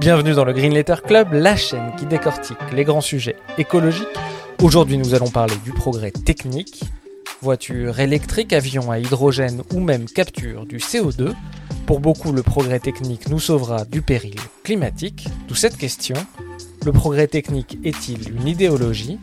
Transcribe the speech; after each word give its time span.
Bienvenue 0.00 0.32
dans 0.32 0.44
le 0.44 0.52
Green 0.52 0.72
Letter 0.72 0.94
Club, 1.04 1.32
la 1.32 1.56
chaîne 1.56 1.92
qui 1.98 2.06
décortique 2.06 2.56
les 2.72 2.84
grands 2.84 3.00
sujets 3.00 3.34
écologiques. 3.58 4.06
Aujourd'hui, 4.62 4.96
nous 4.96 5.12
allons 5.12 5.28
parler 5.28 5.56
du 5.64 5.72
progrès 5.72 6.12
technique, 6.12 6.84
voitures 7.42 7.98
électriques, 7.98 8.52
avions 8.52 8.92
à 8.92 9.00
hydrogène 9.00 9.64
ou 9.74 9.80
même 9.80 10.04
capture 10.04 10.66
du 10.66 10.76
CO2. 10.76 11.32
Pour 11.84 11.98
beaucoup, 11.98 12.30
le 12.30 12.44
progrès 12.44 12.78
technique 12.78 13.28
nous 13.28 13.40
sauvera 13.40 13.84
du 13.86 14.00
péril 14.00 14.36
climatique. 14.62 15.26
D'où 15.48 15.56
cette 15.56 15.76
question, 15.76 16.14
le 16.86 16.92
progrès 16.92 17.26
technique 17.26 17.76
est-il 17.82 18.30
une 18.30 18.46
idéologie? 18.46 19.18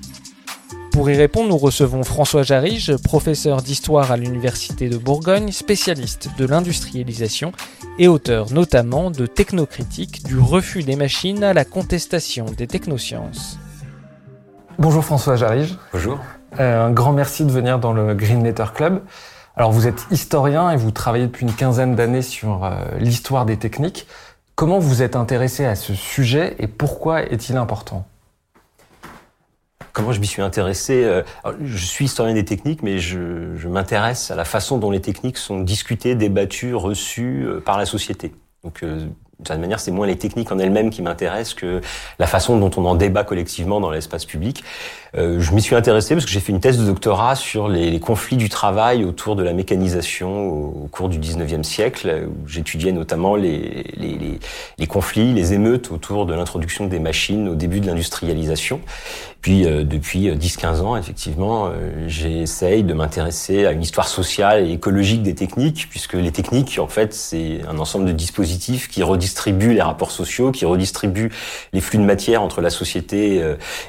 Pour 0.96 1.10
y 1.10 1.18
répondre, 1.18 1.50
nous 1.50 1.58
recevons 1.58 2.04
François 2.04 2.44
Jarige, 2.44 2.96
professeur 3.04 3.62
d'histoire 3.62 4.14
à 4.14 4.18
l'Université 4.18 4.88
de 4.88 4.98
Bourgogne, 4.98 5.52
spécialiste 5.52 6.30
de 6.38 6.46
l'industrialisation 6.46 7.52
et 8.00 8.08
auteur 8.08 8.54
notamment 8.54 9.12
de 9.12 9.26
Technocritique, 9.26 10.24
du 10.24 10.40
refus 10.40 10.84
des 10.84 10.96
machines 10.96 11.44
à 11.44 11.54
la 11.54 11.66
contestation 11.66 12.46
des 12.46 12.66
technosciences. 12.66 13.60
Bonjour 14.80 15.04
François 15.04 15.36
Jarige. 15.36 15.78
Bonjour. 15.92 16.18
Euh, 16.62 16.86
un 16.86 16.92
grand 16.92 17.12
merci 17.12 17.44
de 17.44 17.52
venir 17.52 17.78
dans 17.78 17.92
le 17.92 18.14
Green 18.14 18.42
Letter 18.46 18.68
Club. 18.74 19.02
Alors 19.58 19.74
vous 19.74 19.88
êtes 19.88 20.08
historien 20.12 20.72
et 20.72 20.78
vous 20.78 20.92
travaillez 20.92 21.26
depuis 21.26 21.46
une 21.46 21.54
quinzaine 21.54 21.96
d'années 21.96 22.22
sur 22.22 22.64
euh, 22.64 22.72
l'histoire 23.00 23.46
des 23.46 23.58
techniques. 23.58 24.08
Comment 24.56 24.80
vous 24.80 25.02
êtes 25.02 25.18
intéressé 25.18 25.66
à 25.66 25.76
ce 25.76 25.94
sujet 25.94 26.56
et 26.58 26.68
pourquoi 26.68 27.24
est-il 27.24 27.58
important? 27.58 28.06
Comment 29.96 30.12
je 30.12 30.20
m'y 30.20 30.28
suis 30.28 30.42
intéressé 30.42 31.06
euh, 31.06 31.24
Je 31.64 31.86
suis 31.86 32.04
historien 32.04 32.34
des 32.34 32.44
techniques, 32.44 32.84
mais 32.84 33.00
je, 33.00 33.66
m'intéresse 33.70 34.30
à 34.30 34.36
la 34.36 34.44
façon 34.44 34.78
dont 34.78 34.92
les 34.92 35.00
techniques 35.00 35.38
sont 35.38 35.62
discutées, 35.62 36.16
débattues, 36.16 36.76
reçues 36.76 37.46
euh, 37.46 37.62
par 37.62 37.78
la 37.78 37.86
société. 37.86 38.34
Donc, 38.66 38.84
euh, 38.84 39.08
d'une 39.38 39.46
certaine 39.46 39.62
manière, 39.62 39.80
c'est 39.80 39.92
moins 39.92 40.08
les 40.08 40.18
techniques 40.18 40.52
en 40.52 40.60
elles-mêmes 40.60 40.90
qui 40.90 41.02
m'intéressent 41.02 41.56
que 41.56 41.82
la 42.20 42.28
façon 42.28 42.58
dont 42.58 42.72
on 42.78 42.86
en 42.86 42.96
débat 42.96 43.26
collectivement 43.26 43.82
dans 43.82 43.92
l'espace 43.92 44.26
public. 44.26 44.64
Euh, 45.18 45.42
je 45.42 45.54
m'y 45.54 45.62
suis 45.62 45.76
intéressé 45.76 46.16
parce 46.16 46.26
que 46.26 46.32
j'ai 46.32 46.40
fait 46.40 46.54
une 46.54 46.62
thèse 46.62 46.78
de 46.78 46.86
doctorat 46.86 47.36
sur 47.36 47.68
les, 47.68 47.92
les 47.92 48.00
conflits 48.00 48.38
du 48.38 48.48
travail 48.48 49.04
autour 49.04 49.36
de 49.36 49.44
la 49.44 49.52
mécanisation 49.52 50.48
au, 50.48 50.84
au 50.86 50.88
cours 50.90 51.10
du 51.10 51.20
19e 51.20 51.64
siècle, 51.64 52.28
où 52.28 52.48
j'étudiais 52.48 52.94
notamment 52.94 53.36
les, 53.36 53.84
les, 53.98 54.40
les, 54.78 54.88
conflits, 54.88 55.34
les 55.34 55.54
émeutes 55.54 55.92
autour 55.92 56.26
de 56.26 56.34
l'introduction 56.34 56.88
des 56.88 57.00
machines 57.00 57.50
au 57.50 57.56
début 57.56 57.82
de 57.82 57.88
l'industrialisation. 57.88 58.80
Puis 59.46 59.68
euh, 59.68 59.84
depuis 59.84 60.28
10-15 60.32 60.82
ans, 60.82 60.98
effectivement, 60.98 61.68
euh, 61.68 62.08
j'essaye 62.08 62.82
de 62.82 62.96
m'intéresser 62.96 63.68
à 63.68 63.74
une 63.74 63.84
histoire 63.84 64.08
sociale 64.08 64.66
et 64.68 64.72
écologique 64.72 65.22
des 65.22 65.36
techniques, 65.36 65.86
puisque 65.88 66.14
les 66.14 66.32
techniques, 66.32 66.80
en 66.80 66.88
fait, 66.88 67.14
c'est 67.14 67.60
un 67.68 67.78
ensemble 67.78 68.06
de 68.06 68.12
dispositifs 68.12 68.88
qui 68.88 69.04
redistribuent 69.04 69.76
les 69.76 69.84
rapports 69.84 70.10
sociaux, 70.10 70.52
qui 70.52 70.66
redistribuent 70.66 71.32
les 71.74 71.82
flux 71.82 72.00
de 72.00 72.04
matière 72.04 72.42
entre 72.42 72.60
la 72.60 72.72
société 72.72 73.36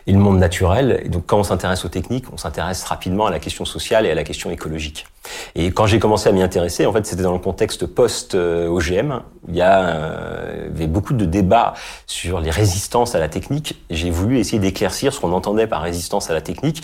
et 0.06 0.12
le 0.12 0.18
monde 0.18 0.38
naturel. 0.38 1.00
Et 1.02 1.08
donc 1.08 1.24
quand 1.24 1.38
on 1.38 1.44
s'intéresse 1.44 1.86
aux 1.86 1.88
techniques, 1.88 2.30
on 2.34 2.36
s'intéresse 2.36 2.84
rapidement 2.84 3.24
à 3.24 3.30
la 3.30 3.38
question 3.38 3.64
sociale 3.64 4.04
et 4.04 4.10
à 4.10 4.14
la 4.14 4.24
question 4.24 4.50
écologique. 4.50 5.06
Et 5.54 5.70
quand 5.70 5.86
j'ai 5.86 5.98
commencé 5.98 6.28
à 6.28 6.32
m'y 6.32 6.42
intéresser, 6.42 6.86
en 6.86 6.92
fait, 6.92 7.06
c'était 7.06 7.22
dans 7.22 7.32
le 7.32 7.38
contexte 7.38 7.86
post-OGM. 7.86 9.20
Il 9.48 9.54
y 9.54 9.60
euh, 9.62 10.68
avait 10.68 10.86
beaucoup 10.86 11.14
de 11.14 11.24
débats 11.24 11.74
sur 12.06 12.40
les 12.40 12.50
résistances 12.50 13.14
à 13.14 13.18
la 13.18 13.28
technique. 13.28 13.80
J'ai 13.90 14.10
voulu 14.10 14.38
essayer 14.38 14.58
d'éclaircir 14.58 15.12
ce 15.12 15.20
qu'on 15.20 15.32
entendait 15.32 15.66
par 15.66 15.82
résistance 15.82 16.30
à 16.30 16.34
la 16.34 16.40
technique. 16.40 16.82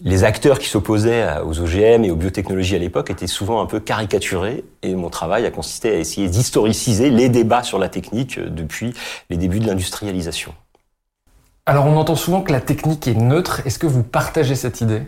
Les 0.00 0.24
acteurs 0.24 0.58
qui 0.58 0.68
s'opposaient 0.68 1.26
aux 1.44 1.60
OGM 1.60 2.04
et 2.04 2.10
aux 2.10 2.16
biotechnologies 2.16 2.76
à 2.76 2.78
l'époque 2.78 3.10
étaient 3.10 3.26
souvent 3.26 3.60
un 3.60 3.66
peu 3.66 3.80
caricaturés. 3.80 4.64
Et 4.82 4.94
mon 4.94 5.10
travail 5.10 5.44
a 5.46 5.50
consisté 5.50 5.90
à 5.90 5.98
essayer 5.98 6.28
d'historiciser 6.28 7.10
les 7.10 7.28
débats 7.28 7.62
sur 7.62 7.78
la 7.78 7.88
technique 7.88 8.40
depuis 8.40 8.94
les 9.30 9.36
débuts 9.36 9.60
de 9.60 9.66
l'industrialisation. 9.66 10.54
Alors 11.68 11.84
on 11.84 11.98
entend 11.98 12.16
souvent 12.16 12.40
que 12.40 12.50
la 12.50 12.62
technique 12.62 13.06
est 13.08 13.14
neutre. 13.14 13.60
Est-ce 13.66 13.78
que 13.78 13.86
vous 13.86 14.02
partagez 14.02 14.54
cette 14.54 14.80
idée? 14.80 15.02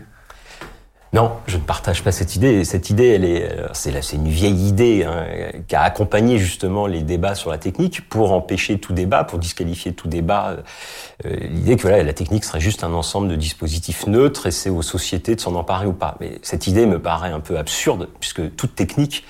Non, 1.13 1.33
je 1.45 1.57
ne 1.57 1.61
partage 1.61 2.03
pas 2.03 2.13
cette 2.13 2.37
idée. 2.37 2.63
Cette 2.63 2.89
idée, 2.89 3.09
elle 3.09 3.25
est, 3.25 3.51
euh, 3.51 3.67
c'est 3.73 4.01
c'est 4.01 4.15
une 4.15 4.29
vieille 4.29 4.67
idée 4.67 5.03
hein, 5.03 5.25
qui 5.67 5.75
a 5.75 5.81
accompagné 5.81 6.37
justement 6.37 6.87
les 6.87 7.01
débats 7.01 7.35
sur 7.35 7.49
la 7.49 7.57
technique 7.57 8.07
pour 8.07 8.31
empêcher 8.31 8.79
tout 8.79 8.93
débat, 8.93 9.25
pour 9.25 9.37
disqualifier 9.37 9.91
tout 9.91 10.07
débat. 10.07 10.57
Euh, 11.25 11.35
l'idée 11.41 11.75
que 11.75 11.89
la 11.89 12.13
technique 12.13 12.45
serait 12.45 12.61
juste 12.61 12.85
un 12.85 12.93
ensemble 12.93 13.27
de 13.27 13.35
dispositifs 13.35 14.07
neutres 14.07 14.47
et 14.47 14.51
c'est 14.51 14.69
aux 14.69 14.81
sociétés 14.81 15.35
de 15.35 15.41
s'en 15.41 15.55
emparer 15.55 15.85
ou 15.85 15.93
pas. 15.93 16.15
Mais 16.21 16.39
cette 16.43 16.67
idée 16.67 16.85
me 16.85 16.99
paraît 16.99 17.31
un 17.31 17.41
peu 17.41 17.57
absurde 17.57 18.07
puisque 18.21 18.55
toute 18.55 18.75
technique 18.75 19.25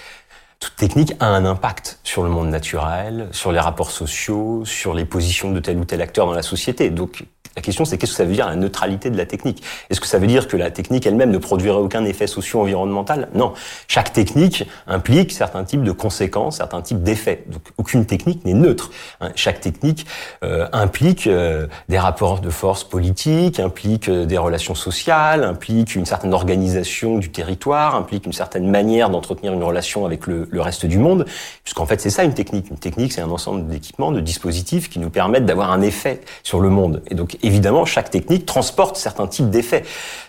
toute 0.59 0.75
technique 0.75 1.13
a 1.19 1.25
un 1.25 1.43
impact 1.45 1.99
sur 2.03 2.21
le 2.21 2.29
monde 2.29 2.49
naturel, 2.49 3.29
sur 3.31 3.51
les 3.51 3.59
rapports 3.59 3.89
sociaux, 3.89 4.63
sur 4.63 4.93
les 4.93 5.05
positions 5.05 5.51
de 5.51 5.59
tel 5.59 5.79
ou 5.79 5.85
tel 5.85 6.03
acteur 6.03 6.27
dans 6.27 6.33
la 6.33 6.43
société. 6.43 6.91
Donc 6.91 7.25
la 7.55 7.61
question, 7.61 7.83
c'est 7.83 7.97
qu'est-ce 7.97 8.13
que 8.13 8.17
ça 8.17 8.25
veut 8.25 8.33
dire 8.33 8.47
la 8.47 8.55
neutralité 8.55 9.09
de 9.09 9.17
la 9.17 9.25
technique? 9.25 9.61
Est-ce 9.89 9.99
que 9.99 10.07
ça 10.07 10.19
veut 10.19 10.27
dire 10.27 10.47
que 10.47 10.55
la 10.55 10.71
technique 10.71 11.05
elle-même 11.05 11.31
ne 11.31 11.37
produirait 11.37 11.77
aucun 11.77 12.05
effet 12.05 12.27
socio-environnemental 12.27 13.27
Non. 13.33 13.53
Chaque 13.87 14.13
technique 14.13 14.65
implique 14.87 15.33
certains 15.33 15.65
types 15.65 15.83
de 15.83 15.91
conséquences, 15.91 16.57
certains 16.57 16.81
types 16.81 17.03
d'effets. 17.03 17.43
Donc 17.47 17.61
aucune 17.77 18.05
technique 18.05 18.45
n'est 18.45 18.53
neutre. 18.53 18.91
Hein. 19.19 19.31
Chaque 19.35 19.59
technique 19.59 20.05
euh, 20.43 20.67
implique 20.71 21.27
euh, 21.27 21.67
des 21.89 21.99
rapports 21.99 22.39
de 22.39 22.49
force 22.49 22.85
politiques, 22.85 23.59
implique 23.59 24.07
euh, 24.07 24.25
des 24.25 24.37
relations 24.37 24.75
sociales, 24.75 25.43
implique 25.43 25.95
une 25.95 26.05
certaine 26.05 26.33
organisation 26.33 27.17
du 27.17 27.31
territoire, 27.31 27.95
implique 27.95 28.25
une 28.25 28.33
certaine 28.33 28.69
manière 28.69 29.09
d'entretenir 29.09 29.51
une 29.51 29.63
relation 29.63 30.05
avec 30.05 30.25
le, 30.25 30.47
le 30.49 30.61
reste 30.61 30.85
du 30.85 30.99
monde. 30.99 31.25
Puisqu'en 31.63 31.85
fait, 31.85 31.99
c'est 31.99 32.09
ça 32.09 32.23
une 32.23 32.33
technique. 32.33 32.69
Une 32.69 32.79
technique, 32.79 33.11
c'est 33.11 33.21
un 33.21 33.29
ensemble 33.29 33.67
d'équipements, 33.67 34.13
de 34.13 34.21
dispositifs 34.21 34.89
qui 34.89 34.99
nous 34.99 35.09
permettent 35.09 35.45
d'avoir 35.45 35.71
un 35.71 35.81
effet 35.81 36.21
sur 36.43 36.61
le 36.61 36.69
monde. 36.69 37.01
Et 37.09 37.15
donc 37.15 37.37
évidemment, 37.43 37.85
chaque 37.85 38.09
technique 38.09 38.45
transporte 38.45 38.97
certains 38.97 39.27
types 39.27 39.49
d'effets. 39.49 39.83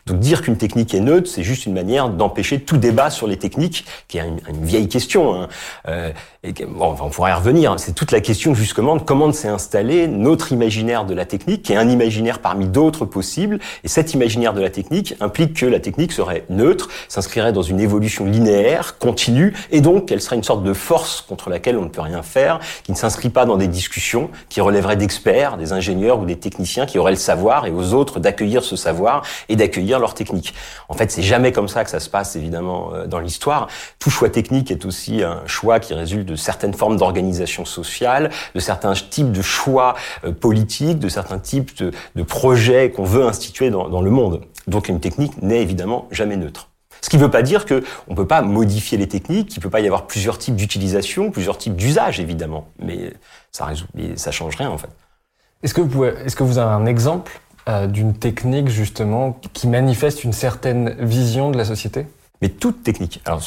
Donc 0.06 0.18
dire 0.18 0.42
qu'une 0.42 0.56
technique 0.56 0.94
est 0.94 1.00
neutre, 1.00 1.30
c'est 1.30 1.44
juste 1.44 1.66
une 1.66 1.74
manière 1.74 2.08
d'empêcher 2.08 2.60
tout 2.60 2.76
débat 2.76 3.08
sur 3.08 3.28
les 3.28 3.36
techniques, 3.36 3.84
qui 4.08 4.18
est 4.18 4.22
une, 4.22 4.64
vieille 4.64 4.88
question. 4.88 5.34
Hein. 5.34 5.48
Euh, 5.86 6.10
bon, 6.66 6.96
on 7.00 7.08
pourrait 7.08 7.30
y 7.30 7.34
revenir. 7.34 7.74
C'est 7.78 7.92
toute 7.92 8.10
la 8.10 8.20
question 8.20 8.52
justement 8.52 8.96
de 8.96 9.02
comment 9.02 9.32
s'est 9.32 9.48
installé 9.48 10.08
notre 10.08 10.50
imaginaire 10.50 11.04
de 11.04 11.14
la 11.14 11.24
technique, 11.24 11.62
qui 11.62 11.72
est 11.72 11.76
un 11.76 11.88
imaginaire 11.88 12.40
parmi 12.40 12.66
d'autres 12.66 13.04
possibles. 13.04 13.60
Et 13.84 13.88
cet 13.88 14.12
imaginaire 14.12 14.54
de 14.54 14.60
la 14.60 14.70
technique 14.70 15.14
implique 15.20 15.54
que 15.54 15.66
la 15.66 15.78
technique 15.78 16.10
serait 16.10 16.44
neutre, 16.50 16.88
s'inscrirait 17.08 17.52
dans 17.52 17.62
une 17.62 17.78
évolution 17.78 18.24
linéaire, 18.24 18.98
continue, 18.98 19.54
et 19.70 19.80
donc 19.80 20.06
qu'elle 20.06 20.20
serait 20.20 20.36
une 20.36 20.42
sorte 20.42 20.64
de 20.64 20.72
force 20.72 21.20
contre 21.20 21.48
laquelle 21.48 21.76
on 21.76 21.82
ne 21.82 21.88
peut 21.88 22.00
rien 22.00 22.22
faire, 22.22 22.58
qui 22.82 22.90
ne 22.90 22.96
s'inscrit 22.96 23.30
pas 23.30 23.44
dans 23.44 23.56
des 23.56 23.68
discussions, 23.68 24.30
qui 24.48 24.60
relèverait 24.60 24.96
d'experts, 24.96 25.58
des 25.58 25.72
ingénieurs 25.72 26.18
ou 26.18 26.24
des 26.24 26.36
techniciens 26.36 26.86
qui 26.86 26.98
auraient 27.02 27.12
le 27.12 27.16
savoir 27.16 27.66
et 27.66 27.70
aux 27.70 27.92
autres 27.92 28.20
d'accueillir 28.20 28.64
ce 28.64 28.76
savoir 28.76 29.22
et 29.48 29.56
d'accueillir 29.56 29.98
leur 29.98 30.14
technique. 30.14 30.54
En 30.88 30.94
fait, 30.94 31.10
c'est 31.10 31.22
jamais 31.22 31.52
comme 31.52 31.68
ça 31.68 31.84
que 31.84 31.90
ça 31.90 32.00
se 32.00 32.08
passe, 32.08 32.36
évidemment, 32.36 32.94
euh, 32.94 33.06
dans 33.06 33.18
l'histoire. 33.18 33.68
Tout 33.98 34.10
choix 34.10 34.30
technique 34.30 34.70
est 34.70 34.86
aussi 34.86 35.22
un 35.22 35.46
choix 35.46 35.80
qui 35.80 35.94
résulte 35.94 36.26
de 36.26 36.36
certaines 36.36 36.74
formes 36.74 36.96
d'organisation 36.96 37.64
sociale, 37.64 38.30
de 38.54 38.60
certains 38.60 38.94
types 38.94 39.32
de 39.32 39.42
choix 39.42 39.94
euh, 40.24 40.32
politiques, 40.32 40.98
de 40.98 41.08
certains 41.08 41.38
types 41.38 41.82
de, 41.82 41.92
projets 42.22 42.90
qu'on 42.90 43.04
veut 43.04 43.24
instituer 43.24 43.70
dans, 43.70 44.00
le 44.00 44.10
monde. 44.10 44.42
Donc 44.68 44.88
une 44.88 45.00
technique 45.00 45.42
n'est 45.42 45.60
évidemment 45.60 46.06
jamais 46.12 46.36
neutre. 46.36 46.68
Ce 47.00 47.10
qui 47.10 47.16
ne 47.16 47.22
veut 47.22 47.30
pas 47.30 47.42
dire 47.42 47.66
qu'on 47.66 47.82
ne 48.10 48.14
peut 48.14 48.28
pas 48.28 48.42
modifier 48.42 48.96
les 48.96 49.08
techniques, 49.08 49.48
qu'il 49.48 49.58
ne 49.58 49.62
peut 49.62 49.70
pas 49.70 49.80
y 49.80 49.86
avoir 49.86 50.06
plusieurs 50.06 50.38
types 50.38 50.54
d'utilisation, 50.54 51.32
plusieurs 51.32 51.58
types 51.58 51.74
d'usage, 51.74 52.20
évidemment. 52.20 52.68
Mais 52.78 53.12
ça 53.50 53.64
résout, 53.64 53.86
ça 54.14 54.30
change 54.30 54.54
rien, 54.56 54.70
en 54.70 54.78
fait. 54.78 54.88
Est-ce 55.62 55.74
que 55.74 55.80
vous 55.80 55.88
pouvez, 55.88 56.12
est-ce 56.24 56.34
que 56.34 56.42
vous 56.42 56.58
avez 56.58 56.72
un 56.72 56.86
exemple 56.86 57.40
euh, 57.68 57.86
d'une 57.86 58.14
technique 58.14 58.68
justement 58.68 59.38
qui 59.52 59.68
manifeste 59.68 60.24
une 60.24 60.32
certaine 60.32 60.96
vision 60.98 61.50
de 61.50 61.58
la 61.58 61.64
société? 61.64 62.06
Mais 62.40 62.48
toute 62.48 62.82
technique. 62.82 63.20
Alors, 63.24 63.42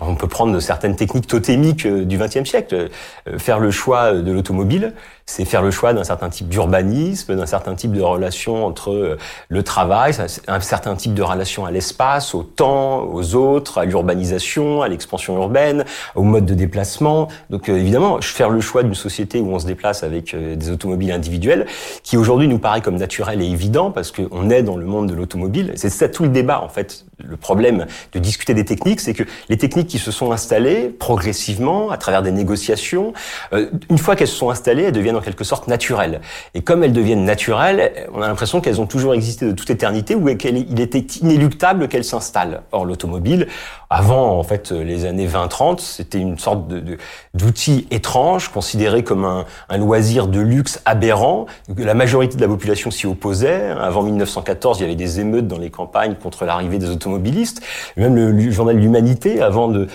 on 0.00 0.16
peut 0.16 0.26
prendre 0.26 0.58
certaines 0.58 0.96
techniques 0.96 1.28
totémiques 1.28 1.86
euh, 1.86 2.04
du 2.04 2.18
XXe 2.18 2.42
siècle. 2.44 2.88
Euh, 3.28 3.38
faire 3.38 3.60
le 3.60 3.70
choix 3.70 4.14
de 4.14 4.32
l'automobile, 4.32 4.94
c'est 5.28 5.44
faire 5.44 5.62
le 5.62 5.70
choix 5.70 5.92
d'un 5.92 6.04
certain 6.04 6.30
type 6.30 6.48
d'urbanisme, 6.48 7.36
d'un 7.36 7.46
certain 7.46 7.74
type 7.74 7.92
de 7.92 8.00
relation 8.00 8.64
entre 8.64 8.92
euh, 8.92 9.18
le 9.50 9.62
travail, 9.62 10.14
un 10.48 10.60
certain 10.60 10.96
type 10.96 11.12
de 11.12 11.22
relation 11.22 11.66
à 11.66 11.70
l'espace, 11.70 12.34
au 12.34 12.42
temps, 12.42 13.04
aux 13.04 13.34
autres, 13.34 13.76
à 13.76 13.84
l'urbanisation, 13.84 14.80
à 14.80 14.88
l'expansion 14.88 15.36
urbaine, 15.36 15.84
au 16.14 16.22
mode 16.22 16.46
de 16.46 16.54
déplacement. 16.54 17.28
Donc 17.50 17.68
évidemment, 17.68 18.20
faire 18.22 18.48
le 18.48 18.62
choix 18.62 18.82
d'une 18.82 18.94
société 18.94 19.40
où 19.40 19.52
on 19.52 19.58
se 19.58 19.66
déplace 19.66 20.02
avec 20.02 20.34
des 20.34 20.70
automobiles 20.70 21.12
individuelles, 21.12 21.66
qui 22.02 22.16
aujourd'hui 22.16 22.48
nous 22.48 22.58
paraît 22.58 22.80
comme 22.80 22.96
naturel 22.96 23.42
et 23.42 23.46
évident 23.46 23.90
parce 23.90 24.12
qu'on 24.12 24.48
est 24.48 24.62
dans 24.62 24.76
le 24.76 24.86
monde 24.86 25.08
de 25.08 25.14
l'automobile. 25.14 25.72
C'est 25.76 25.90
ça 25.90 26.08
tout 26.08 26.22
le 26.22 26.30
débat 26.30 26.62
en 26.62 26.68
fait. 26.68 27.04
Le 27.22 27.36
problème 27.36 27.86
de 28.12 28.18
discuter 28.18 28.54
des 28.54 28.64
techniques, 28.64 29.00
c'est 29.00 29.12
que 29.12 29.24
les 29.48 29.58
techniques 29.58 29.88
qui 29.88 29.98
se 29.98 30.10
sont 30.10 30.32
installées 30.32 30.88
progressivement 30.88 31.90
à 31.90 31.98
travers 31.98 32.22
des 32.22 32.30
négociations. 32.30 33.12
Euh, 33.52 33.70
une 33.90 33.98
fois 33.98 34.16
qu'elles 34.16 34.28
se 34.28 34.36
sont 34.36 34.50
installées, 34.50 34.84
elles 34.84 34.92
deviennent 34.92 35.17
en 35.18 35.20
quelque 35.20 35.44
sorte 35.44 35.68
naturelles. 35.68 36.20
Et 36.54 36.62
comme 36.62 36.82
elles 36.82 36.92
deviennent 36.92 37.24
naturelles, 37.24 38.06
on 38.12 38.22
a 38.22 38.28
l'impression 38.28 38.60
qu'elles 38.60 38.80
ont 38.80 38.86
toujours 38.86 39.14
existé 39.14 39.46
de 39.46 39.52
toute 39.52 39.70
éternité 39.70 40.14
ou 40.14 40.24
qu'il 40.36 40.80
était 40.80 41.06
inéluctable 41.20 41.88
qu'elles 41.88 42.04
s'installent. 42.04 42.62
Or, 42.72 42.84
l'automobile, 42.84 43.48
avant 43.90 44.38
en 44.38 44.42
fait 44.42 44.70
les 44.70 45.04
années 45.04 45.26
20-30, 45.26 45.80
c'était 45.80 46.18
une 46.18 46.38
sorte 46.38 46.68
de, 46.68 46.98
d'outil 47.34 47.86
étrange, 47.90 48.48
considéré 48.48 49.02
comme 49.02 49.24
un, 49.24 49.44
loisir 49.78 50.26
de 50.26 50.40
luxe 50.40 50.80
aberrant. 50.84 51.46
La 51.76 51.94
majorité 51.94 52.36
de 52.36 52.42
la 52.42 52.48
population 52.48 52.90
s'y 52.90 53.06
opposait. 53.06 53.70
Avant 53.70 54.02
1914, 54.02 54.78
il 54.78 54.82
y 54.82 54.84
avait 54.86 54.96
des 54.96 55.20
émeutes 55.20 55.46
dans 55.46 55.58
les 55.58 55.70
campagnes 55.70 56.14
contre 56.14 56.44
l'arrivée 56.44 56.78
des 56.78 56.90
automobilistes. 56.90 57.62
Même 57.96 58.14
le, 58.14 58.50
journal 58.50 58.76
L'Humanité, 58.78 59.42
avant 59.42 59.68
de 59.68 59.88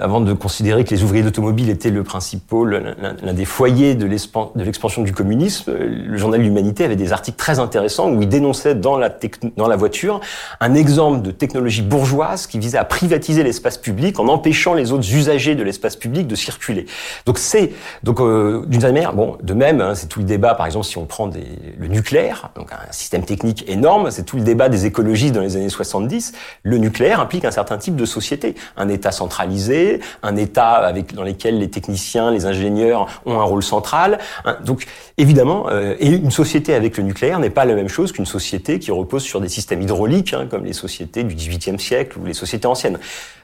avant 0.00 0.20
de 0.20 0.32
considérer 0.32 0.84
que 0.84 0.90
les 0.90 1.02
ouvriers 1.02 1.22
d'automobile 1.22 1.70
étaient 1.70 1.90
le 1.90 2.02
principal, 2.02 2.96
l'un 3.22 3.32
des 3.32 3.44
foyers 3.44 3.94
de 3.94 4.06
l'expansion 4.06 5.02
du 5.02 5.12
communisme, 5.12 5.72
le 5.72 6.16
journal 6.16 6.40
L'Humanité 6.40 6.84
avait 6.84 6.96
des 6.96 7.12
articles 7.12 7.36
très 7.36 7.58
intéressants 7.58 8.10
où 8.10 8.22
il 8.22 8.28
dénonçait 8.28 8.74
dans 8.74 8.96
la, 8.96 9.14
dans 9.56 9.68
la 9.68 9.76
voiture 9.76 10.20
un 10.60 10.74
exemple 10.74 11.22
de 11.22 11.30
technologie 11.30 11.82
bourgeoise 11.82 12.46
qui 12.46 12.58
visait 12.58 12.78
à 12.78 12.84
privatiser 12.84 13.42
l'espace 13.42 13.76
public 13.76 14.18
en 14.18 14.28
empêchant 14.28 14.74
les 14.74 14.92
autres 14.92 15.12
usagers 15.12 15.54
de 15.54 15.62
l'espace 15.62 15.96
public 15.96 16.26
de 16.26 16.34
circuler. 16.34 16.86
Donc 17.26 17.38
c'est 17.38 17.72
donc 18.02 18.20
euh, 18.20 18.64
d'une 18.66 18.80
certaine 18.80 18.94
manière, 18.94 19.14
bon, 19.14 19.36
de 19.42 19.54
même, 19.54 19.80
hein, 19.80 19.94
c'est 19.94 20.06
tout 20.06 20.20
le 20.20 20.24
débat. 20.24 20.54
Par 20.54 20.66
exemple, 20.66 20.86
si 20.86 20.98
on 20.98 21.06
prend 21.06 21.26
des, 21.26 21.44
le 21.78 21.88
nucléaire, 21.88 22.50
donc 22.54 22.72
un 22.72 22.92
système 22.92 23.24
technique 23.24 23.68
énorme, 23.68 24.10
c'est 24.10 24.24
tout 24.24 24.36
le 24.36 24.42
débat 24.42 24.68
des 24.68 24.86
écologistes 24.86 25.34
dans 25.34 25.40
les 25.40 25.56
années 25.56 25.68
70. 25.68 26.32
Le 26.62 26.78
nucléaire 26.78 27.20
implique 27.20 27.44
un 27.44 27.50
certain 27.50 27.78
type 27.78 27.96
de 27.96 28.04
société, 28.04 28.54
un 28.76 28.88
État 28.88 29.12
centralisé 29.12 29.67
un 30.22 30.36
État 30.36 30.92
dans 31.14 31.22
lequel 31.22 31.58
les 31.58 31.70
techniciens, 31.70 32.30
les 32.30 32.46
ingénieurs 32.46 33.06
ont 33.26 33.40
un 33.40 33.44
rôle 33.44 33.62
central. 33.62 34.18
Évidemment, 35.18 35.68
euh, 35.68 35.96
une 36.00 36.30
société 36.30 36.74
avec 36.74 36.96
le 36.96 37.02
nucléaire 37.02 37.40
n'est 37.40 37.50
pas 37.50 37.64
la 37.64 37.74
même 37.74 37.88
chose 37.88 38.12
qu'une 38.12 38.26
société 38.26 38.78
qui 38.78 38.90
repose 38.90 39.22
sur 39.22 39.40
des 39.40 39.48
systèmes 39.48 39.82
hydrauliques, 39.82 40.32
hein, 40.32 40.46
comme 40.48 40.64
les 40.64 40.72
sociétés 40.72 41.24
du 41.24 41.34
XVIIIe 41.34 41.78
siècle 41.78 42.18
ou 42.18 42.24
les 42.24 42.34
sociétés 42.34 42.66
anciennes. 42.66 42.98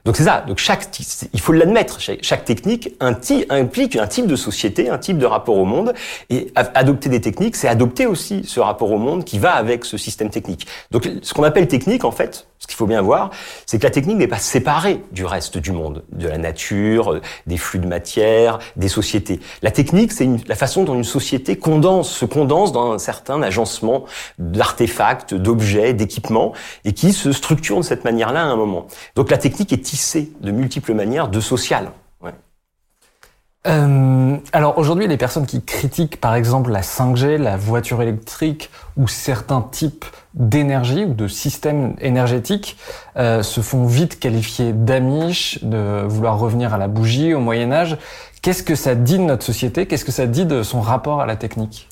Donc 0.05 0.17
c'est 0.17 0.25
ça. 0.25 0.44
Donc 0.47 0.59
chaque, 0.59 0.87
il 1.32 1.41
faut 1.41 1.53
l'admettre. 1.53 1.99
Chaque, 2.00 2.44
technique 2.44 2.94
implique 3.00 3.97
un 3.97 4.06
type 4.06 4.26
de 4.26 4.37
société, 4.37 4.91
un 4.91 4.99
type 4.99 5.19
de 5.19 5.25
rapport 5.25 5.56
au 5.56 5.65
monde. 5.65 5.94
Et 6.29 6.53
adopter 6.55 7.09
des 7.09 7.21
techniques, 7.21 7.56
c'est 7.56 7.69
adopter 7.69 8.06
aussi 8.06 8.43
ce 8.44 8.61
rapport 8.61 8.93
au 8.93 8.99
monde 8.99 9.25
qui 9.25 9.38
va 9.38 9.53
avec 9.53 9.85
ce 9.85 9.97
système 9.97 10.29
technique. 10.29 10.67
Donc 10.91 11.09
ce 11.23 11.32
qu'on 11.32 11.43
appelle 11.43 11.69
technique, 11.69 12.05
en 12.05 12.11
fait, 12.11 12.47
ce 12.59 12.67
qu'il 12.67 12.77
faut 12.77 12.87
bien 12.87 13.03
voir, 13.03 13.31
c'est 13.67 13.79
que 13.79 13.85
la 13.85 13.91
technique 13.91 14.19
n'est 14.19 14.29
pas 14.29 14.38
séparée 14.38 15.03
du 15.12 15.25
reste 15.25 15.56
du 15.56 15.73
monde, 15.73 16.05
de 16.12 16.29
la 16.29 16.38
nature, 16.38 17.20
des 17.47 17.56
flux 17.56 17.79
de 17.79 17.87
matière, 17.87 18.59
des 18.77 18.88
sociétés. 18.88 19.41
La 19.62 19.70
technique, 19.70 20.12
c'est 20.12 20.29
la 20.47 20.55
façon 20.55 20.85
dont 20.85 20.94
une 20.94 21.05
société 21.05 21.56
condense, 21.64 22.11
se 22.11 22.26
condense 22.26 22.72
dans 22.72 22.93
un 22.93 22.99
certain 22.99 23.43
agencement 23.43 24.05
d'artefacts, 24.38 25.32
d'objets, 25.32 25.94
d'équipements, 25.94 26.52
et 26.84 26.93
qui 26.93 27.14
se 27.14 27.32
structure 27.32 27.78
de 27.78 27.82
cette 27.82 28.05
manière-là 28.05 28.43
à 28.43 28.44
un 28.44 28.56
moment. 28.56 28.87
Donc 29.16 29.31
la 29.31 29.38
technique 29.38 29.72
est 29.72 29.84
de 30.40 30.50
multiples 30.50 30.93
manières 30.93 31.28
de 31.28 31.40
social. 31.40 31.90
Euh, 33.66 34.37
alors 34.52 34.76
aujourd'hui, 34.76 35.06
les 35.06 35.16
personnes 35.16 35.46
qui 35.46 35.64
critiquent 35.64 36.20
par 36.20 36.34
exemple 36.34 36.70
la 36.70 36.82
5G, 36.82 37.38
la 37.38 37.56
voiture 37.56 38.02
électrique 38.02 38.69
ou 38.99 39.08
certains 39.08 39.62
types 39.62 40.05
d'énergie 40.34 41.04
ou 41.04 41.14
de 41.14 41.28
systèmes 41.28 41.94
énergétiques 42.00 42.76
euh, 43.16 43.42
se 43.42 43.60
font 43.60 43.86
vite 43.86 44.19
qualifier 44.19 44.72
d'amiches, 44.72 45.62
de 45.62 46.04
vouloir 46.06 46.38
revenir 46.38 46.75
à 46.75 46.78
la 46.78 46.88
bougie 46.88 47.34
au 47.34 47.40
Moyen 47.40 47.72
Âge. 47.72 47.96
Qu'est-ce 48.42 48.62
que 48.62 48.75
ça 48.75 48.94
dit 48.94 49.19
de 49.19 49.22
notre 49.22 49.44
société? 49.44 49.86
Qu'est-ce 49.86 50.04
que 50.04 50.12
ça 50.12 50.26
dit 50.26 50.44
de 50.44 50.62
son 50.62 50.81
rapport 50.81 51.20
à 51.20 51.26
la 51.26 51.36
technique? 51.36 51.88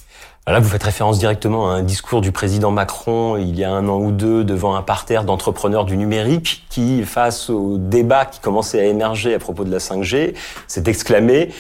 Là, 0.48 0.58
vous 0.58 0.68
faites 0.68 0.82
référence 0.82 1.20
directement 1.20 1.70
à 1.70 1.74
un 1.74 1.82
discours 1.82 2.20
du 2.20 2.32
président 2.32 2.72
Macron 2.72 3.36
il 3.36 3.56
y 3.56 3.62
a 3.62 3.70
un 3.70 3.88
an 3.88 4.00
ou 4.00 4.10
deux 4.10 4.42
devant 4.42 4.74
un 4.74 4.82
parterre 4.82 5.22
d'entrepreneurs 5.22 5.84
du 5.84 5.96
numérique 5.96 6.64
qui, 6.68 7.04
face 7.04 7.48
au 7.48 7.78
débat 7.78 8.26
qui 8.26 8.40
commençait 8.40 8.80
à 8.80 8.84
émerger 8.84 9.34
à 9.34 9.38
propos 9.38 9.62
de 9.62 9.70
la 9.70 9.78
5G, 9.78 10.34
s'est 10.66 10.84
exclamé 10.86 11.50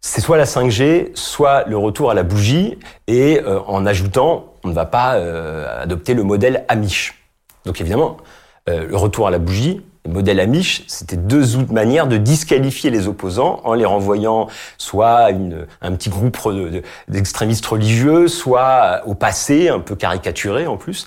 c'est 0.00 0.20
soit 0.20 0.38
la 0.38 0.44
5G, 0.44 1.10
soit 1.14 1.64
le 1.66 1.76
retour 1.76 2.10
à 2.10 2.14
la 2.14 2.22
bougie, 2.22 2.78
et 3.06 3.40
euh, 3.40 3.60
en 3.66 3.84
ajoutant, 3.84 4.49
on 4.64 4.68
ne 4.68 4.74
va 4.74 4.86
pas 4.86 5.14
euh, 5.14 5.82
adopter 5.82 6.14
le 6.14 6.22
modèle 6.22 6.64
Amish. 6.68 7.14
Donc 7.64 7.80
évidemment, 7.80 8.16
euh, 8.68 8.86
le 8.86 8.96
retour 8.96 9.26
à 9.26 9.30
la 9.30 9.38
bougie, 9.38 9.82
le 10.06 10.12
modèle 10.12 10.40
Amish, 10.40 10.84
c'était 10.86 11.16
deux 11.16 11.56
autres 11.56 11.72
manières 11.72 12.06
de 12.06 12.16
disqualifier 12.16 12.90
les 12.90 13.06
opposants 13.06 13.60
en 13.64 13.74
les 13.74 13.84
renvoyant 13.84 14.48
soit 14.78 15.10
à 15.10 15.30
une, 15.30 15.66
un 15.82 15.92
petit 15.92 16.08
groupe 16.08 16.38
d'extrémistes 17.08 17.66
religieux, 17.66 18.26
soit 18.26 19.02
au 19.06 19.14
passé, 19.14 19.68
un 19.68 19.80
peu 19.80 19.96
caricaturé 19.96 20.66
en 20.66 20.78
plus. 20.78 21.06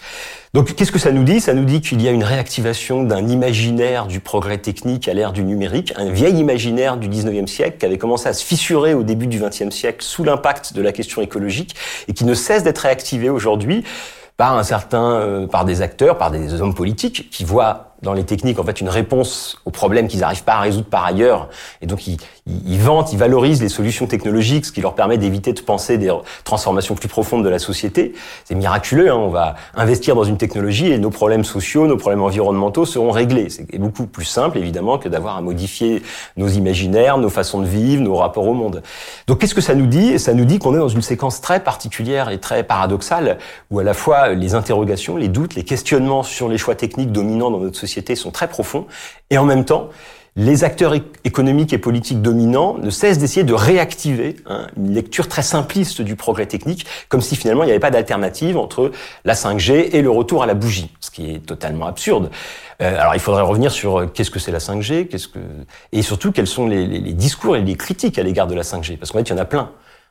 Donc 0.54 0.76
qu'est-ce 0.76 0.92
que 0.92 1.00
ça 1.00 1.12
nous 1.12 1.24
dit? 1.24 1.42
Ça 1.42 1.56
nous 1.56 1.66
dit 1.66 1.82
qu'il 1.82 2.00
y 2.04 2.08
a 2.08 2.12
une 2.12 2.24
réactivation 2.24 3.04
d'un 3.04 3.28
imaginaire 3.28 4.06
du 4.06 4.20
progrès 4.20 4.60
technique 4.60 5.08
à 5.08 5.16
l'ère 5.16 5.34
du 5.34 5.44
numérique, 5.44 5.94
un 5.98 6.12
vieil 6.12 6.38
imaginaire 6.38 6.98
du 6.98 7.10
19e 7.10 7.48
siècle 7.48 7.78
qui 7.80 7.88
avait 7.88 7.98
commencé 7.98 8.30
à 8.30 8.34
se 8.34 8.46
fissurer 8.46 8.94
au 8.94 9.02
début 9.02 9.26
du 9.26 9.40
20e 9.40 9.72
siècle 9.72 10.06
sous 10.06 10.24
l'impact 10.24 10.74
de 10.74 10.82
la 10.84 10.92
question 10.92 11.24
écologique 11.24 11.76
et 12.08 12.14
qui 12.14 12.26
ne 12.26 12.36
cesse 12.36 12.62
d'être 12.62 12.80
réactivé 12.80 13.30
aujourd'hui 13.30 13.84
par 14.38 14.56
un 14.56 14.64
certain, 14.64 15.14
euh, 15.14 15.48
par 15.48 15.66
des 15.66 15.82
acteurs, 15.82 16.20
par 16.20 16.30
des 16.30 16.62
hommes 16.62 16.76
politiques 16.76 17.30
qui 17.32 17.44
voient 17.44 17.93
dans 18.04 18.14
les 18.14 18.26
techniques 18.26 18.60
en 18.60 18.64
fait 18.64 18.82
une 18.82 18.90
réponse 18.90 19.58
aux 19.66 19.72
problèmes 19.72 20.08
qu'ils 20.08 20.20
n'arrivent 20.20 20.44
pas 20.44 20.56
à 20.56 20.60
résoudre 20.60 20.88
par 20.88 21.06
ailleurs. 21.06 21.50
Et 21.82 21.88
donc 21.88 22.06
ils, 22.06 22.18
ils, 22.46 22.80
vantent, 22.80 23.14
ils 23.14 23.20
valorisent 23.20 23.62
les 23.62 23.70
solutions 23.70 24.06
technologiques, 24.06 24.66
ce 24.66 24.72
qui 24.72 24.82
leur 24.82 24.96
permet 24.96 25.18
d'éviter 25.18 25.54
de 25.54 25.62
penser 25.62 25.98
des 25.98 26.12
transformations 26.44 26.96
plus 26.96 27.08
profondes 27.08 27.44
de 27.44 27.50
la 27.50 27.60
société. 27.60 28.14
C'est 28.44 28.56
miraculeux, 28.56 29.10
hein, 29.10 29.16
on 29.16 29.30
va 29.30 29.56
investir 29.76 30.16
dans 30.16 30.26
une 30.26 30.38
technologie 30.38 30.92
et 30.92 30.98
nos 30.98 31.10
problèmes 31.10 31.46
sociaux, 31.46 31.88
nos 31.88 31.96
problèmes 31.96 32.22
environnementaux 32.22 32.86
seront 32.86 33.12
réglés. 33.12 33.50
C'est 33.50 33.78
beaucoup 33.78 34.08
plus 34.08 34.26
simple 34.26 34.58
évidemment 34.58 34.98
que 34.98 35.08
d'avoir 35.08 35.38
à 35.38 35.42
modifier 35.42 36.04
nos 36.36 36.50
imaginaires, 36.50 37.18
nos 37.18 37.30
façons 37.30 37.62
de 37.62 37.66
vivre, 37.66 38.04
nos 38.04 38.16
rapports 38.16 38.48
au 38.48 38.54
monde. 38.54 38.84
Donc 39.28 39.40
qu'est-ce 39.40 39.56
que 39.56 39.62
ça 39.62 39.76
nous 39.76 39.88
dit? 39.88 40.20
Ça 40.20 40.34
nous 40.34 40.46
dit 40.46 40.60
qu'on 40.60 40.76
est 40.76 40.80
dans 40.80 40.90
une 40.90 41.02
séquence 41.02 41.40
très 41.40 41.62
particulière 41.62 42.30
et 42.30 42.40
très 42.40 42.64
paradoxale 42.64 43.38
où 43.72 43.80
à 43.80 43.84
la 43.84 43.94
fois 43.94 44.30
les 44.30 44.54
interrogations, 44.54 45.16
les 45.16 45.30
doutes, 45.30 45.56
les 45.56 45.64
questionnements 45.64 46.24
sur 46.24 46.50
les 46.50 46.58
choix 46.58 46.76
techniques 46.76 47.12
dominants 47.12 47.52
dans 47.52 47.60
notre 47.60 47.80
société 47.80 48.16
sont 48.16 48.32
très 48.32 48.48
profonds, 48.48 48.86
et 49.30 49.38
en 49.38 49.46
même 49.46 49.66
temps, 49.66 49.90
les 50.36 50.64
acteurs 50.64 50.96
économiques 51.24 51.74
et 51.74 51.78
politiques 51.78 52.22
dominants 52.22 52.78
ne 52.80 52.90
cessent 52.90 53.20
d'essayer 53.20 53.44
de 53.44 53.54
réactiver 53.54 54.38
hein, 54.48 54.68
une 54.78 54.94
lecture 54.94 55.28
très 55.28 55.44
simpliste 55.44 56.02
du 56.02 56.16
progrès 56.16 56.48
technique, 56.48 56.88
comme 57.08 57.22
si 57.22 57.36
finalement 57.36 57.64
il 57.64 57.68
n'y 57.68 57.72
avait 57.72 57.80
pas 57.80 57.92
d'alternative 57.92 58.58
entre 58.58 58.92
la 59.26 59.36
5G 59.36 59.90
et 59.96 60.02
le 60.02 60.10
retour 60.10 60.42
à 60.42 60.48
la 60.48 60.56
bougie, 60.56 60.92
ce 61.00 61.12
qui 61.12 61.30
est 61.30 61.40
totalement 61.46 61.86
absurde. 61.86 62.32
Euh, 62.82 63.00
alors 63.00 63.14
il 63.14 63.20
faudrait 63.20 63.44
revenir 63.44 63.72
sur 63.72 64.00
euh, 64.00 64.06
qu'est-ce 64.08 64.32
que 64.32 64.40
c'est 64.40 64.52
la 64.52 64.60
5G, 64.60 65.08
qu'est-ce 65.08 65.28
que 65.28 65.40
et 65.92 66.02
surtout 66.02 66.32
quels 66.32 66.48
sont 66.48 66.68
les, 66.68 66.88
les 66.88 67.14
discours 67.14 67.56
et 67.56 67.62
les 67.62 67.76
critiques 67.76 68.18
à 68.18 68.24
l'égard 68.24 68.48
de 68.48 68.56
la 68.56 68.64
5G, 68.64 68.98
parce 68.98 69.12
qu'en 69.12 69.20
fait 69.20 69.30
il 69.30 69.34
y 69.34 69.36
en 69.36 69.42
a 69.42 69.46
plein. 69.46 69.70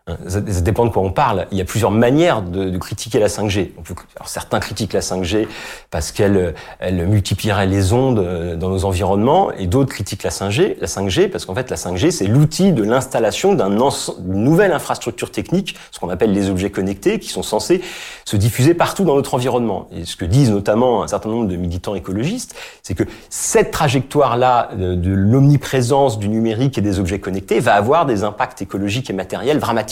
Hein, 0.08 0.16
ça, 0.26 0.40
dépend 0.40 0.84
de 0.84 0.90
quoi 0.90 1.00
on 1.02 1.12
parle. 1.12 1.46
Il 1.52 1.58
y 1.58 1.60
a 1.60 1.64
plusieurs 1.64 1.92
manières 1.92 2.42
de, 2.42 2.76
critiquer 2.76 3.20
la 3.20 3.28
5G. 3.28 3.70
alors 4.16 4.28
certains 4.28 4.58
critiquent 4.58 4.94
la 4.94 5.00
5G 5.00 5.46
parce 5.92 6.10
qu'elle 6.10 6.54
elle 6.80 7.06
multiplierait 7.06 7.68
les 7.68 7.92
ondes 7.92 8.18
euh, 8.18 8.56
dans 8.56 8.68
nos 8.68 8.84
environnements, 8.84 9.52
et 9.52 9.68
d'autres 9.68 9.92
critiquent 9.92 10.24
la 10.24 10.30
5G, 10.30 10.74
la 10.80 10.88
5G 10.88 11.28
parce 11.28 11.44
qu'en 11.44 11.54
fait 11.54 11.70
la 11.70 11.76
5G 11.76 12.10
c'est 12.10 12.26
l'outil 12.26 12.72
de 12.72 12.82
l'installation 12.82 13.54
d'une 13.54 14.42
nouvelle 14.42 14.72
infrastructure 14.72 15.30
technique, 15.30 15.76
ce 15.92 16.00
qu'on 16.00 16.08
appelle 16.08 16.32
les 16.32 16.50
objets 16.50 16.70
connectés, 16.70 17.20
qui 17.20 17.28
sont 17.28 17.44
censés 17.44 17.80
se 18.24 18.36
diffuser 18.36 18.74
partout 18.74 19.04
dans 19.04 19.14
notre 19.14 19.34
environnement. 19.34 19.88
Et 19.92 20.04
ce 20.04 20.16
que 20.16 20.24
disent 20.24 20.50
notamment 20.50 21.04
un 21.04 21.08
certain 21.08 21.28
nombre 21.28 21.46
de 21.46 21.54
militants 21.54 21.94
écologistes, 21.94 22.56
c'est 22.82 22.94
que 22.94 23.04
cette 23.30 23.70
trajectoire-là 23.70 24.70
de, 24.76 24.96
de 24.96 25.12
l'omniprésence 25.12 26.18
du 26.18 26.28
numérique 26.28 26.76
et 26.76 26.80
des 26.80 26.98
objets 26.98 27.20
connectés 27.20 27.60
va 27.60 27.74
avoir 27.74 28.04
des 28.04 28.24
impacts 28.24 28.62
écologiques 28.62 29.08
et 29.08 29.12
matériels 29.12 29.60
dramatiques 29.60 29.91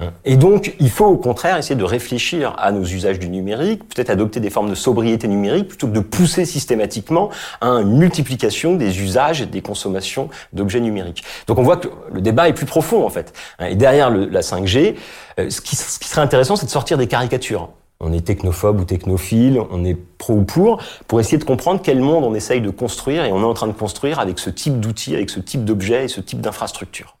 Hein. 0.00 0.12
Et 0.24 0.36
donc, 0.36 0.74
il 0.80 0.90
faut 0.90 1.06
au 1.06 1.16
contraire 1.16 1.56
essayer 1.56 1.76
de 1.76 1.84
réfléchir 1.84 2.54
à 2.58 2.72
nos 2.72 2.84
usages 2.84 3.18
du 3.18 3.28
numérique, 3.28 3.88
peut-être 3.88 4.10
adopter 4.10 4.40
des 4.40 4.50
formes 4.50 4.70
de 4.70 4.74
sobriété 4.74 5.28
numérique 5.28 5.68
plutôt 5.68 5.86
que 5.86 5.92
de 5.92 6.00
pousser 6.00 6.44
systématiquement 6.44 7.30
à 7.60 7.68
une 7.68 7.98
multiplication 7.98 8.76
des 8.76 9.00
usages 9.00 9.42
et 9.42 9.46
des 9.46 9.62
consommations 9.62 10.28
d'objets 10.52 10.80
numériques. 10.80 11.24
Donc 11.46 11.58
on 11.58 11.62
voit 11.62 11.76
que 11.76 11.88
le 12.12 12.20
débat 12.20 12.48
est 12.48 12.54
plus 12.54 12.66
profond 12.66 13.04
en 13.04 13.10
fait. 13.10 13.32
Hein. 13.58 13.66
Et 13.66 13.74
derrière 13.74 14.10
la 14.10 14.40
5G, 14.40 14.96
euh, 15.38 15.50
ce 15.50 15.60
qui, 15.60 15.76
ce 15.76 15.98
qui 15.98 16.08
serait 16.08 16.22
intéressant, 16.22 16.56
c'est 16.56 16.66
de 16.66 16.70
sortir 16.70 16.98
des 16.98 17.06
caricatures 17.06 17.68
on 18.04 18.12
est 18.12 18.22
technophobe 18.26 18.80
ou 18.80 18.84
technophile, 18.84 19.60
on 19.70 19.84
est 19.84 19.94
pro 19.94 20.34
ou 20.34 20.42
pour, 20.42 20.82
pour 21.06 21.20
essayer 21.20 21.38
de 21.38 21.44
comprendre 21.44 21.80
quel 21.80 22.00
monde 22.00 22.24
on 22.24 22.34
essaye 22.34 22.60
de 22.60 22.70
construire 22.70 23.24
et 23.24 23.30
on 23.30 23.40
est 23.40 23.44
en 23.44 23.54
train 23.54 23.68
de 23.68 23.72
construire 23.72 24.18
avec 24.18 24.40
ce 24.40 24.50
type 24.50 24.80
d'outils, 24.80 25.14
avec 25.14 25.30
ce 25.30 25.38
type 25.38 25.64
d'objets 25.64 26.06
et 26.06 26.08
ce 26.08 26.20
type 26.20 26.40
d'infrastructure. 26.40 27.16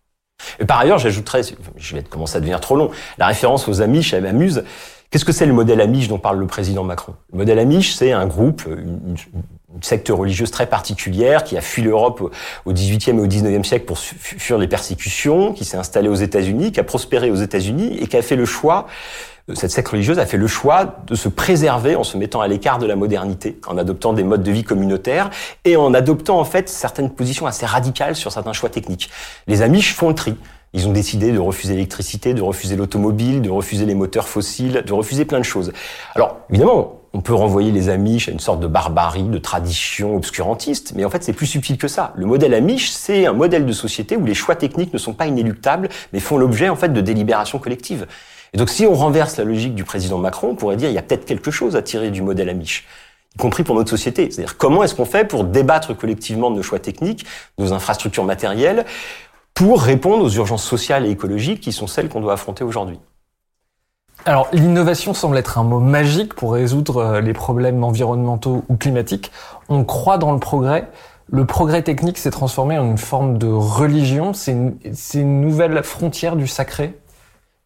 Et 0.60 0.64
par 0.64 0.78
ailleurs, 0.78 0.98
j'ajouterais, 0.98 1.42
je 1.76 1.94
vais 1.94 2.02
commencer 2.02 2.36
à 2.36 2.40
devenir 2.40 2.60
trop 2.60 2.76
long, 2.76 2.90
la 3.18 3.26
référence 3.26 3.68
aux 3.68 3.80
Amish, 3.82 4.12
elle 4.12 4.24
m'amuse. 4.24 4.64
Qu'est-ce 5.10 5.26
que 5.26 5.32
c'est 5.32 5.44
le 5.44 5.52
modèle 5.52 5.80
Amish 5.80 6.08
dont 6.08 6.18
parle 6.18 6.38
le 6.38 6.46
président 6.46 6.84
Macron? 6.84 7.14
Le 7.32 7.38
modèle 7.38 7.58
Amish, 7.58 7.92
c'est 7.94 8.12
un 8.12 8.26
groupe, 8.26 8.62
une, 8.66 9.16
secte 9.80 10.10
religieuse 10.10 10.50
très 10.50 10.66
particulière 10.66 11.44
qui 11.44 11.56
a 11.56 11.60
fui 11.60 11.82
l'Europe 11.82 12.30
au 12.64 12.72
XVIIIe 12.72 13.16
et 13.16 13.20
au 13.20 13.26
XIXe 13.26 13.66
siècle 13.66 13.86
pour 13.86 13.98
fuir 13.98 14.58
les 14.58 14.68
persécutions, 14.68 15.52
qui 15.52 15.64
s'est 15.64 15.76
installé 15.76 16.08
aux 16.08 16.14
États-Unis, 16.14 16.72
qui 16.72 16.80
a 16.80 16.84
prospéré 16.84 17.30
aux 17.30 17.36
États-Unis 17.36 17.98
et 17.98 18.06
qui 18.06 18.16
a 18.16 18.22
fait 18.22 18.36
le 18.36 18.44
choix 18.44 18.86
cette 19.54 19.70
secte 19.70 19.88
religieuse 19.88 20.18
a 20.18 20.26
fait 20.26 20.36
le 20.36 20.46
choix 20.46 20.96
de 21.06 21.14
se 21.14 21.28
préserver 21.28 21.96
en 21.96 22.04
se 22.04 22.16
mettant 22.16 22.40
à 22.40 22.48
l'écart 22.48 22.78
de 22.78 22.86
la 22.86 22.96
modernité, 22.96 23.58
en 23.66 23.76
adoptant 23.76 24.12
des 24.12 24.22
modes 24.22 24.42
de 24.42 24.52
vie 24.52 24.64
communautaires 24.64 25.30
et 25.64 25.76
en 25.76 25.94
adoptant 25.94 26.38
en 26.38 26.44
fait 26.44 26.68
certaines 26.68 27.10
positions 27.10 27.46
assez 27.46 27.66
radicales 27.66 28.16
sur 28.16 28.30
certains 28.32 28.52
choix 28.52 28.68
techniques. 28.68 29.10
Les 29.46 29.62
Amish 29.62 29.94
font 29.94 30.08
le 30.08 30.14
tri. 30.14 30.36
Ils 30.74 30.88
ont 30.88 30.92
décidé 30.92 31.32
de 31.32 31.38
refuser 31.38 31.74
l'électricité, 31.74 32.32
de 32.32 32.40
refuser 32.40 32.76
l'automobile, 32.76 33.42
de 33.42 33.50
refuser 33.50 33.84
les 33.84 33.94
moteurs 33.94 34.26
fossiles, 34.26 34.82
de 34.86 34.92
refuser 34.92 35.26
plein 35.26 35.38
de 35.38 35.44
choses. 35.44 35.70
Alors, 36.14 36.38
évidemment, 36.48 37.02
on 37.12 37.20
peut 37.20 37.34
renvoyer 37.34 37.72
les 37.72 37.90
Amish 37.90 38.28
à 38.28 38.32
une 38.32 38.40
sorte 38.40 38.60
de 38.60 38.66
barbarie, 38.66 39.24
de 39.24 39.36
tradition 39.36 40.16
obscurantiste, 40.16 40.94
mais 40.96 41.04
en 41.04 41.10
fait 41.10 41.22
c'est 41.22 41.34
plus 41.34 41.46
subtil 41.46 41.76
que 41.76 41.88
ça. 41.88 42.14
Le 42.16 42.24
modèle 42.24 42.54
Amish, 42.54 42.90
c'est 42.90 43.26
un 43.26 43.34
modèle 43.34 43.66
de 43.66 43.72
société 43.72 44.16
où 44.16 44.24
les 44.24 44.34
choix 44.34 44.56
techniques 44.56 44.94
ne 44.94 44.98
sont 44.98 45.12
pas 45.12 45.26
inéluctables, 45.26 45.90
mais 46.14 46.20
font 46.20 46.38
l'objet 46.38 46.70
en 46.70 46.76
fait 46.76 46.90
de 46.90 47.00
délibérations 47.02 47.58
collectives. 47.58 48.06
Et 48.54 48.58
donc 48.58 48.68
si 48.68 48.86
on 48.86 48.94
renverse 48.94 49.36
la 49.36 49.44
logique 49.44 49.74
du 49.74 49.84
président 49.84 50.18
Macron, 50.18 50.50
on 50.50 50.54
pourrait 50.54 50.76
dire 50.76 50.90
il 50.90 50.94
y 50.94 50.98
a 50.98 51.02
peut-être 51.02 51.24
quelque 51.24 51.50
chose 51.50 51.74
à 51.76 51.82
tirer 51.82 52.10
du 52.10 52.22
modèle 52.22 52.48
Amish 52.48 52.86
y 53.34 53.38
compris 53.38 53.62
pour 53.62 53.74
notre 53.74 53.90
société. 53.90 54.30
C'est-à-dire 54.30 54.56
comment 54.56 54.82
est-ce 54.82 54.94
qu'on 54.94 55.04
fait 55.04 55.24
pour 55.24 55.44
débattre 55.44 55.96
collectivement 55.96 56.50
de 56.50 56.56
nos 56.56 56.62
choix 56.62 56.78
techniques, 56.78 57.24
de 57.58 57.64
nos 57.64 57.72
infrastructures 57.72 58.24
matérielles, 58.24 58.84
pour 59.54 59.82
répondre 59.82 60.24
aux 60.24 60.30
urgences 60.30 60.64
sociales 60.64 61.06
et 61.06 61.10
écologiques 61.10 61.60
qui 61.60 61.72
sont 61.72 61.86
celles 61.86 62.08
qu'on 62.08 62.20
doit 62.20 62.34
affronter 62.34 62.64
aujourd'hui? 62.64 62.98
Alors 64.24 64.48
l'innovation 64.52 65.14
semble 65.14 65.36
être 65.36 65.58
un 65.58 65.64
mot 65.64 65.80
magique 65.80 66.34
pour 66.34 66.52
résoudre 66.52 66.98
euh, 66.98 67.20
les 67.20 67.32
problèmes 67.32 67.82
environnementaux 67.82 68.64
ou 68.68 68.76
climatiques. 68.76 69.32
On 69.68 69.84
croit 69.84 70.16
dans 70.18 70.32
le 70.32 70.38
progrès. 70.38 70.88
Le 71.28 71.44
progrès 71.44 71.82
technique 71.82 72.18
s'est 72.18 72.30
transformé 72.30 72.78
en 72.78 72.84
une 72.84 72.98
forme 72.98 73.38
de 73.38 73.48
religion. 73.48 74.32
C'est 74.32 74.52
une, 74.52 74.76
une 75.14 75.40
nouvelle 75.40 75.82
frontière 75.82 76.36
du 76.36 76.46
sacré 76.46 77.00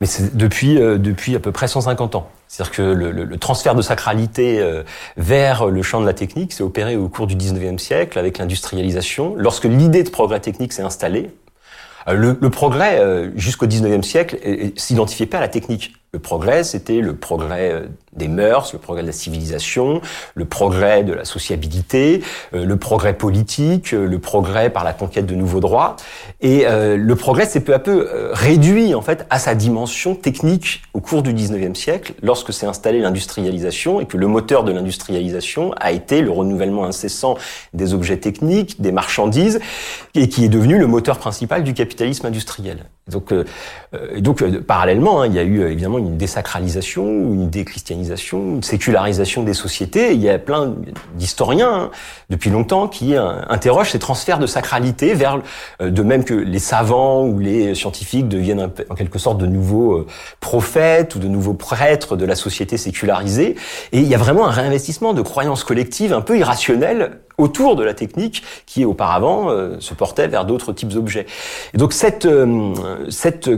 mais 0.00 0.06
c'est 0.06 0.36
depuis, 0.36 0.78
euh, 0.78 0.98
depuis 0.98 1.34
à 1.36 1.40
peu 1.40 1.52
près 1.52 1.68
150 1.68 2.14
ans. 2.16 2.28
C'est-à-dire 2.48 2.72
que 2.72 2.82
le, 2.82 3.10
le, 3.10 3.38
transfert 3.38 3.74
de 3.74 3.82
sacralité 3.82 4.60
euh, 4.60 4.82
vers 5.16 5.66
le 5.66 5.82
champ 5.82 6.00
de 6.00 6.06
la 6.06 6.12
technique 6.12 6.52
s'est 6.52 6.62
opéré 6.62 6.96
au 6.96 7.08
cours 7.08 7.26
du 7.26 7.34
19e 7.34 7.78
siècle 7.78 8.18
avec 8.18 8.38
l'industrialisation. 8.38 9.34
Lorsque 9.36 9.64
l'idée 9.64 10.02
de 10.02 10.10
progrès 10.10 10.40
technique 10.40 10.72
s'est 10.72 10.82
installée, 10.82 11.30
euh, 12.08 12.14
le, 12.14 12.38
le, 12.40 12.50
progrès, 12.50 13.02
jusqu'au 13.36 13.66
19e 13.66 14.02
siècle, 14.02 14.38
s'identifiait 14.76 15.26
pas 15.26 15.38
à 15.38 15.40
la 15.40 15.48
technique. 15.48 15.94
Le 16.12 16.18
progrès, 16.18 16.62
c'était 16.62 17.00
le 17.00 17.16
progrès 17.16 17.82
des 18.16 18.28
mœurs, 18.28 18.72
le 18.72 18.78
progrès 18.78 19.02
de 19.02 19.06
la 19.06 19.12
civilisation, 19.12 20.00
le 20.34 20.44
progrès 20.44 21.04
de 21.04 21.12
la 21.12 21.24
sociabilité, 21.24 22.22
euh, 22.54 22.64
le 22.64 22.76
progrès 22.76 23.12
politique, 23.12 23.92
euh, 23.92 24.06
le 24.06 24.18
progrès 24.18 24.70
par 24.70 24.84
la 24.84 24.92
conquête 24.92 25.26
de 25.26 25.34
nouveaux 25.34 25.60
droits. 25.60 25.96
Et 26.40 26.66
euh, 26.66 26.96
le 26.96 27.16
progrès 27.16 27.46
s'est 27.46 27.60
peu 27.60 27.74
à 27.74 27.78
peu 27.78 28.08
réduit 28.32 28.94
en 28.94 29.02
fait 29.02 29.26
à 29.30 29.38
sa 29.38 29.54
dimension 29.54 30.14
technique 30.14 30.82
au 30.94 31.00
cours 31.00 31.22
du 31.22 31.34
19e 31.34 31.74
siècle, 31.74 32.14
lorsque 32.22 32.52
s'est 32.52 32.66
installée 32.66 33.00
l'industrialisation 33.00 34.00
et 34.00 34.06
que 34.06 34.16
le 34.16 34.26
moteur 34.26 34.64
de 34.64 34.72
l'industrialisation 34.72 35.72
a 35.78 35.92
été 35.92 36.22
le 36.22 36.30
renouvellement 36.30 36.84
incessant 36.84 37.36
des 37.74 37.94
objets 37.94 38.16
techniques, 38.16 38.80
des 38.80 38.92
marchandises, 38.92 39.60
et 40.14 40.28
qui 40.28 40.44
est 40.44 40.48
devenu 40.48 40.78
le 40.78 40.86
moteur 40.86 41.18
principal 41.18 41.62
du 41.62 41.74
capitalisme 41.74 42.26
industriel. 42.26 42.86
Donc, 43.08 43.32
donc 44.18 44.44
parallèlement, 44.60 45.22
hein, 45.22 45.26
il 45.26 45.34
y 45.34 45.38
a 45.38 45.44
eu 45.44 45.62
évidemment 45.70 45.98
une 45.98 46.16
désacralisation, 46.16 47.06
une 47.06 47.50
déchristianisation 47.50 48.05
une 48.32 48.62
sécularisation 48.62 49.42
des 49.42 49.54
sociétés. 49.54 50.12
Il 50.12 50.20
y 50.20 50.28
a 50.28 50.38
plein 50.38 50.74
d'historiens 51.14 51.72
hein, 51.72 51.90
depuis 52.30 52.50
longtemps 52.50 52.88
qui 52.88 53.14
euh, 53.14 53.40
interrogent 53.48 53.90
ces 53.90 53.98
transferts 53.98 54.38
de 54.38 54.46
sacralité 54.46 55.14
vers, 55.14 55.40
euh, 55.80 55.90
de 55.90 56.02
même 56.02 56.24
que 56.24 56.34
les 56.34 56.58
savants 56.58 57.24
ou 57.24 57.38
les 57.38 57.74
scientifiques 57.74 58.28
deviennent 58.28 58.70
en 58.88 58.94
quelque 58.94 59.18
sorte 59.18 59.38
de 59.38 59.46
nouveaux 59.46 59.94
euh, 59.94 60.06
prophètes 60.40 61.14
ou 61.14 61.18
de 61.18 61.28
nouveaux 61.28 61.54
prêtres 61.54 62.16
de 62.16 62.24
la 62.24 62.34
société 62.34 62.76
sécularisée. 62.76 63.56
Et 63.92 63.98
il 63.98 64.06
y 64.06 64.14
a 64.14 64.18
vraiment 64.18 64.46
un 64.46 64.50
réinvestissement 64.50 65.12
de 65.12 65.22
croyances 65.22 65.64
collectives 65.64 66.12
un 66.12 66.22
peu 66.22 66.38
irrationnelles 66.38 67.18
autour 67.38 67.76
de 67.76 67.84
la 67.84 67.92
technique 67.92 68.42
qui 68.64 68.86
auparavant 68.86 69.50
se 69.78 69.92
portait 69.92 70.26
vers 70.26 70.46
d'autres 70.46 70.72
types 70.72 70.88
d'objets. 70.88 71.26
Et 71.74 71.76
donc 71.76 71.92
cette, 71.92 72.26
cette 73.10 73.50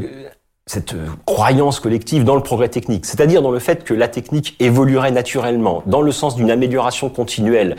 cette 0.68 0.94
euh, 0.94 1.06
croyance 1.24 1.80
collective 1.80 2.24
dans 2.24 2.36
le 2.36 2.42
progrès 2.42 2.68
technique, 2.68 3.06
c'est-à-dire 3.06 3.42
dans 3.42 3.50
le 3.50 3.58
fait 3.58 3.84
que 3.84 3.94
la 3.94 4.06
technique 4.06 4.54
évoluerait 4.60 5.10
naturellement, 5.10 5.82
dans 5.86 6.02
le 6.02 6.12
sens 6.12 6.36
d'une 6.36 6.50
amélioration 6.50 7.08
continuelle 7.08 7.76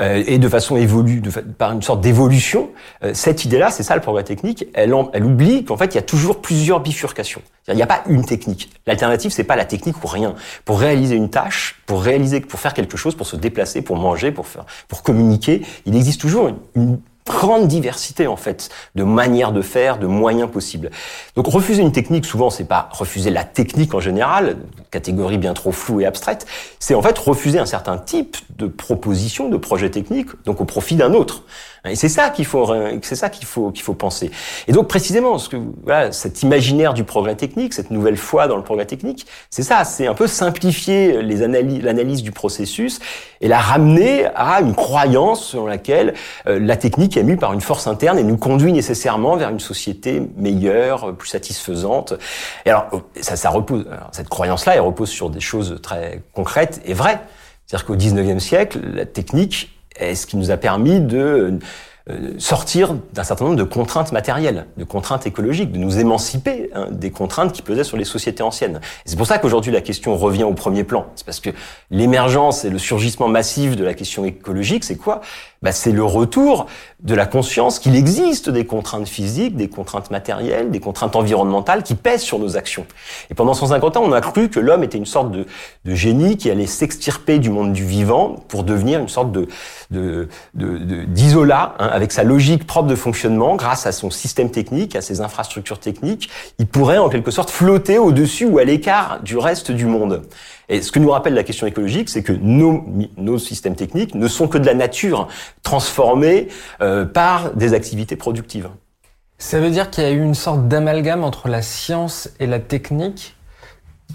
euh, 0.00 0.22
et 0.26 0.38
de 0.38 0.48
façon 0.48 0.76
évolue, 0.76 1.20
de, 1.20 1.30
par 1.30 1.72
une 1.72 1.82
sorte 1.82 2.02
d'évolution, 2.02 2.70
euh, 3.02 3.12
cette 3.14 3.44
idée-là, 3.44 3.70
c'est 3.70 3.82
ça 3.82 3.94
le 3.94 4.02
progrès 4.02 4.22
technique, 4.22 4.66
elle, 4.74 4.94
elle 5.14 5.24
oublie 5.24 5.64
qu'en 5.64 5.78
fait 5.78 5.86
il 5.86 5.94
y 5.94 5.98
a 5.98 6.02
toujours 6.02 6.42
plusieurs 6.42 6.80
bifurcations. 6.80 7.42
Il 7.68 7.74
n'y 7.74 7.82
a 7.82 7.86
pas 7.86 8.04
une 8.08 8.24
technique. 8.24 8.70
L'alternative, 8.86 9.32
c'est 9.32 9.42
pas 9.42 9.56
la 9.56 9.64
technique 9.64 9.96
ou 10.04 10.06
rien. 10.06 10.36
Pour 10.64 10.78
réaliser 10.78 11.16
une 11.16 11.30
tâche, 11.30 11.82
pour 11.86 12.02
réaliser, 12.02 12.40
pour 12.40 12.60
faire 12.60 12.74
quelque 12.74 12.96
chose, 12.96 13.16
pour 13.16 13.26
se 13.26 13.34
déplacer, 13.34 13.82
pour 13.82 13.96
manger, 13.96 14.30
pour 14.30 14.46
faire, 14.46 14.66
pour 14.86 15.02
communiquer, 15.02 15.62
il 15.84 15.96
existe 15.96 16.20
toujours 16.20 16.48
une, 16.48 16.58
une 16.76 16.98
grande 17.26 17.68
diversité 17.68 18.26
en 18.26 18.36
fait 18.36 18.70
de 18.94 19.02
manières 19.02 19.52
de 19.52 19.62
faire, 19.62 19.98
de 19.98 20.06
moyens 20.06 20.50
possibles. 20.50 20.90
Donc 21.34 21.46
refuser 21.46 21.82
une 21.82 21.92
technique, 21.92 22.24
souvent 22.24 22.50
c'est 22.50 22.64
pas 22.64 22.88
refuser 22.92 23.30
la 23.30 23.44
technique 23.44 23.94
en 23.94 24.00
général, 24.00 24.56
catégorie 24.90 25.38
bien 25.38 25.52
trop 25.52 25.72
floue 25.72 26.00
et 26.00 26.06
abstraite, 26.06 26.46
c'est 26.78 26.94
en 26.94 27.02
fait 27.02 27.18
refuser 27.18 27.58
un 27.58 27.66
certain 27.66 27.98
type 27.98 28.36
de 28.56 28.66
proposition, 28.66 29.48
de 29.48 29.56
projet 29.56 29.90
technique, 29.90 30.28
donc 30.44 30.60
au 30.60 30.64
profit 30.64 30.96
d'un 30.96 31.12
autre. 31.12 31.42
Et 31.88 31.96
c'est 31.96 32.08
ça 32.08 32.30
qu'il 32.30 32.44
faut, 32.44 32.72
c'est 33.02 33.16
ça 33.16 33.30
qu'il 33.30 33.46
faut, 33.46 33.70
qu'il 33.70 33.82
faut 33.82 33.94
penser. 33.94 34.30
Et 34.68 34.72
donc 34.72 34.88
précisément, 34.88 35.38
ce 35.38 35.48
que, 35.48 35.56
voilà, 35.84 36.12
cet 36.12 36.42
imaginaire 36.42 36.94
du 36.94 37.04
progrès 37.04 37.36
technique, 37.36 37.74
cette 37.74 37.90
nouvelle 37.90 38.16
foi 38.16 38.48
dans 38.48 38.56
le 38.56 38.62
progrès 38.62 38.86
technique, 38.86 39.26
c'est 39.50 39.62
ça, 39.62 39.84
c'est 39.84 40.06
un 40.06 40.14
peu 40.14 40.26
simplifier 40.26 41.22
les 41.22 41.42
analyses, 41.42 41.82
l'analyse 41.82 42.22
du 42.22 42.32
processus 42.32 43.00
et 43.40 43.48
la 43.48 43.58
ramener 43.58 44.26
à 44.34 44.60
une 44.60 44.74
croyance 44.74 45.44
selon 45.46 45.66
laquelle 45.66 46.14
euh, 46.46 46.58
la 46.58 46.76
technique 46.76 47.16
est 47.16 47.22
mue 47.22 47.36
par 47.36 47.52
une 47.52 47.60
force 47.60 47.86
interne 47.86 48.18
et 48.18 48.24
nous 48.24 48.36
conduit 48.36 48.72
nécessairement 48.72 49.36
vers 49.36 49.50
une 49.50 49.60
société 49.60 50.22
meilleure, 50.36 51.14
plus 51.16 51.28
satisfaisante. 51.28 52.14
Et 52.64 52.70
alors, 52.70 53.02
ça, 53.20 53.36
ça 53.36 53.50
repose, 53.50 53.86
cette 54.12 54.28
croyance-là, 54.28 54.74
elle 54.74 54.80
repose 54.80 55.08
sur 55.08 55.30
des 55.30 55.40
choses 55.40 55.78
très 55.82 56.22
concrètes 56.34 56.80
et 56.84 56.94
vraies. 56.94 57.20
C'est-à-dire 57.66 57.86
qu'au 57.86 57.96
19e 57.96 58.38
siècle, 58.38 58.80
la 58.94 59.06
technique 59.06 59.75
est 59.98 60.14
ce 60.14 60.26
qui 60.26 60.36
nous 60.36 60.50
a 60.50 60.56
permis 60.56 61.00
de 61.00 61.58
sortir 62.38 62.94
d'un 63.14 63.24
certain 63.24 63.46
nombre 63.46 63.56
de 63.56 63.64
contraintes 63.64 64.12
matérielles, 64.12 64.66
de 64.76 64.84
contraintes 64.84 65.26
écologiques, 65.26 65.72
de 65.72 65.78
nous 65.78 65.98
émanciper 65.98 66.70
hein, 66.72 66.86
des 66.92 67.10
contraintes 67.10 67.52
qui 67.52 67.62
pesaient 67.62 67.82
sur 67.82 67.96
les 67.96 68.04
sociétés 68.04 68.44
anciennes. 68.44 68.80
C'est 69.04 69.16
pour 69.16 69.26
ça 69.26 69.38
qu'aujourd'hui 69.38 69.72
la 69.72 69.80
question 69.80 70.16
revient 70.16 70.44
au 70.44 70.52
premier 70.52 70.84
plan. 70.84 71.06
C'est 71.16 71.26
parce 71.26 71.40
que 71.40 71.50
l'émergence 71.90 72.64
et 72.64 72.70
le 72.70 72.78
surgissement 72.78 73.26
massif 73.26 73.74
de 73.74 73.82
la 73.82 73.92
question 73.92 74.24
écologique, 74.24 74.84
c'est 74.84 74.94
quoi? 74.94 75.20
Bah, 75.62 75.72
C'est 75.72 75.90
le 75.90 76.04
retour 76.04 76.66
de 77.00 77.14
la 77.14 77.26
conscience 77.26 77.80
qu'il 77.80 77.96
existe 77.96 78.50
des 78.50 78.66
contraintes 78.66 79.08
physiques, 79.08 79.56
des 79.56 79.68
contraintes 79.68 80.12
matérielles, 80.12 80.70
des 80.70 80.80
contraintes 80.80 81.16
environnementales 81.16 81.82
qui 81.82 81.96
pèsent 81.96 82.22
sur 82.22 82.38
nos 82.38 82.56
actions. 82.56 82.86
Et 83.30 83.34
pendant 83.34 83.52
150 83.52 83.96
ans, 83.96 84.02
on 84.04 84.12
a 84.12 84.20
cru 84.20 84.48
que 84.48 84.60
l'homme 84.60 84.84
était 84.84 84.98
une 84.98 85.06
sorte 85.06 85.32
de, 85.32 85.44
de 85.84 85.94
génie 85.94 86.36
qui 86.36 86.52
allait 86.52 86.66
s'extirper 86.66 87.40
du 87.40 87.50
monde 87.50 87.72
du 87.72 87.84
vivant 87.84 88.36
pour 88.46 88.62
devenir 88.62 89.00
une 89.00 89.08
sorte 89.08 89.32
de 89.32 89.48
d'isola 90.54 91.74
hein, 91.78 91.90
avec 91.96 92.12
sa 92.12 92.24
logique 92.24 92.66
propre 92.66 92.88
de 92.88 92.94
fonctionnement, 92.94 93.56
grâce 93.56 93.86
à 93.86 93.92
son 93.92 94.10
système 94.10 94.50
technique, 94.50 94.94
à 94.94 95.00
ses 95.00 95.22
infrastructures 95.22 95.80
techniques, 95.80 96.28
il 96.58 96.66
pourrait 96.66 96.98
en 96.98 97.08
quelque 97.08 97.30
sorte 97.30 97.50
flotter 97.50 97.96
au-dessus 97.96 98.44
ou 98.44 98.58
à 98.58 98.64
l'écart 98.64 99.20
du 99.22 99.38
reste 99.38 99.70
du 99.72 99.86
monde. 99.86 100.20
Et 100.68 100.82
ce 100.82 100.92
que 100.92 100.98
nous 100.98 101.08
rappelle 101.08 101.32
la 101.32 101.42
question 101.42 101.66
écologique, 101.66 102.10
c'est 102.10 102.22
que 102.22 102.34
nos, 102.34 102.84
nos 103.16 103.38
systèmes 103.38 103.76
techniques 103.76 104.14
ne 104.14 104.28
sont 104.28 104.46
que 104.46 104.58
de 104.58 104.66
la 104.66 104.74
nature 104.74 105.28
transformée 105.62 106.48
euh, 106.82 107.06
par 107.06 107.54
des 107.54 107.72
activités 107.72 108.16
productives. 108.16 108.68
Ça 109.38 109.58
veut 109.58 109.70
dire 109.70 109.88
qu'il 109.88 110.04
y 110.04 110.06
a 110.06 110.10
eu 110.10 110.22
une 110.22 110.34
sorte 110.34 110.68
d'amalgame 110.68 111.24
entre 111.24 111.48
la 111.48 111.62
science 111.62 112.28
et 112.40 112.46
la 112.46 112.58
technique? 112.58 113.36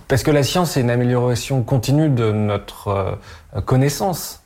Parce 0.08 0.22
que 0.22 0.30
la 0.30 0.44
science, 0.44 0.72
c'est 0.72 0.82
une 0.82 0.92
amélioration 0.92 1.64
continue 1.64 2.10
de 2.10 2.32
notre 2.32 2.88
euh, 3.56 3.62
connaissance. 3.62 4.41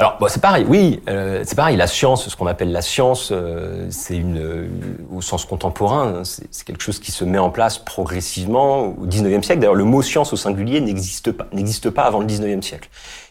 Alors, 0.00 0.16
c'est 0.28 0.40
pareil, 0.40 0.64
oui, 0.68 1.00
euh, 1.08 1.42
c'est 1.44 1.56
pareil, 1.56 1.76
la 1.76 1.88
science, 1.88 2.28
ce 2.28 2.36
qu'on 2.36 2.46
appelle 2.46 2.70
la 2.70 2.82
science, 2.82 3.30
euh, 3.32 3.88
c'est 3.90 4.16
une, 4.16 4.38
euh, 4.38 4.68
au 5.12 5.20
sens 5.20 5.44
contemporain, 5.44 6.18
hein, 6.18 6.22
c'est 6.24 6.64
quelque 6.64 6.84
chose 6.84 7.00
qui 7.00 7.10
se 7.10 7.24
met 7.24 7.38
en 7.38 7.50
place 7.50 7.78
progressivement 7.78 8.94
au 8.96 9.06
19e 9.06 9.42
siècle. 9.42 9.60
D'ailleurs, 9.60 9.74
le 9.74 9.82
mot 9.82 10.00
science 10.00 10.32
au 10.32 10.36
singulier 10.36 10.80
n'existe 10.80 11.32
pas, 11.32 11.48
n'existe 11.52 11.90
pas 11.90 12.02
avant 12.02 12.20
le 12.20 12.26
19e 12.26 12.62
siècle. 12.62 12.88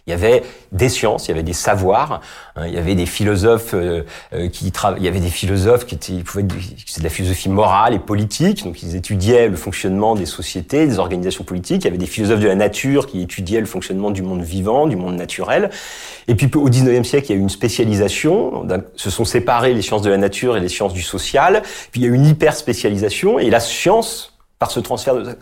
Il 0.08 0.12
y 0.12 0.14
avait 0.14 0.44
des 0.72 0.88
sciences, 0.88 1.28
il 1.28 1.32
y 1.32 1.34
avait 1.34 1.44
des 1.44 1.52
savoirs, 1.52 2.22
hein, 2.56 2.66
il 2.66 2.74
y 2.74 2.78
avait 2.78 2.96
des 2.96 3.06
philosophes 3.06 3.74
euh, 3.74 4.04
euh, 4.34 4.48
qui 4.48 4.72
il 4.98 5.04
y 5.04 5.08
avait 5.08 5.20
des 5.20 5.30
philosophes 5.30 5.86
qui 5.86 5.96
étaient, 5.96 6.24
c'est 6.86 7.00
de 7.00 7.04
la 7.04 7.10
philosophie 7.10 7.50
morale 7.50 7.94
et 7.94 8.00
politique, 8.00 8.64
donc 8.64 8.82
ils 8.82 8.96
étudiaient 8.96 9.50
le 9.50 9.58
fonctionnement 9.58 10.16
des 10.16 10.26
sociétés, 10.26 10.88
des 10.88 10.98
organisations 10.98 11.44
politiques. 11.44 11.84
Il 11.84 11.86
y 11.86 11.90
avait 11.90 11.98
des 11.98 12.06
philosophes 12.06 12.40
de 12.40 12.48
la 12.48 12.56
nature 12.56 13.06
qui 13.06 13.22
étudiaient 13.22 13.60
le 13.60 13.66
fonctionnement 13.66 14.10
du 14.10 14.22
monde 14.22 14.44
vivant, 14.44 14.88
du 14.88 14.96
monde 14.96 15.16
naturel. 15.16 15.72
Et 16.30 16.36
puis 16.36 16.50
au 16.56 16.70
19e 16.70 17.04
siècle, 17.04 17.28
il 17.28 17.34
y 17.34 17.36
a 17.36 17.38
eu 17.38 17.42
une 17.42 17.50
spécialisation. 17.50 18.66
Se 18.96 19.10
sont 19.10 19.26
séparés 19.26 19.74
les 19.74 19.82
sciences 19.82 20.04
de 20.04 20.10
la 20.10 20.18
nature 20.18 20.56
et 20.56 20.62
les 20.62 20.70
sciences 20.70 20.94
du 20.94 21.02
social. 21.02 21.64
Puis 21.92 22.00
il 22.00 22.04
y 22.06 22.08
a 22.08 22.10
eu 22.10 22.16
une 22.16 22.26
hyper 22.26 22.56
spécialisation 22.56 23.40
et 23.40 23.50
la 23.50 23.60
science, 23.60 24.38
par 24.58 24.72
ce 24.72 24.80
transfert 24.80 25.16
de 25.16 25.36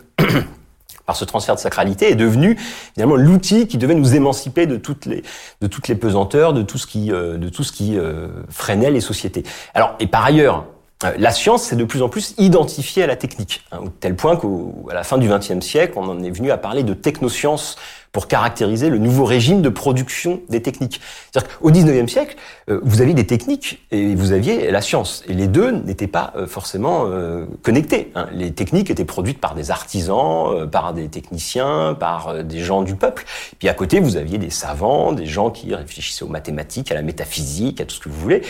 par 1.06 1.16
ce 1.16 1.24
transfert 1.24 1.54
de 1.54 1.60
sacralité, 1.60 2.10
est 2.10 2.16
devenu 2.16 2.58
finalement 2.94 3.16
l'outil 3.16 3.66
qui 3.68 3.78
devait 3.78 3.94
nous 3.94 4.14
émanciper 4.14 4.66
de 4.66 4.76
toutes 4.76 5.06
les 5.06 5.22
de 5.60 5.66
toutes 5.66 5.88
les 5.88 5.94
pesanteurs, 5.94 6.52
de 6.52 6.62
tout 6.62 6.78
ce 6.78 6.86
qui 6.86 7.12
euh, 7.12 7.38
de 7.38 7.48
tout 7.48 7.64
ce 7.64 7.72
qui 7.72 7.96
euh, 7.96 8.28
freinait 8.50 8.90
les 8.90 9.00
sociétés. 9.00 9.44
Alors 9.74 9.94
et 10.00 10.06
par 10.06 10.24
ailleurs, 10.24 10.66
euh, 11.04 11.12
la 11.18 11.30
science 11.30 11.64
s'est 11.64 11.76
de 11.76 11.84
plus 11.84 12.02
en 12.02 12.08
plus 12.08 12.34
identifiée 12.38 13.02
à 13.02 13.06
la 13.06 13.16
technique, 13.16 13.64
hein, 13.70 13.80
au 13.84 13.88
tel 13.88 14.16
point 14.16 14.36
qu'à 14.36 14.94
la 14.94 15.04
fin 15.04 15.18
du 15.18 15.28
XXe 15.28 15.60
siècle, 15.60 15.94
on 15.96 16.08
en 16.08 16.22
est 16.22 16.30
venu 16.30 16.50
à 16.50 16.56
parler 16.56 16.82
de 16.82 16.94
technosciences 16.94 17.76
pour 18.16 18.28
caractériser 18.28 18.88
le 18.88 18.96
nouveau 18.96 19.26
régime 19.26 19.60
de 19.60 19.68
production 19.68 20.40
des 20.48 20.62
techniques. 20.62 21.02
C'est-à-dire 21.30 21.58
qu'au 21.58 21.70
XIXe 21.70 22.10
siècle, 22.10 22.36
euh, 22.70 22.80
vous 22.82 23.02
aviez 23.02 23.12
des 23.12 23.26
techniques 23.26 23.86
et 23.90 24.14
vous 24.14 24.32
aviez 24.32 24.70
la 24.70 24.80
science. 24.80 25.22
Et 25.28 25.34
les 25.34 25.48
deux 25.48 25.70
n'étaient 25.70 26.06
pas 26.06 26.32
euh, 26.34 26.46
forcément 26.46 27.04
euh, 27.08 27.44
connectés. 27.62 28.12
Hein. 28.14 28.26
Les 28.32 28.52
techniques 28.52 28.88
étaient 28.88 29.04
produites 29.04 29.38
par 29.38 29.54
des 29.54 29.70
artisans, 29.70 30.66
par 30.72 30.94
des 30.94 31.08
techniciens, 31.08 31.94
par 32.00 32.42
des 32.42 32.60
gens 32.60 32.80
du 32.80 32.94
peuple. 32.94 33.26
Puis 33.58 33.68
à 33.68 33.74
côté, 33.74 34.00
vous 34.00 34.16
aviez 34.16 34.38
des 34.38 34.48
savants, 34.48 35.12
des 35.12 35.26
gens 35.26 35.50
qui 35.50 35.74
réfléchissaient 35.74 36.24
aux 36.24 36.28
mathématiques, 36.28 36.90
à 36.90 36.94
la 36.94 37.02
métaphysique, 37.02 37.82
à 37.82 37.84
tout 37.84 37.96
ce 37.96 38.00
que 38.00 38.08
vous 38.08 38.18
voulez. 38.18 38.40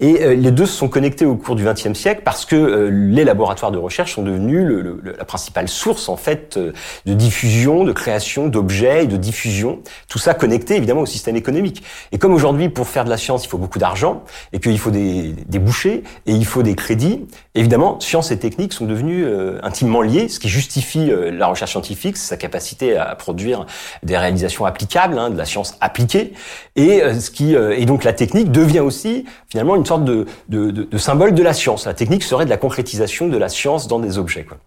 Et 0.00 0.34
les 0.34 0.50
deux 0.50 0.64
se 0.64 0.78
sont 0.78 0.88
connectés 0.88 1.26
au 1.26 1.36
cours 1.36 1.56
du 1.56 1.64
XXe 1.66 1.92
siècle 1.92 2.22
parce 2.24 2.46
que 2.46 2.88
les 2.90 3.24
laboratoires 3.24 3.70
de 3.70 3.76
recherche 3.76 4.14
sont 4.14 4.22
devenus 4.22 4.64
le, 4.64 5.02
la 5.18 5.26
principale 5.26 5.68
source 5.68 6.08
en 6.08 6.16
fait 6.16 6.58
de 6.58 7.12
diffusion, 7.12 7.84
de 7.84 7.92
création 7.92 8.48
d'objets 8.48 9.09
de 9.10 9.16
diffusion, 9.16 9.80
tout 10.08 10.18
ça 10.18 10.32
connecté 10.34 10.76
évidemment 10.76 11.02
au 11.02 11.06
système 11.06 11.36
économique. 11.36 11.82
Et 12.12 12.18
comme 12.18 12.32
aujourd'hui, 12.32 12.68
pour 12.68 12.88
faire 12.88 13.04
de 13.04 13.10
la 13.10 13.16
science, 13.16 13.44
il 13.44 13.48
faut 13.48 13.58
beaucoup 13.58 13.78
d'argent, 13.78 14.22
et 14.52 14.60
qu'il 14.60 14.78
faut 14.78 14.90
des, 14.90 15.34
des, 15.46 15.58
bouchers, 15.58 16.02
et 16.26 16.32
il 16.32 16.46
faut 16.46 16.62
des 16.62 16.74
crédits, 16.74 17.26
évidemment, 17.54 18.00
science 18.00 18.30
et 18.30 18.38
technique 18.38 18.72
sont 18.72 18.86
devenus 18.86 19.24
euh, 19.26 19.58
intimement 19.62 20.02
liés, 20.02 20.28
ce 20.28 20.40
qui 20.40 20.48
justifie 20.48 21.10
euh, 21.10 21.30
la 21.30 21.46
recherche 21.46 21.72
scientifique, 21.72 22.16
sa 22.16 22.36
capacité 22.36 22.96
à 22.96 23.14
produire 23.14 23.66
des 24.02 24.16
réalisations 24.16 24.64
applicables, 24.64 25.18
hein, 25.18 25.30
de 25.30 25.36
la 25.36 25.44
science 25.44 25.76
appliquée, 25.80 26.32
et 26.76 27.02
euh, 27.02 27.18
ce 27.18 27.30
qui 27.30 27.54
et 27.54 27.84
donc 27.84 28.04
la 28.04 28.12
technique 28.12 28.52
devient 28.52 28.80
aussi 28.80 29.24
finalement 29.48 29.74
une 29.74 29.84
sorte 29.84 30.04
de, 30.04 30.26
de, 30.48 30.98
symbole 30.98 31.34
de 31.34 31.42
la 31.42 31.52
science. 31.52 31.86
La 31.86 31.94
technique 31.94 32.22
serait 32.22 32.44
de 32.44 32.50
la 32.50 32.56
concrétisation 32.56 33.28
de 33.28 33.36
la 33.36 33.48
science 33.48 33.88
dans 33.88 33.98
des 33.98 34.18
objets. 34.18 34.44
Quoi. 34.44 34.58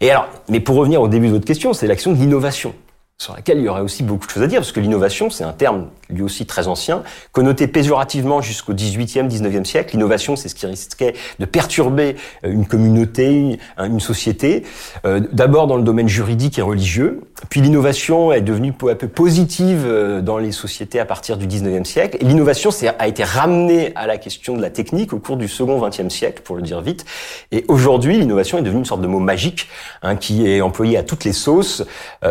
Et 0.00 0.10
alors, 0.10 0.28
mais 0.48 0.60
pour 0.60 0.76
revenir 0.76 1.00
au 1.00 1.08
début 1.08 1.28
de 1.28 1.32
votre 1.32 1.46
question, 1.46 1.72
c'est 1.72 1.86
l'action 1.86 2.12
de 2.12 2.18
l'innovation 2.18 2.74
sur 3.18 3.34
laquelle 3.34 3.58
il 3.58 3.64
y 3.64 3.68
aurait 3.68 3.80
aussi 3.80 4.02
beaucoup 4.02 4.26
de 4.26 4.30
choses 4.30 4.42
à 4.42 4.46
dire, 4.46 4.60
parce 4.60 4.72
que 4.72 4.80
l'innovation, 4.80 5.30
c'est 5.30 5.44
un 5.44 5.54
terme 5.54 5.88
lui 6.10 6.22
aussi 6.22 6.44
très 6.44 6.68
ancien, 6.68 7.02
connoté 7.32 7.66
péjorativement 7.66 8.42
jusqu'au 8.42 8.74
18e, 8.74 9.28
19e 9.28 9.64
siècle. 9.64 9.96
L'innovation, 9.96 10.36
c'est 10.36 10.48
ce 10.48 10.54
qui 10.54 10.66
risquait 10.66 11.14
de 11.38 11.46
perturber 11.46 12.16
euh, 12.44 12.52
une 12.52 12.66
communauté, 12.66 13.58
une 13.78 14.00
société, 14.00 14.64
euh, 15.06 15.20
d'abord 15.32 15.66
dans 15.66 15.76
le 15.76 15.82
domaine 15.82 16.08
juridique 16.08 16.58
et 16.58 16.62
religieux, 16.62 17.22
puis 17.48 17.60
l'innovation 17.60 18.32
est 18.32 18.40
devenue 18.40 18.72
peu 18.72 18.90
à 18.90 18.94
peu 18.94 19.08
positive 19.08 19.84
euh, 19.86 20.20
dans 20.20 20.38
les 20.38 20.52
sociétés 20.52 21.00
à 21.00 21.04
partir 21.04 21.36
du 21.36 21.46
19e 21.46 21.84
siècle, 21.84 22.18
l'innovation 22.20 22.70
a 22.98 23.08
été 23.08 23.24
ramenée 23.24 23.92
à 23.94 24.06
la 24.06 24.18
question 24.18 24.56
de 24.56 24.62
la 24.62 24.70
technique 24.70 25.12
au 25.12 25.18
cours 25.18 25.36
du 25.36 25.48
second 25.48 25.80
20e 25.86 26.10
siècle, 26.10 26.42
pour 26.42 26.56
le 26.56 26.62
dire 26.62 26.80
vite, 26.80 27.04
et 27.52 27.64
aujourd'hui, 27.68 28.18
l'innovation 28.18 28.58
est 28.58 28.62
devenue 28.62 28.80
une 28.80 28.84
sorte 28.84 29.00
de 29.00 29.06
mot 29.06 29.20
magique, 29.20 29.68
hein, 30.02 30.16
qui 30.16 30.46
est 30.46 30.60
employé 30.60 30.96
à 30.96 31.02
toutes 31.02 31.24
les 31.24 31.32
sauces. 31.32 31.84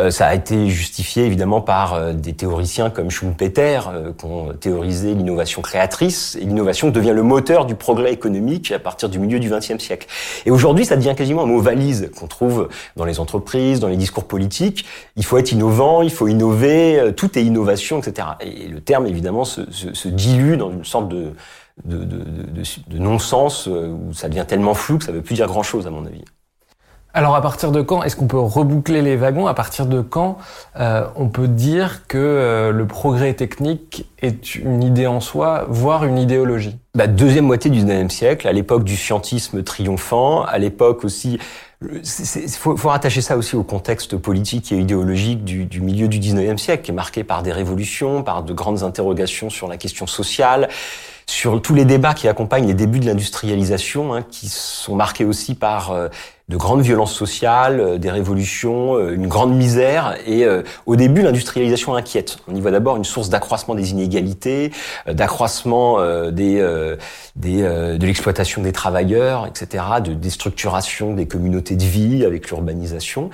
ça 0.09 0.27
a 0.27 0.35
été 0.35 0.69
justifié 0.69 1.25
évidemment 1.25 1.61
par 1.61 1.93
euh, 1.93 2.13
des 2.13 2.33
théoriciens 2.33 2.89
comme 2.89 3.09
Schumpeter 3.09 3.79
euh, 3.93 4.11
qui 4.17 4.25
ont 4.25 4.53
théorisé 4.53 5.13
l'innovation 5.13 5.61
créatrice. 5.61 6.37
Et 6.39 6.45
l'innovation 6.45 6.89
devient 6.89 7.13
le 7.13 7.23
moteur 7.23 7.65
du 7.65 7.75
progrès 7.75 8.13
économique 8.13 8.71
à 8.71 8.79
partir 8.79 9.09
du 9.09 9.19
milieu 9.19 9.39
du 9.39 9.49
XXe 9.49 9.77
siècle. 9.79 10.07
Et 10.45 10.51
aujourd'hui, 10.51 10.85
ça 10.85 10.95
devient 10.95 11.13
quasiment 11.15 11.43
un 11.43 11.47
mot 11.47 11.59
valise 11.59 12.11
qu'on 12.17 12.27
trouve 12.27 12.69
dans 12.95 13.05
les 13.05 13.19
entreprises, 13.19 13.79
dans 13.79 13.87
les 13.87 13.97
discours 13.97 14.25
politiques. 14.25 14.85
Il 15.15 15.25
faut 15.25 15.37
être 15.37 15.51
innovant, 15.51 16.01
il 16.01 16.11
faut 16.11 16.27
innover, 16.27 16.99
euh, 16.99 17.11
tout 17.11 17.37
est 17.37 17.43
innovation, 17.43 17.99
etc. 17.99 18.27
Et 18.41 18.67
le 18.67 18.81
terme, 18.81 19.07
évidemment, 19.07 19.45
se, 19.45 19.71
se, 19.71 19.93
se 19.93 20.07
dilue 20.07 20.57
dans 20.57 20.71
une 20.71 20.85
sorte 20.85 21.09
de, 21.09 21.33
de, 21.83 21.97
de, 21.97 22.17
de, 22.17 22.63
de 22.87 22.97
non-sens 22.97 23.67
où 23.67 24.13
ça 24.13 24.29
devient 24.29 24.45
tellement 24.47 24.73
flou 24.73 24.97
que 24.97 25.05
ça 25.05 25.11
ne 25.11 25.17
veut 25.17 25.23
plus 25.23 25.35
dire 25.35 25.47
grand-chose, 25.47 25.87
à 25.87 25.89
mon 25.89 26.05
avis. 26.05 26.23
Alors 27.15 27.33
à 27.33 27.41
partir 27.41 27.71
de 27.71 27.81
quand 27.81 28.03
est-ce 28.03 28.17
qu'on 28.17 28.27
peut 28.27 28.37
reboucler 28.37 29.01
les 29.01 29.15
wagons? 29.15 29.47
À 29.47 29.53
partir 29.53 29.85
de 29.85 30.01
quand 30.01 30.37
euh, 30.77 31.05
on 31.15 31.29
peut 31.29 31.47
dire 31.47 32.07
que 32.07 32.17
euh, 32.17 32.71
le 32.73 32.85
progrès 32.87 33.33
technique 33.33 34.05
est 34.21 34.55
une 34.55 34.83
idée 34.83 35.07
en 35.07 35.21
soi, 35.21 35.65
voire 35.69 36.03
une 36.03 36.17
idéologie? 36.17 36.75
Bah, 36.93 37.07
Deuxième 37.07 37.45
moitié 37.45 37.71
du 37.71 37.79
19e 37.79 38.09
siècle, 38.09 38.49
à 38.49 38.51
l'époque 38.51 38.83
du 38.83 38.97
scientisme 38.97 39.63
triomphant, 39.63 40.43
à 40.43 40.57
l'époque 40.57 41.05
aussi... 41.05 41.39
Il 41.81 42.49
faut, 42.49 42.77
faut, 42.77 42.89
rattacher 42.89 43.21
ça 43.21 43.37
aussi 43.37 43.55
au 43.55 43.63
contexte 43.63 44.15
politique 44.15 44.71
et 44.71 44.77
idéologique 44.77 45.43
du, 45.43 45.65
du, 45.65 45.81
milieu 45.81 46.07
du 46.07 46.19
19e 46.19 46.57
siècle, 46.57 46.83
qui 46.83 46.91
est 46.91 46.93
marqué 46.93 47.23
par 47.23 47.43
des 47.43 47.51
révolutions, 47.51 48.23
par 48.23 48.43
de 48.43 48.53
grandes 48.53 48.83
interrogations 48.83 49.49
sur 49.49 49.67
la 49.67 49.77
question 49.77 50.07
sociale, 50.07 50.69
sur 51.27 51.61
tous 51.61 51.73
les 51.73 51.85
débats 51.85 52.13
qui 52.13 52.27
accompagnent 52.27 52.67
les 52.67 52.73
débuts 52.73 52.99
de 52.99 53.05
l'industrialisation, 53.05 54.13
hein, 54.13 54.21
qui 54.23 54.47
sont 54.47 54.95
marqués 54.95 55.25
aussi 55.25 55.53
par 55.53 55.91
euh, 55.91 56.07
de 56.47 56.57
grandes 56.57 56.81
violences 56.81 57.13
sociales, 57.13 57.79
euh, 57.79 57.97
des 57.97 58.11
révolutions, 58.11 58.95
euh, 58.95 59.15
une 59.15 59.27
grande 59.27 59.55
misère. 59.55 60.15
Et 60.27 60.45
au 60.85 60.95
début, 60.95 61.21
l'industrialisation 61.21 61.95
inquiète. 61.95 62.37
On 62.47 62.55
y 62.55 62.61
voit 62.61 62.71
d'abord 62.71 62.97
une 62.97 63.03
source 63.03 63.29
d'accroissement 63.29 63.75
des 63.75 63.91
inégalités, 63.91 64.71
d'accroissement 65.07 65.99
de 65.99 66.97
l'exploitation 68.05 68.61
des 68.61 68.71
travailleurs, 68.71 69.47
etc., 69.47 69.83
de 70.03 70.13
déstructuration 70.13 71.13
des 71.13 71.27
communautés 71.27 71.75
de 71.75 71.83
vie 71.83 72.25
avec 72.25 72.49
l'urbanisation. 72.49 73.29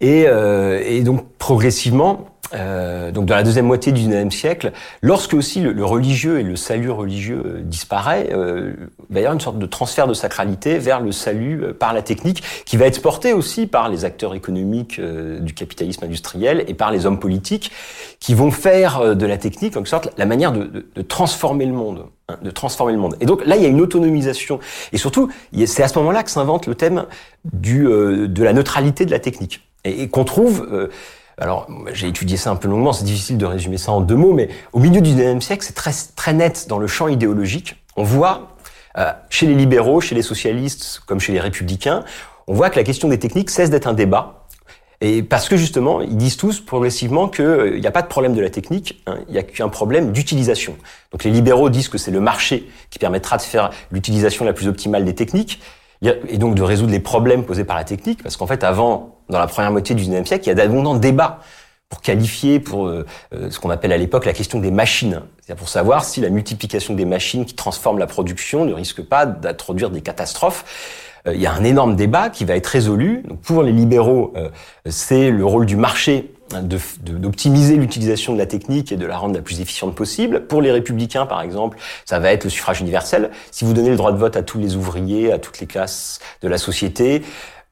Et 0.00 0.26
donc 1.04 1.24
progressivement, 1.38 2.26
euh, 2.54 3.10
donc 3.10 3.26
dans 3.26 3.34
la 3.34 3.42
deuxième 3.42 3.66
moitié 3.66 3.92
du 3.92 4.06
XIXe 4.06 4.34
siècle, 4.34 4.72
lorsque 5.02 5.34
aussi 5.34 5.60
le, 5.60 5.72
le, 5.72 5.84
religieux 5.84 6.38
et 6.38 6.42
le 6.42 6.56
salut 6.56 6.90
religieux 6.90 7.42
euh, 7.44 7.60
disparaît, 7.62 8.28
euh, 8.32 8.72
il 9.10 9.18
y 9.18 9.26
une 9.26 9.40
sorte 9.40 9.58
de 9.58 9.66
transfert 9.66 10.06
de 10.06 10.14
sacralité 10.14 10.78
vers 10.78 11.00
le 11.00 11.12
salut 11.12 11.62
euh, 11.62 11.72
par 11.72 11.92
la 11.92 12.02
technique, 12.02 12.42
qui 12.64 12.76
va 12.76 12.86
être 12.86 13.02
porté 13.02 13.32
aussi 13.32 13.66
par 13.66 13.88
les 13.88 14.04
acteurs 14.04 14.34
économiques 14.34 14.98
euh, 14.98 15.40
du 15.40 15.54
capitalisme 15.54 16.04
industriel 16.04 16.64
et 16.68 16.74
par 16.74 16.90
les 16.90 17.06
hommes 17.06 17.18
politiques, 17.18 17.72
qui 18.20 18.34
vont 18.34 18.50
faire 18.50 19.16
de 19.16 19.26
la 19.26 19.38
technique 19.38 19.76
en 19.76 19.80
quelque 19.80 19.88
sorte 19.88 20.10
la 20.16 20.26
manière 20.26 20.52
de, 20.52 20.64
de, 20.64 20.86
de 20.94 21.02
transformer 21.02 21.66
le 21.66 21.72
monde 21.72 22.06
hein, 22.28 22.36
de 22.42 22.50
transformer 22.50 22.92
le 22.92 22.98
monde. 22.98 23.16
Et 23.20 23.26
donc 23.26 23.44
là, 23.44 23.56
il 23.56 23.62
y 23.62 23.66
a 23.66 23.68
une 23.68 23.80
autonomisation. 23.80 24.58
Et 24.92 24.98
surtout, 24.98 25.30
c'est 25.66 25.82
à 25.82 25.88
ce 25.88 25.98
moment-là 25.98 26.22
que 26.22 26.30
s'invente 26.30 26.66
le 26.66 26.74
thème 26.74 27.06
du, 27.44 27.84
de 27.84 28.42
la 28.44 28.52
neutralité 28.52 29.04
de 29.04 29.10
la 29.10 29.18
technique. 29.18 29.62
Et, 29.84 30.02
et 30.02 30.08
qu'on 30.08 30.24
trouve 30.24 30.66
alors, 31.38 31.66
j'ai 31.92 32.08
étudié 32.08 32.38
ça 32.38 32.50
un 32.50 32.56
peu 32.56 32.66
longuement, 32.66 32.94
c'est 32.94 33.04
difficile 33.04 33.36
de 33.36 33.44
résumer 33.44 33.76
ça 33.76 33.92
en 33.92 34.00
deux 34.00 34.16
mots, 34.16 34.32
mais 34.32 34.48
au 34.72 34.78
milieu 34.78 35.02
du 35.02 35.10
19e 35.10 35.42
siècle, 35.42 35.64
c'est 35.66 35.74
très, 35.74 35.92
très 36.14 36.32
net 36.32 36.66
dans 36.66 36.78
le 36.78 36.86
champ 36.86 37.08
idéologique. 37.08 37.76
On 37.96 38.04
voit, 38.04 38.56
euh, 38.96 39.12
chez 39.28 39.46
les 39.46 39.54
libéraux, 39.54 40.00
chez 40.00 40.14
les 40.14 40.22
socialistes, 40.22 41.02
comme 41.06 41.20
chez 41.20 41.34
les 41.34 41.40
républicains, 41.40 42.04
on 42.46 42.54
voit 42.54 42.70
que 42.70 42.76
la 42.76 42.84
question 42.84 43.08
des 43.08 43.18
techniques 43.18 43.50
cesse 43.50 43.68
d'être 43.68 43.86
un 43.86 43.92
débat. 43.92 44.46
Et 45.02 45.22
parce 45.22 45.50
que 45.50 45.58
justement, 45.58 46.00
ils 46.00 46.16
disent 46.16 46.38
tous 46.38 46.60
progressivement 46.60 47.28
qu'il 47.28 47.44
euh, 47.44 47.78
n'y 47.78 47.86
a 47.86 47.90
pas 47.90 48.00
de 48.00 48.06
problème 48.06 48.34
de 48.34 48.40
la 48.40 48.48
technique, 48.48 49.02
hein, 49.06 49.18
il 49.28 49.32
n'y 49.32 49.38
a 49.38 49.42
qu'un 49.42 49.68
problème 49.68 50.12
d'utilisation. 50.12 50.74
Donc 51.12 51.22
les 51.24 51.30
libéraux 51.30 51.68
disent 51.68 51.90
que 51.90 51.98
c'est 51.98 52.10
le 52.10 52.20
marché 52.20 52.66
qui 52.88 52.98
permettra 52.98 53.36
de 53.36 53.42
faire 53.42 53.68
l'utilisation 53.92 54.46
la 54.46 54.54
plus 54.54 54.68
optimale 54.68 55.04
des 55.04 55.14
techniques 55.14 55.60
et 56.02 56.38
donc 56.38 56.54
de 56.54 56.62
résoudre 56.62 56.92
les 56.92 57.00
problèmes 57.00 57.44
posés 57.44 57.64
par 57.64 57.76
la 57.76 57.84
technique, 57.84 58.22
parce 58.22 58.36
qu'en 58.36 58.46
fait, 58.46 58.64
avant, 58.64 59.16
dans 59.28 59.38
la 59.38 59.46
première 59.46 59.72
moitié 59.72 59.94
du 59.94 60.04
19e 60.04 60.24
siècle, 60.24 60.44
il 60.44 60.48
y 60.48 60.52
a 60.52 60.54
d'abondants 60.54 60.94
débats 60.94 61.40
pour 61.88 62.00
qualifier, 62.00 62.58
pour 62.58 62.88
euh, 62.88 63.06
euh, 63.32 63.50
ce 63.50 63.60
qu'on 63.60 63.70
appelle 63.70 63.92
à 63.92 63.96
l'époque 63.96 64.26
la 64.26 64.32
question 64.32 64.58
des 64.58 64.70
machines. 64.70 65.22
C'est-à-dire 65.40 65.58
pour 65.58 65.68
savoir 65.68 66.04
si 66.04 66.20
la 66.20 66.30
multiplication 66.30 66.94
des 66.94 67.04
machines 67.04 67.44
qui 67.44 67.54
transforment 67.54 67.98
la 67.98 68.06
production 68.06 68.64
ne 68.64 68.72
risque 68.72 69.02
pas 69.02 69.24
d'introduire 69.24 69.90
des 69.90 70.00
catastrophes. 70.00 70.64
il 71.26 71.40
y 71.40 71.46
a 71.46 71.52
un 71.52 71.64
énorme 71.64 71.94
débat 71.94 72.28
qui 72.28 72.44
va 72.44 72.56
être 72.56 72.66
résolu. 72.66 73.22
Donc, 73.28 73.40
pour 73.40 73.62
les 73.62 73.72
libéraux, 73.72 74.34
c'est 74.84 75.30
le 75.30 75.44
rôle 75.44 75.66
du 75.66 75.76
marché 75.76 76.35
d'optimiser 76.50 77.76
l'utilisation 77.76 78.32
de 78.32 78.38
la 78.38 78.46
technique 78.46 78.92
et 78.92 78.96
de 78.96 79.06
la 79.06 79.16
rendre 79.16 79.34
la 79.34 79.42
plus 79.42 79.60
efficiente 79.60 79.94
possible. 79.94 80.46
Pour 80.46 80.62
les 80.62 80.70
républicains, 80.70 81.26
par 81.26 81.42
exemple, 81.42 81.78
ça 82.04 82.18
va 82.18 82.32
être 82.32 82.44
le 82.44 82.50
suffrage 82.50 82.80
universel. 82.80 83.30
Si 83.50 83.64
vous 83.64 83.72
donnez 83.72 83.90
le 83.90 83.96
droit 83.96 84.12
de 84.12 84.18
vote 84.18 84.36
à 84.36 84.42
tous 84.42 84.58
les 84.58 84.76
ouvriers, 84.76 85.32
à 85.32 85.38
toutes 85.38 85.60
les 85.60 85.66
classes 85.66 86.20
de 86.42 86.48
la 86.48 86.58
société, 86.58 87.22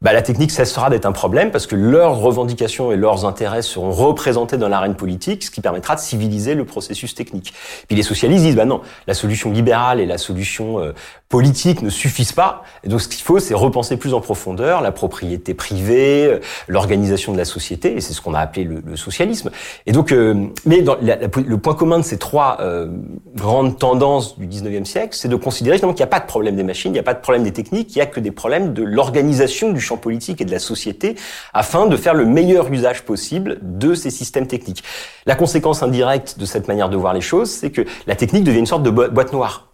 bah, 0.02 0.12
la 0.12 0.20
technique 0.20 0.50
cessera 0.50 0.90
d'être 0.90 1.06
un 1.06 1.12
problème 1.12 1.50
parce 1.50 1.66
que 1.66 1.76
leurs 1.76 2.18
revendications 2.18 2.92
et 2.92 2.96
leurs 2.96 3.24
intérêts 3.24 3.62
seront 3.62 3.90
représentés 3.90 4.58
dans 4.58 4.68
l'arène 4.68 4.96
politique, 4.96 5.44
ce 5.44 5.50
qui 5.50 5.62
permettra 5.62 5.94
de 5.94 6.00
civiliser 6.00 6.54
le 6.54 6.66
processus 6.66 7.14
technique. 7.14 7.54
Puis 7.88 7.96
les 7.96 8.02
socialistes 8.02 8.44
disent, 8.44 8.56
bah 8.56 8.66
non, 8.66 8.82
la 9.06 9.14
solution 9.14 9.50
libérale 9.50 10.00
et 10.00 10.06
la 10.06 10.18
solution 10.18 10.78
euh, 10.78 10.92
politique 11.30 11.80
ne 11.80 11.88
suffisent 11.88 12.32
pas. 12.32 12.64
Et 12.82 12.88
donc 12.88 13.00
ce 13.00 13.08
qu'il 13.08 13.22
faut, 13.22 13.38
c'est 13.38 13.54
repenser 13.54 13.96
plus 13.96 14.12
en 14.12 14.20
profondeur 14.20 14.82
la 14.82 14.92
propriété 14.92 15.54
privée, 15.54 16.26
euh, 16.26 16.40
l'organisation 16.68 17.32
de 17.32 17.38
la 17.38 17.46
société, 17.46 17.96
et 17.96 18.02
c'est 18.02 18.12
ce 18.12 18.20
qu'on 18.20 18.34
a 18.34 18.40
appelé 18.40 18.64
le, 18.64 18.96
socialisme. 18.96 19.50
Et 19.86 19.92
donc, 19.92 20.12
euh, 20.12 20.34
mais 20.66 20.82
dans 20.82 20.96
le 21.00 21.56
point 21.56 21.74
commun 21.74 21.98
de 21.98 22.04
ces 22.04 22.18
trois 22.18 22.58
grandes 23.34 23.78
tendances 23.78 24.38
du 24.38 24.46
19e 24.46 24.84
siècle, 24.84 25.16
c'est 25.16 25.28
de 25.28 25.36
considérer 25.36 25.80
qu'il 25.80 25.88
n'y 25.88 26.02
a 26.02 26.06
pas 26.06 26.20
de 26.20 26.26
problème 26.26 26.56
des 26.56 26.62
machines, 26.62 26.90
il 26.90 26.94
n'y 26.94 27.00
a 27.00 27.04
pas 27.04 27.14
de 27.14 27.20
problème 27.20 27.42
des 27.42 27.52
techniques, 27.52 27.94
il 27.94 27.98
n'y 27.98 28.02
a 28.02 28.06
que 28.06 28.20
des 28.20 28.30
problèmes 28.30 28.72
de 28.72 28.82
l'organisation 28.82 29.72
du 29.72 29.80
champ 29.84 29.96
politique 29.96 30.40
et 30.40 30.44
de 30.44 30.50
la 30.50 30.58
société 30.58 31.14
afin 31.52 31.86
de 31.86 31.96
faire 31.96 32.14
le 32.14 32.24
meilleur 32.24 32.72
usage 32.72 33.02
possible 33.02 33.58
de 33.62 33.94
ces 33.94 34.10
systèmes 34.10 34.46
techniques. 34.46 34.82
La 35.26 35.36
conséquence 35.36 35.82
indirecte 35.82 36.38
de 36.38 36.46
cette 36.46 36.66
manière 36.68 36.88
de 36.88 36.96
voir 36.96 37.14
les 37.14 37.20
choses, 37.20 37.50
c'est 37.50 37.70
que 37.70 37.82
la 38.06 38.16
technique 38.16 38.44
devient 38.44 38.58
une 38.58 38.66
sorte 38.66 38.82
de 38.82 38.90
boîte 38.90 39.32
noire. 39.32 39.68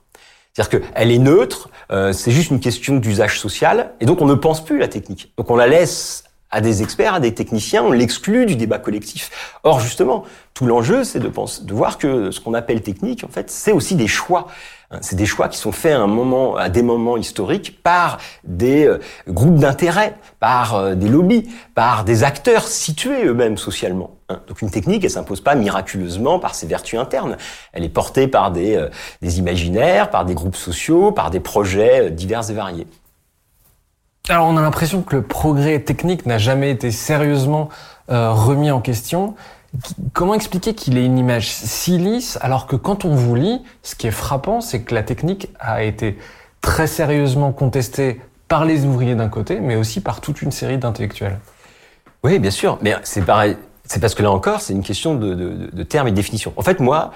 C'est-à-dire 0.52 0.80
qu'elle 0.80 1.10
est 1.12 1.18
neutre, 1.18 1.70
euh, 1.92 2.12
c'est 2.12 2.32
juste 2.32 2.50
une 2.50 2.60
question 2.60 2.96
d'usage 2.96 3.38
social, 3.38 3.92
et 4.00 4.04
donc 4.04 4.20
on 4.20 4.26
ne 4.26 4.34
pense 4.34 4.64
plus 4.64 4.78
la 4.78 4.88
technique. 4.88 5.32
Donc 5.38 5.50
on 5.50 5.56
la 5.56 5.68
laisse 5.68 6.24
à 6.50 6.60
des 6.60 6.82
experts, 6.82 7.14
à 7.14 7.20
des 7.20 7.32
techniciens, 7.32 7.84
on 7.84 7.92
l'exclut 7.92 8.46
du 8.46 8.56
débat 8.56 8.78
collectif. 8.78 9.30
Or, 9.62 9.78
justement, 9.78 10.24
tout 10.52 10.66
l'enjeu, 10.66 11.04
c'est 11.04 11.20
de, 11.20 11.28
de 11.28 11.74
voir 11.74 11.98
que 11.98 12.32
ce 12.32 12.40
qu'on 12.40 12.54
appelle 12.54 12.82
technique, 12.82 13.22
en 13.22 13.28
fait, 13.28 13.50
c'est 13.50 13.72
aussi 13.72 13.94
des 13.94 14.08
choix. 14.08 14.48
Hein, 14.92 14.98
c'est 15.02 15.14
des 15.14 15.26
choix 15.26 15.48
qui 15.48 15.56
sont 15.56 15.70
faits 15.70 15.94
à 15.94 16.00
un 16.00 16.08
moment, 16.08 16.56
à 16.56 16.68
des 16.68 16.82
moments 16.82 17.16
historiques 17.16 17.80
par 17.82 18.18
des 18.42 18.86
euh, 18.86 18.98
groupes 19.28 19.56
d'intérêt, 19.56 20.16
par 20.40 20.74
euh, 20.74 20.94
des 20.96 21.08
lobbies, 21.08 21.48
par 21.76 22.02
des 22.04 22.24
acteurs 22.24 22.66
situés 22.66 23.24
eux-mêmes 23.24 23.56
socialement. 23.56 24.16
Hein. 24.28 24.40
Donc 24.48 24.62
une 24.62 24.70
technique, 24.70 25.04
elle 25.04 25.10
s'impose 25.10 25.42
pas 25.42 25.54
miraculeusement 25.54 26.40
par 26.40 26.56
ses 26.56 26.66
vertus 26.66 26.98
internes. 26.98 27.36
Elle 27.72 27.84
est 27.84 27.88
portée 27.88 28.26
par 28.26 28.50
des, 28.50 28.74
euh, 28.74 28.88
des 29.22 29.38
imaginaires, 29.38 30.10
par 30.10 30.24
des 30.24 30.34
groupes 30.34 30.56
sociaux, 30.56 31.12
par 31.12 31.30
des 31.30 31.40
projets 31.40 32.10
divers 32.10 32.50
et 32.50 32.54
variés. 32.54 32.86
Alors 34.28 34.48
on 34.48 34.56
a 34.56 34.60
l'impression 34.60 35.02
que 35.02 35.14
le 35.14 35.22
progrès 35.22 35.78
technique 35.78 36.26
n'a 36.26 36.38
jamais 36.38 36.70
été 36.70 36.90
sérieusement 36.90 37.68
remis 38.08 38.72
en 38.72 38.80
question. 38.80 39.36
Comment 40.12 40.34
expliquer 40.34 40.74
qu'il 40.74 40.98
ait 40.98 41.04
une 41.04 41.18
image 41.18 41.50
si 41.50 41.96
lisse 41.96 42.38
alors 42.40 42.66
que 42.66 42.76
quand 42.76 43.04
on 43.04 43.14
vous 43.14 43.34
lit, 43.34 43.62
ce 43.82 43.94
qui 43.94 44.06
est 44.06 44.12
frappant, 44.12 44.60
c'est 44.60 44.82
que 44.82 44.94
la 44.94 45.02
technique 45.02 45.48
a 45.60 45.84
été 45.84 46.18
très 46.60 46.86
sérieusement 46.86 47.52
contestée 47.52 48.20
par 48.48 48.64
les 48.64 48.84
ouvriers 48.84 49.14
d'un 49.14 49.28
côté, 49.28 49.60
mais 49.60 49.76
aussi 49.76 50.00
par 50.00 50.20
toute 50.20 50.42
une 50.42 50.50
série 50.50 50.76
d'intellectuels. 50.76 51.38
Oui, 52.24 52.38
bien 52.38 52.50
sûr, 52.50 52.78
mais 52.82 52.96
c'est 53.04 53.24
pareil. 53.24 53.56
C'est 53.84 54.00
parce 54.00 54.14
que 54.14 54.22
là 54.22 54.30
encore, 54.30 54.60
c'est 54.60 54.72
une 54.72 54.82
question 54.82 55.14
de, 55.14 55.82
termes 55.84 56.08
et 56.08 56.10
de 56.10 56.16
définition. 56.16 56.52
En 56.56 56.62
fait, 56.62 56.80
moi, 56.80 57.12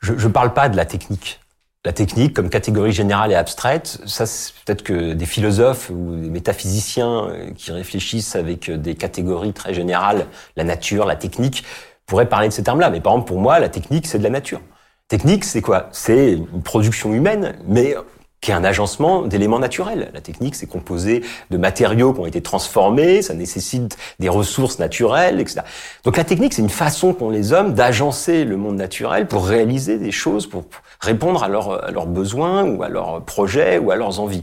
je 0.00 0.12
ne 0.12 0.32
parle 0.32 0.52
pas 0.52 0.68
de 0.68 0.76
la 0.76 0.84
technique. 0.84 1.40
La 1.84 1.92
technique, 1.92 2.34
comme 2.34 2.50
catégorie 2.50 2.90
générale 2.90 3.30
et 3.30 3.36
abstraite, 3.36 4.00
ça, 4.04 4.26
c'est 4.26 4.52
peut-être 4.64 4.82
que 4.82 5.12
des 5.12 5.26
philosophes 5.26 5.90
ou 5.90 6.16
des 6.16 6.28
métaphysiciens 6.28 7.28
euh, 7.28 7.50
qui 7.56 7.70
réfléchissent 7.70 8.34
avec 8.34 8.68
euh, 8.68 8.76
des 8.76 8.96
catégories 8.96 9.52
très 9.52 9.74
générales, 9.74 10.26
la 10.56 10.64
nature, 10.64 11.06
la 11.06 11.14
technique, 11.14 11.64
pourraient 12.06 12.28
parler 12.28 12.48
de 12.48 12.52
ces 12.52 12.64
termes-là. 12.64 12.90
Mais 12.90 13.00
par 13.00 13.12
exemple, 13.12 13.28
pour 13.28 13.40
moi, 13.40 13.60
la 13.60 13.68
technique, 13.68 14.08
c'est 14.08 14.18
de 14.18 14.24
la 14.24 14.30
nature. 14.30 14.60
Technique, 15.06 15.44
c'est 15.44 15.62
quoi? 15.62 15.88
C'est 15.92 16.32
une 16.32 16.62
production 16.62 17.14
humaine, 17.14 17.56
mais 17.68 17.94
qui 18.40 18.50
est 18.50 18.54
un 18.54 18.64
agencement 18.64 19.22
d'éléments 19.22 19.58
naturels. 19.58 20.10
La 20.14 20.20
technique, 20.20 20.54
c'est 20.54 20.66
composé 20.66 21.22
de 21.50 21.56
matériaux 21.56 22.12
qui 22.12 22.20
ont 22.20 22.26
été 22.26 22.40
transformés, 22.40 23.22
ça 23.22 23.34
nécessite 23.34 23.96
des 24.20 24.28
ressources 24.28 24.78
naturelles, 24.78 25.40
etc. 25.40 25.62
Donc 26.04 26.16
la 26.16 26.24
technique, 26.24 26.54
c'est 26.54 26.62
une 26.62 26.68
façon 26.68 27.14
qu'ont 27.14 27.30
les 27.30 27.52
hommes 27.52 27.74
d'agencer 27.74 28.44
le 28.44 28.56
monde 28.56 28.76
naturel 28.76 29.26
pour 29.26 29.46
réaliser 29.46 29.98
des 29.98 30.12
choses, 30.12 30.46
pour 30.46 30.64
répondre 31.00 31.42
à, 31.42 31.48
leurs 31.48 32.06
besoins 32.06 32.64
ou 32.64 32.82
à 32.82 32.88
leurs 32.88 33.22
projets 33.22 33.78
ou 33.78 33.90
à 33.90 33.96
leurs 33.96 34.20
envies. 34.20 34.42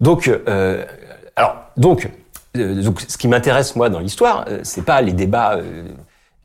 Donc, 0.00 0.28
euh, 0.28 0.84
alors, 1.36 1.56
donc, 1.76 2.08
euh, 2.56 2.82
donc, 2.82 3.00
ce 3.06 3.16
qui 3.16 3.28
m'intéresse 3.28 3.76
moi 3.76 3.88
dans 3.88 4.00
l'histoire, 4.00 4.44
euh, 4.48 4.60
c'est 4.62 4.84
pas 4.84 5.00
les 5.00 5.12
débats 5.12 5.56
euh, 5.56 5.84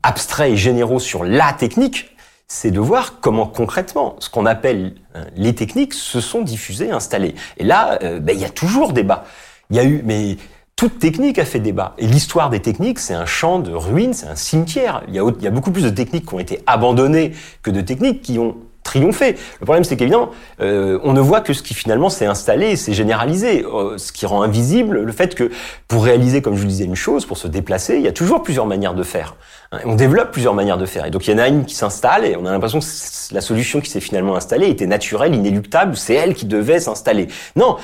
abstraits 0.02 0.52
et 0.52 0.56
généraux 0.56 1.00
sur 1.00 1.24
la 1.24 1.52
technique, 1.52 2.16
c'est 2.48 2.70
de 2.70 2.78
voir 2.78 3.18
comment 3.20 3.46
concrètement 3.46 4.16
ce 4.20 4.30
qu'on 4.30 4.46
appelle 4.46 4.94
hein, 5.14 5.24
les 5.34 5.54
techniques 5.54 5.94
se 5.94 6.20
sont 6.20 6.42
diffusées, 6.42 6.90
installées. 6.90 7.34
Et 7.56 7.64
là, 7.64 7.98
euh, 8.02 8.20
ben, 8.20 8.36
il 8.36 8.40
y 8.40 8.44
a 8.44 8.50
toujours 8.50 8.92
débat. 8.92 9.24
Il 9.70 9.76
y 9.76 9.80
a 9.80 9.84
eu, 9.84 10.02
mais 10.04 10.36
toute 10.76 10.98
technique 11.00 11.38
a 11.38 11.44
fait 11.44 11.58
débat. 11.58 11.94
Et 11.98 12.06
l'histoire 12.06 12.50
des 12.50 12.60
techniques, 12.60 13.00
c'est 13.00 13.14
un 13.14 13.26
champ 13.26 13.58
de 13.58 13.72
ruines, 13.72 14.12
c'est 14.12 14.28
un 14.28 14.36
cimetière. 14.36 15.02
Il 15.08 15.14
y, 15.14 15.18
a, 15.18 15.24
il 15.38 15.42
y 15.42 15.46
a 15.48 15.50
beaucoup 15.50 15.72
plus 15.72 15.82
de 15.82 15.90
techniques 15.90 16.26
qui 16.26 16.34
ont 16.34 16.38
été 16.38 16.62
abandonnées 16.66 17.32
que 17.62 17.70
de 17.70 17.80
techniques 17.80 18.22
qui 18.22 18.38
ont 18.38 18.56
triomphé. 18.86 19.36
Le 19.60 19.66
problème, 19.66 19.84
c'est 19.84 19.96
qu'évidemment, 19.96 20.30
euh, 20.60 20.98
on 21.02 21.12
ne 21.12 21.20
voit 21.20 21.40
que 21.40 21.52
ce 21.52 21.62
qui 21.62 21.74
finalement 21.74 22.08
s'est 22.08 22.24
installé, 22.24 22.76
s'est 22.76 22.94
généralisé, 22.94 23.64
euh, 23.64 23.98
ce 23.98 24.12
qui 24.12 24.24
rend 24.24 24.42
invisible 24.42 25.00
le 25.00 25.12
fait 25.12 25.34
que 25.34 25.50
pour 25.88 26.04
réaliser, 26.04 26.40
comme 26.40 26.54
je 26.54 26.62
vous 26.62 26.68
disais, 26.68 26.84
une 26.84 26.96
chose, 26.96 27.26
pour 27.26 27.36
se 27.36 27.48
déplacer, 27.48 27.96
il 27.96 28.02
y 28.02 28.08
a 28.08 28.12
toujours 28.12 28.42
plusieurs 28.42 28.66
manières 28.66 28.94
de 28.94 29.02
faire. 29.02 29.36
Hein, 29.72 29.80
on 29.84 29.94
développe 29.96 30.30
plusieurs 30.30 30.54
manières 30.54 30.78
de 30.78 30.86
faire. 30.86 31.04
Et 31.04 31.10
donc 31.10 31.26
il 31.26 31.32
y 31.32 31.34
en 31.34 31.38
a 31.38 31.48
une 31.48 31.64
qui 31.64 31.74
s'installe 31.74 32.24
et 32.24 32.36
on 32.36 32.46
a 32.46 32.52
l'impression 32.52 32.78
que 32.78 33.34
la 33.34 33.40
solution 33.40 33.80
qui 33.80 33.90
s'est 33.90 34.00
finalement 34.00 34.36
installée 34.36 34.68
était 34.68 34.86
naturelle, 34.86 35.34
inéluctable, 35.34 35.96
c'est 35.96 36.14
elle 36.14 36.34
qui 36.34 36.46
devait 36.46 36.80
s'installer. 36.80 37.28
Non, 37.56 37.76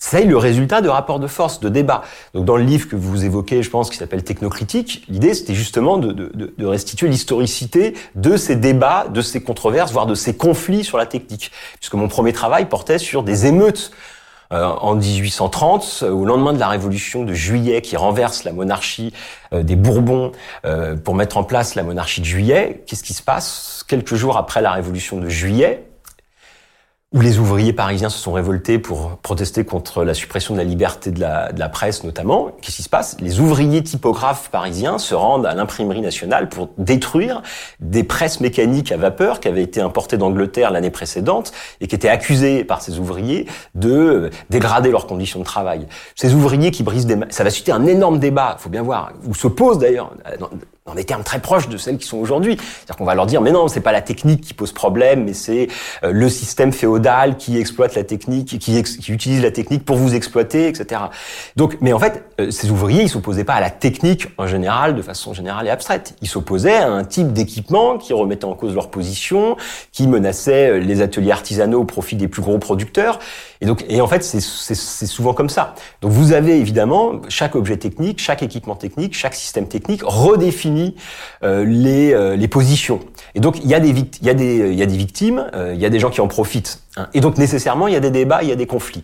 c'est 0.00 0.24
le 0.24 0.36
résultat 0.36 0.80
de 0.80 0.88
rapports 0.88 1.20
de 1.20 1.28
force, 1.28 1.60
de 1.60 1.68
débats. 1.68 2.02
Donc 2.34 2.46
dans 2.46 2.56
le 2.56 2.64
livre 2.64 2.88
que 2.88 2.96
vous 2.96 3.24
évoquez, 3.24 3.62
je 3.62 3.70
pense, 3.70 3.90
qui 3.90 3.98
s'appelle 3.98 4.24
Technocritique, 4.24 5.04
l'idée 5.08 5.34
c'était 5.34 5.54
justement 5.54 5.98
de, 5.98 6.10
de, 6.12 6.52
de 6.56 6.66
restituer 6.66 7.08
l'historicité 7.08 7.94
de 8.16 8.36
ces 8.36 8.56
débats, 8.56 9.06
de 9.08 9.20
ces 9.20 9.42
controverses, 9.42 9.92
voire 9.92 10.06
de 10.06 10.16
ces 10.16 10.36
conflits 10.36 10.82
sur 10.82 10.98
la 10.98 11.06
technique. 11.06 11.52
Puisque 11.78 11.94
mon 11.94 12.08
premier 12.08 12.32
travail 12.32 12.66
portait 12.66 12.98
sur 12.98 13.22
des 13.22 13.46
émeutes 13.46 13.92
euh, 14.52 14.64
en 14.64 14.96
1830, 14.96 16.02
au 16.10 16.24
lendemain 16.24 16.52
de 16.52 16.58
la 16.58 16.66
révolution 16.66 17.22
de 17.22 17.32
juillet 17.32 17.82
qui 17.82 17.96
renverse 17.96 18.42
la 18.42 18.52
monarchie 18.52 19.12
euh, 19.52 19.62
des 19.62 19.76
Bourbons 19.76 20.32
euh, 20.64 20.96
pour 20.96 21.14
mettre 21.14 21.36
en 21.36 21.44
place 21.44 21.76
la 21.76 21.84
monarchie 21.84 22.20
de 22.20 22.26
juillet. 22.26 22.82
Qu'est-ce 22.86 23.04
qui 23.04 23.14
se 23.14 23.22
passe? 23.22 23.84
Quelques 23.86 24.16
jours 24.16 24.36
après 24.36 24.60
la 24.60 24.72
révolution 24.72 25.18
de 25.18 25.28
juillet, 25.28 25.84
où 27.12 27.20
les 27.20 27.40
ouvriers 27.40 27.72
parisiens 27.72 28.08
se 28.08 28.18
sont 28.18 28.32
révoltés 28.32 28.78
pour 28.78 29.16
protester 29.16 29.64
contre 29.64 30.04
la 30.04 30.14
suppression 30.14 30.54
de 30.54 30.58
la 30.58 30.64
liberté 30.64 31.10
de 31.10 31.18
la, 31.18 31.50
de 31.50 31.58
la 31.58 31.68
presse 31.68 32.04
notamment. 32.04 32.52
Qu'est-ce 32.62 32.76
qui 32.76 32.82
se 32.84 32.88
passe? 32.88 33.16
Les 33.20 33.40
ouvriers 33.40 33.82
typographes 33.82 34.48
parisiens 34.50 34.96
se 34.98 35.16
rendent 35.16 35.44
à 35.44 35.54
l'imprimerie 35.54 36.02
nationale 36.02 36.48
pour 36.48 36.68
détruire 36.78 37.42
des 37.80 38.04
presses 38.04 38.38
mécaniques 38.38 38.92
à 38.92 38.96
vapeur 38.96 39.40
qui 39.40 39.48
avaient 39.48 39.64
été 39.64 39.80
importées 39.80 40.18
d'Angleterre 40.18 40.70
l'année 40.70 40.90
précédente 40.90 41.50
et 41.80 41.88
qui 41.88 41.96
étaient 41.96 42.08
accusées 42.08 42.62
par 42.62 42.80
ces 42.80 43.00
ouvriers 43.00 43.46
de 43.74 44.30
dégrader 44.48 44.92
leurs 44.92 45.08
conditions 45.08 45.40
de 45.40 45.44
travail. 45.44 45.88
Ces 46.14 46.34
ouvriers 46.34 46.70
qui 46.70 46.84
brisent 46.84 47.06
des... 47.06 47.18
Ça 47.30 47.42
va 47.42 47.50
susciter 47.50 47.72
un 47.72 47.86
énorme 47.86 48.20
débat, 48.20 48.54
faut 48.60 48.70
bien 48.70 48.82
voir, 48.82 49.12
où 49.26 49.34
se 49.34 49.48
pose 49.48 49.78
d'ailleurs 49.78 50.12
dans 50.90 50.96
des 50.96 51.04
termes 51.04 51.22
très 51.22 51.38
proches 51.38 51.68
de 51.68 51.76
celles 51.76 51.98
qui 51.98 52.06
sont 52.06 52.18
aujourd'hui. 52.18 52.56
C'est-à-dire 52.58 52.96
qu'on 52.96 53.04
va 53.04 53.14
leur 53.14 53.26
dire, 53.26 53.40
mais 53.40 53.52
non, 53.52 53.68
c'est 53.68 53.80
pas 53.80 53.92
la 53.92 54.02
technique 54.02 54.40
qui 54.40 54.54
pose 54.54 54.72
problème, 54.72 55.24
mais 55.24 55.34
c'est 55.34 55.68
euh, 56.02 56.10
le 56.10 56.28
système 56.28 56.72
féodal 56.72 57.36
qui 57.36 57.58
exploite 57.58 57.94
la 57.94 58.02
technique, 58.02 58.58
qui, 58.58 58.58
qui, 58.58 59.12
utilise 59.12 59.40
la 59.40 59.52
technique 59.52 59.84
pour 59.84 59.96
vous 59.96 60.16
exploiter, 60.16 60.66
etc. 60.66 61.02
Donc, 61.54 61.78
mais 61.80 61.92
en 61.92 62.00
fait, 62.00 62.24
euh, 62.40 62.50
ces 62.50 62.70
ouvriers, 62.70 63.04
ils 63.04 63.08
s'opposaient 63.08 63.44
pas 63.44 63.54
à 63.54 63.60
la 63.60 63.70
technique 63.70 64.26
en 64.36 64.48
général, 64.48 64.96
de 64.96 65.02
façon 65.02 65.32
générale 65.32 65.68
et 65.68 65.70
abstraite. 65.70 66.16
Ils 66.22 66.28
s'opposaient 66.28 66.78
à 66.78 66.88
un 66.88 67.04
type 67.04 67.32
d'équipement 67.32 67.96
qui 67.96 68.12
remettait 68.12 68.46
en 68.46 68.54
cause 68.54 68.74
leur 68.74 68.90
position, 68.90 69.56
qui 69.92 70.08
menaçait 70.08 70.70
euh, 70.70 70.78
les 70.80 71.02
ateliers 71.02 71.30
artisanaux 71.30 71.82
au 71.82 71.84
profit 71.84 72.16
des 72.16 72.26
plus 72.26 72.42
gros 72.42 72.58
producteurs. 72.58 73.20
Et 73.60 73.66
donc, 73.66 73.84
et 73.88 74.00
en 74.00 74.06
fait, 74.06 74.22
c'est 74.22 75.06
souvent 75.06 75.34
comme 75.34 75.50
ça. 75.50 75.74
Donc, 76.00 76.12
vous 76.12 76.32
avez 76.32 76.58
évidemment 76.58 77.20
chaque 77.28 77.54
objet 77.54 77.76
technique, 77.76 78.18
chaque 78.18 78.42
équipement 78.42 78.74
technique, 78.74 79.14
chaque 79.14 79.34
système 79.34 79.68
technique 79.68 80.00
redéfinit 80.02 80.96
euh, 81.42 81.64
les, 81.64 82.14
euh, 82.14 82.36
les 82.36 82.48
positions. 82.48 83.00
Et 83.34 83.40
donc, 83.40 83.58
il 83.62 83.68
y, 83.68 83.74
a 83.74 83.80
des, 83.80 83.90
il, 83.90 84.26
y 84.26 84.30
a 84.30 84.34
des, 84.34 84.70
il 84.70 84.74
y 84.74 84.82
a 84.82 84.86
des 84.86 84.96
victimes, 84.96 85.50
euh, 85.54 85.74
il 85.74 85.80
y 85.80 85.84
a 85.84 85.90
des 85.90 85.98
gens 85.98 86.10
qui 86.10 86.20
en 86.20 86.28
profitent. 86.28 86.82
Hein. 86.96 87.08
Et 87.14 87.20
donc, 87.20 87.38
nécessairement, 87.38 87.86
il 87.86 87.92
y 87.92 87.96
a 87.96 88.00
des 88.00 88.10
débats, 88.10 88.42
il 88.42 88.48
y 88.48 88.52
a 88.52 88.56
des 88.56 88.66
conflits. 88.66 89.02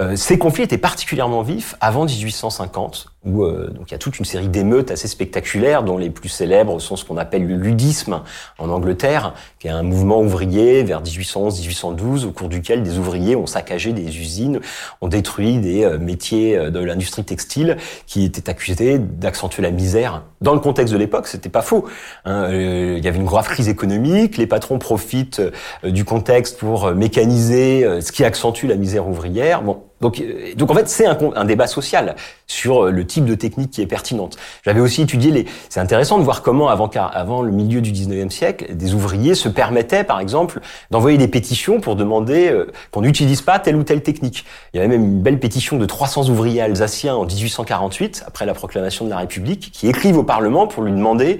Euh, 0.00 0.16
ces 0.16 0.38
conflits 0.38 0.62
étaient 0.62 0.78
particulièrement 0.78 1.42
vifs 1.42 1.74
avant 1.80 2.04
1850, 2.04 3.08
où 3.26 3.44
euh, 3.44 3.68
donc 3.70 3.90
il 3.90 3.92
y 3.92 3.94
a 3.94 3.98
toute 3.98 4.18
une 4.18 4.24
série 4.24 4.48
d'émeutes 4.48 4.90
assez 4.90 5.08
spectaculaires, 5.08 5.82
dont 5.82 5.98
les 5.98 6.10
plus 6.10 6.28
célèbres 6.28 6.80
sont 6.80 6.96
ce 6.96 7.04
qu'on 7.04 7.16
appelle 7.16 7.46
le 7.46 7.56
ludisme 7.56 8.22
en 8.58 8.70
Angleterre, 8.70 9.34
qui 9.58 9.66
est 9.66 9.70
un 9.70 9.82
mouvement 9.82 10.20
ouvrier 10.20 10.84
vers 10.84 11.02
1811-1812, 11.02 12.24
au 12.24 12.30
cours 12.30 12.48
duquel 12.48 12.82
des 12.82 12.98
ouvriers 12.98 13.36
ont 13.36 13.46
saccagé 13.46 13.92
des 13.92 14.18
usines, 14.18 14.60
ont 15.00 15.08
détruit 15.08 15.58
des 15.58 15.84
euh, 15.84 15.98
métiers 15.98 16.56
de 16.70 16.78
l'industrie 16.78 17.24
textile, 17.24 17.76
qui 18.06 18.24
étaient 18.24 18.48
accusés 18.48 18.98
d'accentuer 18.98 19.62
la 19.62 19.70
misère. 19.70 20.22
Dans 20.40 20.54
le 20.54 20.60
contexte 20.60 20.92
de 20.92 20.98
l'époque, 20.98 21.26
c'était 21.26 21.48
pas 21.48 21.62
faux. 21.62 21.86
Hein. 22.24 22.48
il 22.52 23.04
y 23.04 23.08
avait 23.08 23.18
une 23.18 23.24
grave 23.24 23.48
crise 23.48 23.68
économique, 23.68 24.36
les 24.36 24.46
patrons 24.46 24.78
profitent 24.78 25.42
du 25.82 26.04
contexte 26.04 26.58
pour 26.58 26.92
mécaniser, 26.92 28.00
ce 28.00 28.12
qui 28.12 28.24
accentue 28.24 28.66
la 28.66 28.76
misère 28.76 29.08
ouvrière. 29.08 29.62
Bon, 29.62 29.82
donc, 30.00 30.22
donc 30.56 30.70
en 30.70 30.74
fait, 30.74 30.88
c'est 30.88 31.06
un, 31.06 31.44
débat 31.44 31.66
social 31.66 32.16
sur 32.46 32.84
euh, 32.84 32.90
le 32.90 33.06
type 33.06 33.24
de 33.24 33.34
technique 33.34 33.70
qui 33.70 33.80
est 33.80 33.86
pertinente. 33.86 34.36
J'avais 34.64 34.80
aussi 34.80 35.02
étudié 35.02 35.30
les. 35.30 35.46
C'est 35.70 35.80
intéressant 35.80 36.18
de 36.18 36.22
voir 36.22 36.42
comment, 36.42 36.68
avant, 36.68 36.88
avant 36.88 37.40
le 37.40 37.50
milieu 37.50 37.80
du 37.80 37.92
19e 37.92 38.28
siècle, 38.28 38.74
des 38.74 38.94
ouvriers 38.94 39.34
se 39.34 39.48
permettaient, 39.48 40.04
par 40.04 40.20
exemple, 40.20 40.60
d'envoyer 40.90 41.16
des 41.16 41.28
pétitions 41.28 41.80
pour 41.80 41.96
demander 41.96 42.48
euh, 42.48 42.70
qu'on 42.90 43.00
n'utilise 43.00 43.40
pas 43.40 43.58
telle 43.58 43.76
ou 43.76 43.84
telle 43.84 44.02
technique. 44.02 44.44
Il 44.74 44.76
y 44.76 44.80
avait 44.80 44.88
même 44.88 45.04
une 45.04 45.22
belle 45.22 45.40
pétition 45.40 45.78
de 45.78 45.86
300 45.86 46.28
ouvriers 46.28 46.60
alsaciens 46.60 47.14
en 47.14 47.24
1848, 47.24 48.24
après 48.26 48.44
la 48.44 48.52
proclamation 48.52 49.06
de 49.06 49.10
la 49.10 49.18
République, 49.18 49.70
qui 49.72 49.88
écrivent 49.88 50.18
au 50.18 50.24
Parlement 50.24 50.66
pour 50.66 50.82
lui 50.82 50.92
demander 50.92 51.38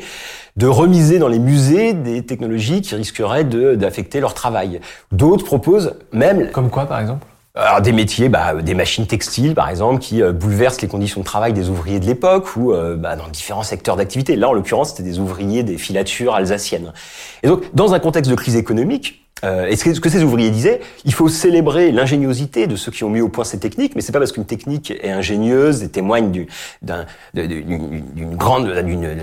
de 0.56 0.66
remiser 0.66 1.18
dans 1.18 1.28
les 1.28 1.38
musées 1.38 1.92
des 1.92 2.24
technologies 2.24 2.80
qui 2.80 2.94
risqueraient 2.94 3.44
d'affecter 3.44 4.20
leur 4.20 4.32
travail. 4.32 4.80
D'autres 5.12 5.44
proposent 5.44 5.96
même... 6.12 6.50
Comme 6.50 6.70
quoi, 6.70 6.86
par 6.86 7.00
exemple? 7.00 7.26
Alors 7.56 7.80
des 7.80 7.92
métiers, 7.92 8.28
bah, 8.28 8.54
des 8.54 8.74
machines 8.74 9.06
textiles 9.06 9.54
par 9.54 9.68
exemple, 9.68 10.00
qui 10.00 10.22
euh, 10.22 10.32
bouleversent 10.32 10.82
les 10.82 10.88
conditions 10.88 11.20
de 11.20 11.26
travail 11.26 11.52
des 11.52 11.68
ouvriers 11.70 11.98
de 11.98 12.06
l'époque 12.06 12.56
ou 12.56 12.72
euh, 12.72 12.96
bah, 12.96 13.16
dans 13.16 13.28
différents 13.28 13.62
secteurs 13.62 13.96
d'activité. 13.96 14.36
Là, 14.36 14.48
en 14.50 14.52
l'occurrence, 14.52 14.90
c'était 14.90 15.02
des 15.02 15.18
ouvriers 15.18 15.62
des 15.62 15.78
filatures 15.78 16.34
alsaciennes. 16.34 16.92
Et 17.42 17.48
donc, 17.48 17.62
dans 17.74 17.94
un 17.94 17.98
contexte 17.98 18.30
de 18.30 18.36
crise 18.36 18.56
économique, 18.56 19.22
euh, 19.44 19.66
et 19.66 19.76
ce 19.76 20.00
que, 20.00 20.08
ces 20.08 20.22
ouvriers 20.22 20.50
disaient, 20.50 20.80
il 21.04 21.12
faut 21.12 21.28
célébrer 21.28 21.92
l'ingéniosité 21.92 22.66
de 22.66 22.76
ceux 22.76 22.90
qui 22.90 23.04
ont 23.04 23.10
mis 23.10 23.20
au 23.20 23.28
point 23.28 23.44
ces 23.44 23.58
techniques, 23.58 23.94
mais 23.94 24.00
c'est 24.00 24.12
pas 24.12 24.18
parce 24.18 24.32
qu'une 24.32 24.46
technique 24.46 24.90
est 24.90 25.10
ingénieuse 25.10 25.82
et 25.82 25.90
témoigne 25.90 26.30
d'une 26.30 26.46
grande, 28.36 28.72
d'une, 28.80 29.14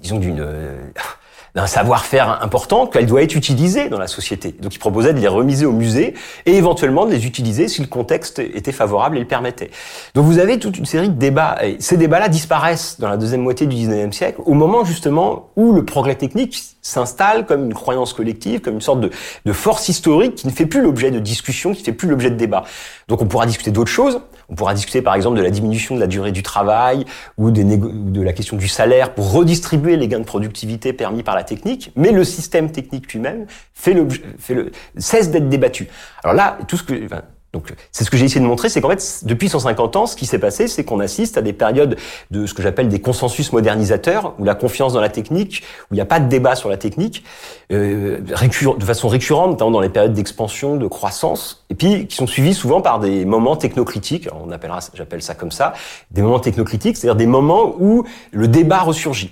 disons 0.00 0.18
d'une 0.18 0.42
d'un 1.54 1.66
savoir-faire 1.66 2.42
important 2.42 2.86
qu'elle 2.86 3.04
doit 3.04 3.22
être 3.22 3.34
utilisée 3.34 3.90
dans 3.90 3.98
la 3.98 4.06
société. 4.06 4.54
Donc 4.60 4.74
il 4.74 4.78
proposait 4.78 5.12
de 5.12 5.20
les 5.20 5.28
remiser 5.28 5.66
au 5.66 5.72
musée 5.72 6.14
et 6.46 6.56
éventuellement 6.56 7.04
de 7.04 7.10
les 7.10 7.26
utiliser 7.26 7.68
si 7.68 7.82
le 7.82 7.88
contexte 7.88 8.38
était 8.38 8.72
favorable 8.72 9.16
et 9.18 9.20
le 9.20 9.26
permettait. 9.26 9.70
Donc 10.14 10.24
vous 10.24 10.38
avez 10.38 10.58
toute 10.58 10.78
une 10.78 10.86
série 10.86 11.10
de 11.10 11.14
débats. 11.14 11.58
Et 11.62 11.76
ces 11.78 11.98
débats-là 11.98 12.28
disparaissent 12.28 12.98
dans 12.98 13.08
la 13.08 13.18
deuxième 13.18 13.42
moitié 13.42 13.66
du 13.66 13.76
19e 13.76 14.12
siècle, 14.12 14.40
au 14.46 14.54
moment 14.54 14.84
justement 14.84 15.50
où 15.56 15.72
le 15.72 15.84
progrès 15.84 16.14
technique 16.14 16.58
s'installe 16.80 17.44
comme 17.44 17.66
une 17.66 17.74
croyance 17.74 18.14
collective, 18.14 18.60
comme 18.60 18.74
une 18.74 18.80
sorte 18.80 19.00
de, 19.00 19.10
de 19.44 19.52
force 19.52 19.88
historique 19.90 20.36
qui 20.36 20.46
ne 20.46 20.52
fait 20.52 20.66
plus 20.66 20.80
l'objet 20.80 21.10
de 21.10 21.18
discussion, 21.18 21.74
qui 21.74 21.80
ne 21.80 21.84
fait 21.84 21.92
plus 21.92 22.08
l'objet 22.08 22.30
de 22.30 22.36
débat. 22.36 22.64
Donc 23.08 23.20
on 23.20 23.26
pourra 23.26 23.44
discuter 23.44 23.70
d'autres 23.70 23.90
choses. 23.90 24.20
On 24.48 24.54
pourra 24.54 24.74
discuter 24.74 25.02
par 25.02 25.14
exemple 25.14 25.36
de 25.36 25.42
la 25.42 25.50
diminution 25.50 25.94
de 25.94 26.00
la 26.00 26.06
durée 26.06 26.32
du 26.32 26.42
travail 26.42 27.04
ou, 27.38 27.50
de 27.50 28.22
la 28.22 28.32
question 28.32 28.56
du 28.56 28.68
salaire 28.68 29.14
pour 29.14 29.32
redistribuer 29.32 29.96
les 29.96 30.08
gains 30.08 30.20
de 30.20 30.24
productivité 30.24 30.92
permis 30.92 31.22
par 31.22 31.34
la 31.34 31.44
technique. 31.44 31.92
Mais 31.96 32.12
le 32.12 32.24
système 32.24 32.70
technique 32.70 33.12
lui-même 33.12 33.46
fait, 33.74 33.96
fait 34.38 34.72
cesse 34.96 35.30
d'être 35.30 35.48
débattu. 35.48 35.88
Alors 36.22 36.34
là, 36.34 36.58
tout 36.68 36.76
ce 36.76 36.82
que, 36.82 37.08
donc, 37.52 37.74
c'est 37.90 38.04
ce 38.04 38.10
que 38.10 38.16
j'ai 38.16 38.24
essayé 38.24 38.40
de 38.40 38.46
montrer, 38.46 38.70
c'est 38.70 38.80
qu'en 38.80 38.88
fait, 38.88 39.20
depuis 39.24 39.50
150 39.50 39.96
ans, 39.96 40.06
ce 40.06 40.16
qui 40.16 40.24
s'est 40.24 40.38
passé, 40.38 40.68
c'est 40.68 40.84
qu'on 40.84 41.00
assiste 41.00 41.36
à 41.36 41.42
des 41.42 41.52
périodes 41.52 41.98
de 42.30 42.46
ce 42.46 42.54
que 42.54 42.62
j'appelle 42.62 42.88
des 42.88 43.00
consensus 43.00 43.52
modernisateurs, 43.52 44.34
où 44.38 44.44
la 44.44 44.54
confiance 44.54 44.94
dans 44.94 45.02
la 45.02 45.10
technique, 45.10 45.62
où 45.90 45.94
il 45.94 45.96
n'y 45.96 46.00
a 46.00 46.06
pas 46.06 46.18
de 46.18 46.28
débat 46.28 46.54
sur 46.54 46.70
la 46.70 46.78
technique, 46.78 47.24
euh, 47.70 48.20
de 48.20 48.84
façon 48.84 49.08
récurrente, 49.08 49.50
notamment 49.50 49.70
dans 49.70 49.80
les 49.80 49.90
périodes 49.90 50.14
d'expansion, 50.14 50.76
de 50.76 50.86
croissance, 50.86 51.66
et 51.68 51.74
puis 51.74 52.06
qui 52.06 52.16
sont 52.16 52.26
suivis 52.26 52.54
souvent 52.54 52.80
par 52.80 53.00
des 53.00 53.26
moments 53.26 53.56
technocritiques, 53.56 54.28
on 54.32 54.50
appellera, 54.50 54.78
j'appelle 54.94 55.20
ça 55.20 55.34
comme 55.34 55.52
ça, 55.52 55.74
des 56.10 56.22
moments 56.22 56.40
technocritiques, 56.40 56.96
c'est-à-dire 56.96 57.16
des 57.16 57.26
moments 57.26 57.74
où 57.78 58.04
le 58.30 58.48
débat 58.48 58.80
ressurgit. 58.80 59.30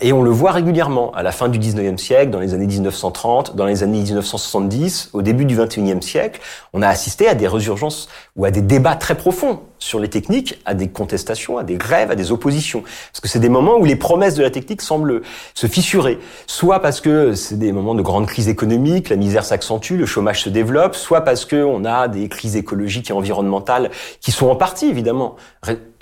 Et 0.00 0.12
on 0.12 0.22
le 0.22 0.30
voit 0.30 0.52
régulièrement 0.52 1.12
à 1.12 1.22
la 1.22 1.32
fin 1.32 1.48
du 1.48 1.58
19e 1.58 1.98
siècle, 1.98 2.30
dans 2.30 2.40
les 2.40 2.54
années 2.54 2.66
1930, 2.66 3.56
dans 3.56 3.66
les 3.66 3.82
années 3.82 4.00
1970, 4.00 5.10
au 5.12 5.22
début 5.22 5.44
du 5.44 5.56
21e 5.56 6.00
siècle, 6.00 6.40
on 6.72 6.82
a 6.82 6.88
assisté 6.88 7.28
à 7.28 7.34
des 7.34 7.48
résurgences 7.48 8.08
ou 8.36 8.44
à 8.44 8.50
des 8.50 8.62
débats 8.62 8.96
très 8.96 9.14
profonds 9.14 9.60
sur 9.84 10.00
les 10.00 10.08
techniques, 10.08 10.58
à 10.64 10.72
des 10.72 10.88
contestations, 10.88 11.58
à 11.58 11.62
des 11.62 11.74
grèves, 11.74 12.10
à 12.10 12.14
des 12.14 12.32
oppositions. 12.32 12.82
Parce 12.82 13.20
que 13.20 13.28
c'est 13.28 13.38
des 13.38 13.50
moments 13.50 13.76
où 13.76 13.84
les 13.84 13.96
promesses 13.96 14.34
de 14.34 14.42
la 14.42 14.50
technique 14.50 14.80
semblent 14.80 15.20
se 15.52 15.66
fissurer. 15.66 16.18
Soit 16.46 16.80
parce 16.80 17.02
que 17.02 17.34
c'est 17.34 17.58
des 17.58 17.70
moments 17.70 17.94
de 17.94 18.00
grande 18.00 18.26
crise 18.26 18.48
économique, 18.48 19.10
la 19.10 19.16
misère 19.16 19.44
s'accentue, 19.44 19.92
le 19.92 20.06
chômage 20.06 20.42
se 20.42 20.48
développe, 20.48 20.96
soit 20.96 21.20
parce 21.20 21.44
qu'on 21.44 21.84
a 21.84 22.08
des 22.08 22.28
crises 22.28 22.56
écologiques 22.56 23.10
et 23.10 23.12
environnementales 23.12 23.90
qui 24.20 24.32
sont 24.32 24.48
en 24.48 24.56
partie, 24.56 24.86
évidemment, 24.86 25.36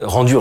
rendues... 0.01 0.37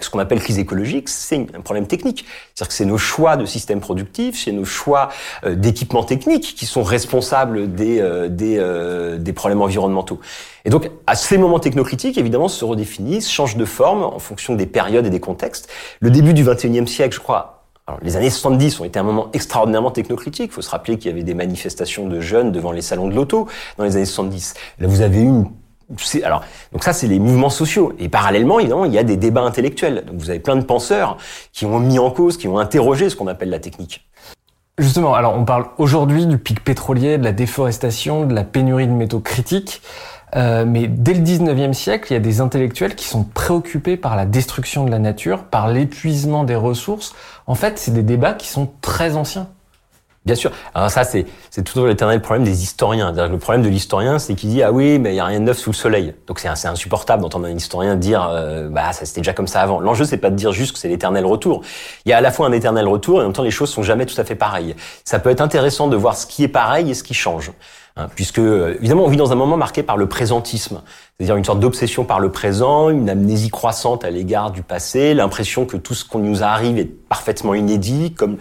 Ce 0.00 0.08
qu'on 0.10 0.18
appelle 0.18 0.40
crise 0.40 0.58
écologique, 0.58 1.08
c'est 1.08 1.46
un 1.54 1.60
problème 1.60 1.86
technique. 1.86 2.24
C'est-à-dire 2.54 2.68
que 2.68 2.74
c'est 2.74 2.84
nos 2.84 2.98
choix 2.98 3.36
de 3.36 3.46
système 3.46 3.80
productif, 3.80 4.42
c'est 4.42 4.52
nos 4.52 4.64
choix 4.64 5.10
euh, 5.44 5.54
d'équipements 5.54 6.04
techniques 6.04 6.54
qui 6.56 6.66
sont 6.66 6.82
responsables 6.82 7.72
des, 7.72 8.00
euh, 8.00 8.28
des, 8.28 8.56
euh, 8.58 9.18
des 9.18 9.32
problèmes 9.32 9.62
environnementaux. 9.62 10.20
Et 10.64 10.70
donc, 10.70 10.90
à 11.06 11.14
ces 11.14 11.38
moments 11.38 11.58
technocritiques, 11.58 12.18
évidemment, 12.18 12.48
se 12.48 12.64
redéfinissent, 12.64 13.30
changent 13.30 13.56
de 13.56 13.64
forme 13.64 14.02
en 14.02 14.18
fonction 14.18 14.54
des 14.54 14.66
périodes 14.66 15.06
et 15.06 15.10
des 15.10 15.20
contextes. 15.20 15.70
Le 16.00 16.10
début 16.10 16.34
du 16.34 16.44
21e 16.44 16.86
siècle, 16.86 17.14
je 17.14 17.20
crois, 17.20 17.60
alors, 17.86 17.98
les 18.02 18.16
années 18.16 18.30
70 18.30 18.78
ont 18.78 18.84
été 18.84 19.00
un 19.00 19.02
moment 19.02 19.30
extraordinairement 19.32 19.90
technocritique. 19.90 20.52
Il 20.52 20.54
faut 20.54 20.62
se 20.62 20.70
rappeler 20.70 20.96
qu'il 20.96 21.10
y 21.10 21.14
avait 21.14 21.24
des 21.24 21.34
manifestations 21.34 22.06
de 22.06 22.20
jeunes 22.20 22.52
devant 22.52 22.70
les 22.70 22.82
salons 22.82 23.08
de 23.08 23.14
l'auto 23.14 23.48
dans 23.78 23.84
les 23.84 23.96
années 23.96 24.04
70. 24.04 24.54
Là, 24.78 24.86
vous 24.86 25.00
avez 25.00 25.20
une 25.20 25.50
alors, 26.22 26.44
donc 26.72 26.84
ça, 26.84 26.92
c'est 26.92 27.08
les 27.08 27.18
mouvements 27.18 27.50
sociaux. 27.50 27.92
Et 27.98 28.08
parallèlement, 28.08 28.60
évidemment, 28.60 28.84
il 28.84 28.92
y 28.92 28.98
a 28.98 29.02
des 29.02 29.16
débats 29.16 29.42
intellectuels. 29.42 30.04
Donc 30.06 30.20
vous 30.20 30.30
avez 30.30 30.38
plein 30.38 30.54
de 30.54 30.62
penseurs 30.62 31.16
qui 31.52 31.66
ont 31.66 31.80
mis 31.80 31.98
en 31.98 32.10
cause, 32.10 32.36
qui 32.36 32.46
ont 32.46 32.58
interrogé 32.58 33.10
ce 33.10 33.16
qu'on 33.16 33.26
appelle 33.26 33.50
la 33.50 33.58
technique. 33.58 34.08
Justement, 34.78 35.14
alors 35.14 35.36
on 35.36 35.44
parle 35.44 35.66
aujourd'hui 35.78 36.26
du 36.26 36.38
pic 36.38 36.62
pétrolier, 36.62 37.18
de 37.18 37.24
la 37.24 37.32
déforestation, 37.32 38.24
de 38.24 38.34
la 38.34 38.44
pénurie 38.44 38.86
de 38.86 38.92
métaux 38.92 39.20
critiques. 39.20 39.82
Euh, 40.36 40.64
mais 40.66 40.86
dès 40.86 41.14
le 41.14 41.20
19e 41.20 41.72
siècle, 41.72 42.08
il 42.10 42.14
y 42.14 42.16
a 42.16 42.20
des 42.20 42.40
intellectuels 42.40 42.94
qui 42.94 43.06
sont 43.06 43.24
préoccupés 43.24 43.96
par 43.96 44.16
la 44.16 44.26
destruction 44.26 44.84
de 44.84 44.90
la 44.90 44.98
nature, 44.98 45.44
par 45.44 45.68
l'épuisement 45.68 46.44
des 46.44 46.54
ressources. 46.54 47.14
En 47.46 47.54
fait, 47.54 47.78
c'est 47.78 47.92
des 47.92 48.02
débats 48.02 48.34
qui 48.34 48.48
sont 48.48 48.70
très 48.80 49.16
anciens. 49.16 49.48
Bien 50.26 50.34
sûr. 50.34 50.50
Alors 50.74 50.90
ça, 50.90 51.02
c'est, 51.02 51.24
c'est 51.48 51.64
toujours 51.64 51.86
l'éternel 51.86 52.20
problème 52.20 52.44
des 52.44 52.62
historiens. 52.62 53.10
Le 53.10 53.38
problème 53.38 53.62
de 53.62 53.70
l'historien, 53.70 54.18
c'est 54.18 54.34
qu'il 54.34 54.50
dit 54.50 54.62
ah 54.62 54.70
oui, 54.70 54.98
mais 54.98 55.14
il 55.14 55.16
y 55.16 55.20
a 55.20 55.24
rien 55.24 55.40
de 55.40 55.46
neuf 55.46 55.56
sous 55.56 55.70
le 55.70 55.74
soleil. 55.74 56.14
Donc 56.26 56.40
c'est, 56.40 56.54
c'est 56.56 56.68
insupportable 56.68 57.22
d'entendre 57.22 57.46
un 57.46 57.56
historien 57.56 57.96
dire 57.96 58.28
euh, 58.30 58.68
bah 58.68 58.92
ça 58.92 59.06
c'était 59.06 59.22
déjà 59.22 59.32
comme 59.32 59.46
ça 59.46 59.62
avant. 59.62 59.80
L'enjeu 59.80 60.04
c'est 60.04 60.18
pas 60.18 60.28
de 60.28 60.36
dire 60.36 60.52
juste 60.52 60.74
que 60.74 60.78
c'est 60.78 60.88
l'éternel 60.88 61.24
retour. 61.24 61.62
Il 62.04 62.10
y 62.10 62.12
a 62.12 62.18
à 62.18 62.20
la 62.20 62.32
fois 62.32 62.46
un 62.46 62.52
éternel 62.52 62.86
retour 62.86 63.20
et 63.20 63.22
en 63.22 63.28
même 63.28 63.32
temps 63.32 63.42
les 63.42 63.50
choses 63.50 63.70
sont 63.70 63.82
jamais 63.82 64.04
tout 64.04 64.20
à 64.20 64.24
fait 64.24 64.34
pareilles. 64.34 64.76
Ça 65.06 65.20
peut 65.20 65.30
être 65.30 65.40
intéressant 65.40 65.88
de 65.88 65.96
voir 65.96 66.14
ce 66.14 66.26
qui 66.26 66.44
est 66.44 66.48
pareil 66.48 66.90
et 66.90 66.94
ce 66.94 67.02
qui 67.02 67.14
change. 67.14 67.52
Hein, 67.96 68.06
puisque 68.14 68.38
évidemment 68.38 69.04
on 69.04 69.08
vit 69.08 69.16
dans 69.16 69.32
un 69.32 69.36
moment 69.36 69.56
marqué 69.56 69.82
par 69.82 69.96
le 69.96 70.08
présentisme, 70.08 70.82
c'est-à-dire 71.18 71.36
une 71.36 71.44
sorte 71.44 71.58
d'obsession 71.58 72.04
par 72.04 72.20
le 72.20 72.30
présent, 72.30 72.88
une 72.88 73.10
amnésie 73.10 73.50
croissante 73.50 74.04
à 74.04 74.10
l'égard 74.10 74.52
du 74.52 74.62
passé, 74.62 75.12
l'impression 75.12 75.66
que 75.66 75.76
tout 75.76 75.94
ce 75.94 76.04
qu'on 76.04 76.20
nous 76.20 76.44
arrive 76.44 76.78
est 76.78 76.84
parfaitement 76.84 77.52
inédit, 77.52 78.14
comme 78.14 78.36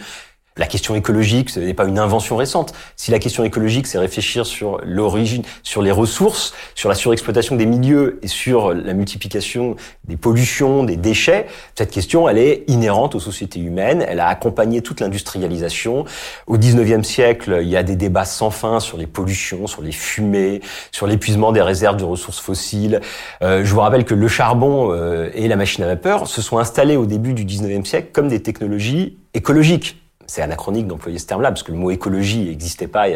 la 0.60 0.68
question 0.68 0.94
écologique, 0.94 1.50
ce 1.50 1.62
n'est 1.62 1.74
pas 1.74 1.86
une 1.86 1.98
invention 1.98 2.36
récente. 2.36 2.74
Si 2.98 3.12
la 3.12 3.20
question 3.20 3.46
écologique, 3.46 3.88
c'est 3.88 3.98
réfléchir 3.98 4.46
sur 4.46 4.82
l'origine, 4.84 5.44
sur 5.64 5.82
les 5.82 5.92
ressources, 5.92 6.54
sur 6.76 6.90
la 6.90 6.96
surexploitation 6.96 7.56
des 7.56 7.66
milieux 7.66 8.20
et 8.24 8.28
sur 8.28 8.74
la 8.74 8.94
multiplication 8.94 9.78
des 10.04 10.18
pollutions, 10.18 10.84
des 10.84 10.98
déchets, 10.98 11.48
cette 11.76 11.92
question, 11.92 12.28
elle 12.28 12.38
est 12.38 12.66
inhérente 12.68 13.16
aux 13.16 13.22
sociétés 13.22 13.62
humaines. 13.62 14.04
Elle 14.06 14.20
a 14.20 14.28
accompagné 14.28 14.82
toute 14.82 15.00
l'industrialisation. 15.00 16.04
Au 16.46 16.58
19e 16.58 17.04
siècle, 17.04 17.60
il 17.62 17.70
y 17.70 17.78
a 17.78 17.84
des 17.84 17.96
débats 17.96 18.26
sans 18.26 18.52
fin 18.52 18.82
sur 18.82 18.98
les 18.98 19.08
pollutions, 19.08 19.66
sur 19.66 19.82
les 19.82 19.94
fumées, 19.94 20.60
sur 20.92 21.08
l'épuisement 21.08 21.54
des 21.54 21.62
réserves 21.62 21.96
de 21.96 22.04
ressources 22.04 22.42
fossiles. 22.42 23.00
Euh, 23.42 23.64
je 23.64 23.74
vous 23.74 23.80
rappelle 23.80 24.04
que 24.04 24.14
le 24.14 24.28
charbon 24.28 24.92
euh, 24.92 25.30
et 25.34 25.48
la 25.48 25.56
machine 25.56 25.86
à 25.86 25.88
vapeur 25.88 26.28
se 26.28 26.42
sont 26.42 26.58
installés 26.58 26.98
au 26.98 27.06
début 27.06 27.34
du 27.34 27.46
19e 27.46 27.86
siècle 27.86 28.10
comme 28.12 28.28
des 28.28 28.42
technologies 28.42 29.18
écologiques 29.34 29.99
c'est 30.30 30.42
anachronique 30.42 30.88
d'employer 30.88 31.18
ce 31.18 31.26
terme-là, 31.26 31.50
parce 31.50 31.64
que 31.64 31.72
le 31.72 31.78
mot 31.78 31.92
écologie 31.92 32.46
n'existait 32.46 32.88
pas 32.88 33.08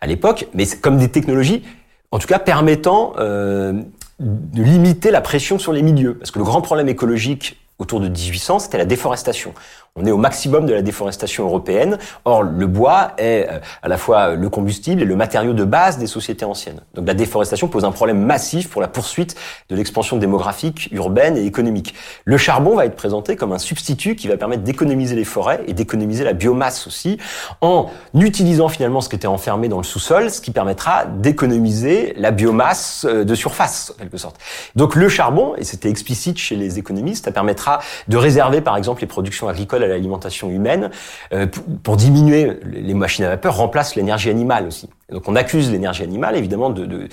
à 0.00 0.06
l'époque, 0.06 0.48
mais 0.54 0.64
c'est 0.66 0.80
comme 0.80 0.98
des 0.98 1.08
technologies, 1.08 1.62
en 2.10 2.18
tout 2.18 2.28
cas 2.28 2.38
permettant 2.38 3.14
euh, 3.18 3.72
de 4.20 4.62
limiter 4.62 5.10
la 5.10 5.22
pression 5.22 5.58
sur 5.58 5.72
les 5.72 5.82
milieux. 5.82 6.14
Parce 6.14 6.30
que 6.30 6.38
le 6.38 6.44
grand 6.44 6.60
problème 6.60 6.88
écologique 6.88 7.58
autour 7.78 8.00
de 8.00 8.08
1800, 8.08 8.60
c'était 8.60 8.78
la 8.78 8.84
déforestation. 8.84 9.54
On 9.94 10.06
est 10.06 10.10
au 10.10 10.16
maximum 10.16 10.64
de 10.64 10.72
la 10.72 10.80
déforestation 10.80 11.44
européenne. 11.44 11.98
Or, 12.24 12.42
le 12.44 12.66
bois 12.66 13.12
est 13.18 13.46
euh, 13.50 13.58
à 13.82 13.88
la 13.88 13.98
fois 13.98 14.34
le 14.36 14.48
combustible 14.48 15.02
et 15.02 15.04
le 15.04 15.16
matériau 15.16 15.52
de 15.52 15.64
base 15.64 15.98
des 15.98 16.06
sociétés 16.06 16.46
anciennes. 16.46 16.80
Donc 16.94 17.06
la 17.06 17.12
déforestation 17.12 17.68
pose 17.68 17.84
un 17.84 17.92
problème 17.92 18.24
massif 18.24 18.70
pour 18.70 18.80
la 18.80 18.88
poursuite 18.88 19.36
de 19.68 19.76
l'expansion 19.76 20.16
démographique, 20.16 20.88
urbaine 20.92 21.36
et 21.36 21.44
économique. 21.44 21.94
Le 22.24 22.38
charbon 22.38 22.74
va 22.74 22.86
être 22.86 22.96
présenté 22.96 23.36
comme 23.36 23.52
un 23.52 23.58
substitut 23.58 24.16
qui 24.16 24.28
va 24.28 24.38
permettre 24.38 24.62
d'économiser 24.62 25.14
les 25.14 25.26
forêts 25.26 25.62
et 25.66 25.74
d'économiser 25.74 26.24
la 26.24 26.32
biomasse 26.32 26.86
aussi, 26.86 27.18
en 27.60 27.90
utilisant 28.14 28.70
finalement 28.70 29.02
ce 29.02 29.10
qui 29.10 29.16
était 29.16 29.26
enfermé 29.26 29.68
dans 29.68 29.76
le 29.76 29.84
sous-sol, 29.84 30.30
ce 30.30 30.40
qui 30.40 30.52
permettra 30.52 31.04
d'économiser 31.04 32.14
la 32.16 32.30
biomasse 32.30 33.04
euh, 33.06 33.24
de 33.24 33.34
surface, 33.34 33.92
en 33.94 33.98
quelque 34.04 34.16
sorte. 34.16 34.36
Donc 34.74 34.94
le 34.94 35.10
charbon, 35.10 35.54
et 35.58 35.64
c'était 35.64 35.90
explicite 35.90 36.38
chez 36.38 36.56
les 36.56 36.78
économistes, 36.78 37.26
ça 37.26 37.30
permettra 37.30 37.80
de 38.08 38.16
réserver 38.16 38.62
par 38.62 38.78
exemple 38.78 39.02
les 39.02 39.06
productions 39.06 39.48
agricoles 39.48 39.81
à 39.82 39.86
l'alimentation 39.88 40.50
humaine, 40.50 40.90
euh, 41.32 41.46
pour, 41.82 41.96
diminuer 41.96 42.52
les 42.64 42.94
machines 42.94 43.24
à 43.24 43.28
vapeur, 43.28 43.56
remplace 43.56 43.96
l'énergie 43.96 44.30
animale 44.30 44.66
aussi. 44.66 44.88
Donc 45.10 45.28
on 45.28 45.36
accuse 45.36 45.70
l'énergie 45.70 46.02
animale 46.02 46.36
évidemment 46.36 46.70
de, 46.70 47.08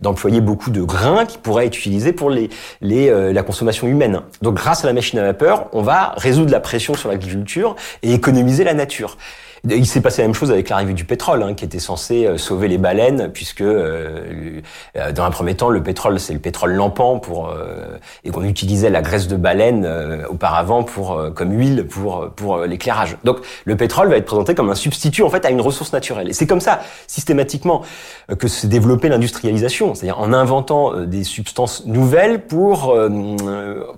d'employer 0.00 0.40
beaucoup 0.40 0.70
de 0.70 0.82
grains 0.82 1.26
qui 1.26 1.36
pourraient 1.36 1.66
être 1.66 1.76
utilisés 1.76 2.12
pour 2.12 2.30
les, 2.30 2.48
les, 2.80 3.08
euh, 3.08 3.32
la 3.32 3.42
consommation 3.42 3.88
humaine. 3.88 4.20
Donc 4.40 4.54
grâce 4.54 4.84
à 4.84 4.86
la 4.86 4.92
machine 4.92 5.18
à 5.18 5.22
vapeur, 5.22 5.66
on 5.72 5.82
va 5.82 6.14
résoudre 6.16 6.52
la 6.52 6.60
pression 6.60 6.94
sur 6.94 7.08
l'agriculture 7.08 7.74
et 8.02 8.12
économiser 8.12 8.64
la 8.64 8.74
nature. 8.74 9.16
Il 9.64 9.86
s'est 9.86 10.00
passé 10.00 10.22
la 10.22 10.28
même 10.28 10.34
chose 10.34 10.50
avec 10.50 10.68
l'arrivée 10.68 10.94
du 10.94 11.04
pétrole, 11.04 11.42
hein, 11.42 11.54
qui 11.54 11.64
était 11.64 11.78
censé 11.78 12.26
euh, 12.26 12.38
sauver 12.38 12.68
les 12.68 12.78
baleines, 12.78 13.30
puisque 13.32 13.60
euh, 13.60 14.60
euh, 14.96 15.12
dans 15.12 15.24
un 15.24 15.30
premier 15.30 15.54
temps, 15.54 15.68
le 15.68 15.82
pétrole, 15.82 16.20
c'est 16.20 16.32
le 16.32 16.38
pétrole 16.38 16.72
lampant 16.72 17.18
pour 17.18 17.52
et 18.24 18.30
qu'on 18.30 18.44
utilisait 18.44 18.90
la 18.90 19.02
graisse 19.02 19.28
de 19.28 19.36
baleine 19.36 19.88
auparavant 20.28 20.82
pour 20.82 21.20
comme 21.34 21.52
huile 21.52 21.86
pour 21.86 22.30
pour 22.30 22.58
l'éclairage. 22.58 23.16
Donc 23.24 23.38
le 23.64 23.76
pétrole 23.76 24.08
va 24.08 24.16
être 24.16 24.26
présenté 24.26 24.54
comme 24.54 24.70
un 24.70 24.74
substitut 24.74 25.22
en 25.22 25.30
fait 25.30 25.44
à 25.44 25.50
une 25.50 25.60
ressource 25.60 25.92
naturelle. 25.92 26.28
Et 26.28 26.32
c'est 26.32 26.46
comme 26.46 26.60
ça 26.60 26.80
systématiquement 27.06 27.82
que 28.38 28.48
s'est 28.48 28.68
développée 28.68 29.08
l'industrialisation, 29.08 29.94
c'est-à-dire 29.94 30.20
en 30.20 30.32
inventant 30.32 31.04
des 31.04 31.24
substances 31.24 31.86
nouvelles 31.86 32.46
pour 32.46 32.94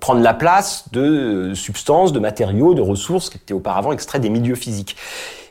prendre 0.00 0.20
la 0.20 0.34
place 0.34 0.84
de 0.92 1.52
substances, 1.54 2.12
de 2.12 2.20
matériaux, 2.20 2.74
de 2.74 2.82
ressources 2.82 3.30
qui 3.30 3.36
étaient 3.36 3.54
auparavant 3.54 3.92
extraits 3.92 4.22
des 4.22 4.30
milieux 4.30 4.54
physiques. 4.54 4.96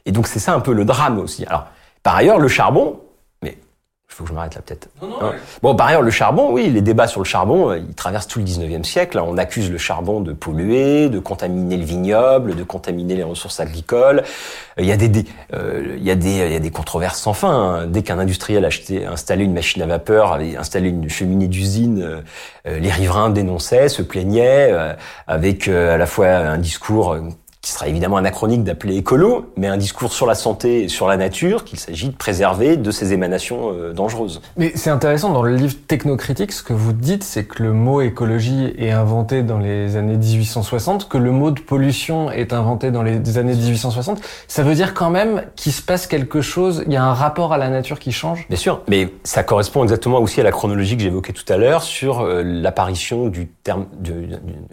Et 0.10 0.12
donc 0.12 0.26
c'est 0.26 0.40
ça 0.40 0.56
un 0.56 0.60
peu 0.60 0.74
le 0.74 0.86
drame 0.86 1.20
aussi. 1.20 1.46
Alors, 1.46 1.68
par 2.02 2.16
ailleurs, 2.16 2.40
le 2.40 2.48
charbon, 2.48 3.00
mais 3.44 3.60
il 3.60 4.16
faut 4.16 4.24
que 4.24 4.32
je 4.32 4.34
m'arrête 4.34 4.56
là 4.56 4.62
peut-être. 4.66 4.90
Hein 5.04 5.34
bon, 5.62 5.76
par 5.76 5.86
ailleurs, 5.86 6.02
le 6.02 6.10
charbon, 6.10 6.52
oui, 6.52 6.68
les 6.68 6.82
débats 6.82 7.06
sur 7.06 7.20
le 7.20 7.26
charbon, 7.26 7.70
euh, 7.70 7.78
ils 7.78 7.94
traversent 7.94 8.26
tout 8.26 8.40
le 8.40 8.46
19e 8.46 8.84
siècle. 8.84 9.22
On 9.24 9.38
accuse 9.38 9.70
le 9.70 9.78
charbon 9.78 10.20
de 10.20 10.34
polluer, 10.34 11.10
de 11.10 11.20
contaminer 11.20 11.78
le 11.78 11.84
vignoble, 11.84 12.56
de 12.56 12.64
contaminer 12.64 13.18
les 13.18 13.22
ressources 13.22 13.60
agricoles. 13.60 14.24
Il 14.80 14.86
y 14.86 14.92
a 14.92 14.98
des, 14.98 15.26
euh, 15.54 15.94
il 15.98 16.04
y 16.04 16.10
a 16.10 16.16
des, 16.16 16.38
il 16.38 16.54
y 16.54 16.56
a 16.56 16.60
des 16.60 16.72
controverses 16.72 17.20
sans 17.20 17.34
fin. 17.34 17.52
Hein. 17.52 17.86
Dès 17.86 18.02
qu'un 18.02 18.18
industriel 18.18 18.66
achetait, 18.66 19.06
installait 19.06 19.44
une 19.44 19.54
machine 19.54 19.84
à 19.84 19.86
vapeur, 19.86 20.34
avait 20.34 20.58
installé 20.58 20.90
une 20.90 21.08
cheminée 21.08 21.48
d'usine, 21.48 22.02
euh, 22.66 22.80
les 22.80 22.90
riverains 22.90 23.30
dénonçaient, 23.30 23.90
se 23.90 24.02
plaignaient, 24.02 24.74
avec 25.28 25.68
à 25.68 25.98
la 25.98 26.06
fois 26.08 26.30
un 26.30 26.58
discours 26.58 27.16
qui 27.62 27.74
sera 27.74 27.90
évidemment 27.90 28.16
anachronique 28.16 28.64
d'appeler 28.64 28.96
écolo, 28.96 29.52
mais 29.58 29.68
un 29.68 29.76
discours 29.76 30.14
sur 30.14 30.26
la 30.26 30.36
santé 30.36 30.84
et 30.84 30.88
sur 30.88 31.10
la 31.10 31.18
nature 31.18 31.66
qu'il 31.66 31.78
s'agit 31.78 32.08
de 32.08 32.16
préserver 32.16 32.78
de 32.78 32.90
ces 32.90 33.12
émanations 33.12 33.74
euh, 33.74 33.92
dangereuses. 33.92 34.42
Mais 34.56 34.72
c'est 34.76 34.90
intéressant, 34.90 35.34
dans 35.34 35.44
le 35.44 35.56
livre 35.56 35.76
Technocritique, 35.86 36.54
ce 36.54 36.64
que 36.64 36.72
vous 36.72 36.94
dites, 36.94 37.24
c'est 37.26 37.44
que 37.44 37.62
le 37.62 37.74
mot 37.74 38.00
écologie 38.00 38.74
est 38.78 38.92
inventé 38.92 39.44
dans 39.44 39.58
les 39.58 39.98
années 39.98 40.16
1860, 40.16 41.10
que 41.10 41.18
le 41.18 41.32
mot 41.32 41.52
de 41.52 41.60
pollution 41.60 42.32
est 42.32 42.54
inventé 42.54 42.92
dans 42.92 43.04
les 43.04 43.38
années 43.38 43.56
1860. 43.56 44.22
Ça 44.48 44.64
veut 44.64 44.76
dire 44.76 44.94
quand 44.94 45.10
même 45.10 45.44
qu'il 45.58 45.74
se 45.74 45.82
passe 45.82 46.08
quelque 46.08 46.40
chose, 46.40 46.84
il 46.88 46.94
y 46.94 46.98
a 46.98 47.04
un 47.04 47.14
rapport 47.14 47.52
à 47.52 47.58
la 47.58 47.68
nature 47.68 48.00
qui 48.00 48.14
change? 48.14 48.48
Bien 48.48 48.58
sûr, 48.58 48.84
mais 48.88 49.10
ça 49.26 49.44
correspond 49.44 49.84
exactement 49.84 50.20
aussi 50.20 50.40
à 50.40 50.46
la 50.46 50.52
chronologie 50.52 50.96
que 50.96 51.04
j'évoquais 51.04 51.34
tout 51.34 51.52
à 51.52 51.58
l'heure 51.58 51.84
sur 51.84 52.22
euh, 52.22 52.42
l'apparition 52.42 53.28
du 53.28 53.48
terme, 53.48 53.88
du, 54.00 54.30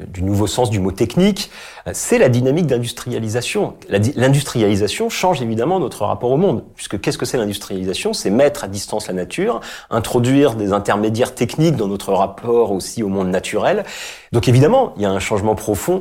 du 0.06 0.22
nouveau 0.22 0.46
sens 0.46 0.70
du 0.70 0.78
mot 0.78 0.92
technique. 0.92 1.50
C'est 1.92 2.18
la 2.18 2.28
dynamique 2.28 2.66
industrialisation. 2.76 3.74
L'industrialisation 3.88 5.08
change 5.08 5.42
évidemment 5.42 5.80
notre 5.80 6.04
rapport 6.04 6.30
au 6.30 6.36
monde, 6.36 6.64
puisque 6.76 7.00
qu'est-ce 7.00 7.18
que 7.18 7.26
c'est 7.26 7.38
l'industrialisation? 7.38 8.12
C'est 8.12 8.30
mettre 8.30 8.64
à 8.64 8.68
distance 8.68 9.08
la 9.08 9.14
nature, 9.14 9.60
introduire 9.90 10.54
des 10.54 10.72
intermédiaires 10.72 11.34
techniques 11.34 11.76
dans 11.76 11.88
notre 11.88 12.12
rapport 12.12 12.72
aussi 12.72 13.02
au 13.02 13.08
monde 13.08 13.28
naturel. 13.28 13.84
Donc 14.32 14.48
évidemment, 14.48 14.94
il 14.96 15.02
y 15.02 15.06
a 15.06 15.10
un 15.10 15.18
changement 15.18 15.54
profond 15.54 16.00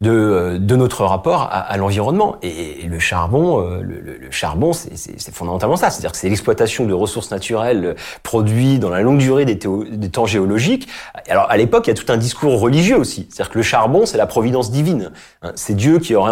de, 0.00 0.10
euh, 0.10 0.58
de 0.58 0.76
notre 0.76 1.04
rapport 1.04 1.42
à, 1.42 1.58
à 1.58 1.76
l'environnement. 1.76 2.36
Et, 2.42 2.86
le 2.86 2.98
charbon, 2.98 3.60
euh, 3.60 3.82
le, 3.82 4.00
le, 4.00 4.30
charbon, 4.30 4.72
c'est 4.72 5.34
fondamentalement 5.34 5.76
ça. 5.76 5.90
C'est-à-dire 5.90 6.12
que 6.12 6.16
c'est 6.16 6.28
l'exploitation 6.28 6.86
de 6.86 6.94
ressources 6.94 7.30
naturelles 7.30 7.96
produites 8.22 8.80
dans 8.80 8.88
la 8.88 9.02
longue 9.02 9.18
durée 9.18 9.44
des, 9.44 9.56
des 9.56 10.08
temps 10.08 10.26
géologiques. 10.26 10.88
Alors 11.28 11.50
à 11.50 11.56
l'époque, 11.56 11.86
il 11.86 11.90
y 11.90 11.92
a 11.92 11.94
tout 11.94 12.10
un 12.10 12.16
discours 12.16 12.58
religieux 12.58 12.96
aussi. 12.96 13.26
C'est-à-dire 13.28 13.52
que 13.52 13.58
le 13.58 13.62
charbon, 13.62 14.06
c'est 14.06 14.16
la 14.16 14.26
providence 14.26 14.70
divine. 14.70 15.12
Hein, 15.42 15.52
c'est 15.54 15.74
Dieu 15.74 15.98
qui 15.98 16.14
aurait 16.14 16.30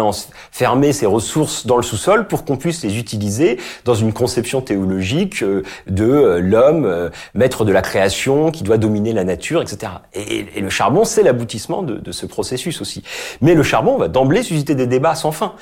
fermé 0.51 0.91
ses 0.91 1.05
ressources 1.05 1.67
dans 1.67 1.77
le 1.77 1.83
sous-sol 1.83 2.27
pour 2.27 2.45
qu'on 2.45 2.57
puisse 2.57 2.83
les 2.83 2.97
utiliser 2.97 3.59
dans 3.85 3.95
une 3.95 4.13
conception 4.13 4.61
théologique 4.61 5.43
euh, 5.43 5.63
de 5.87 6.39
l'homme, 6.39 7.09
maître 7.35 7.65
de 7.65 7.71
la 7.71 7.81
création, 7.81 8.51
qui 8.51 8.63
doit 8.63 8.77
dominer 8.77 9.13
la 9.13 9.23
nature, 9.23 9.61
etc. 9.61 9.91
Et, 10.13 10.45
et 10.55 10.61
le 10.61 10.69
charbon, 10.69 11.03
c'est 11.03 11.23
l'aboutissement 11.23 11.83
de, 11.83 11.95
de, 11.95 12.11
ce 12.11 12.25
processus 12.25 12.81
aussi. 12.81 13.03
Mais 13.41 13.55
le 13.59 13.63
charbon 13.63 13.97
va 13.97 14.07
d'emblée 14.07 14.41
susciter 14.41 14.73
des 14.73 14.87
débats 14.87 15.15
sans 15.15 15.33
fin. 15.33 15.53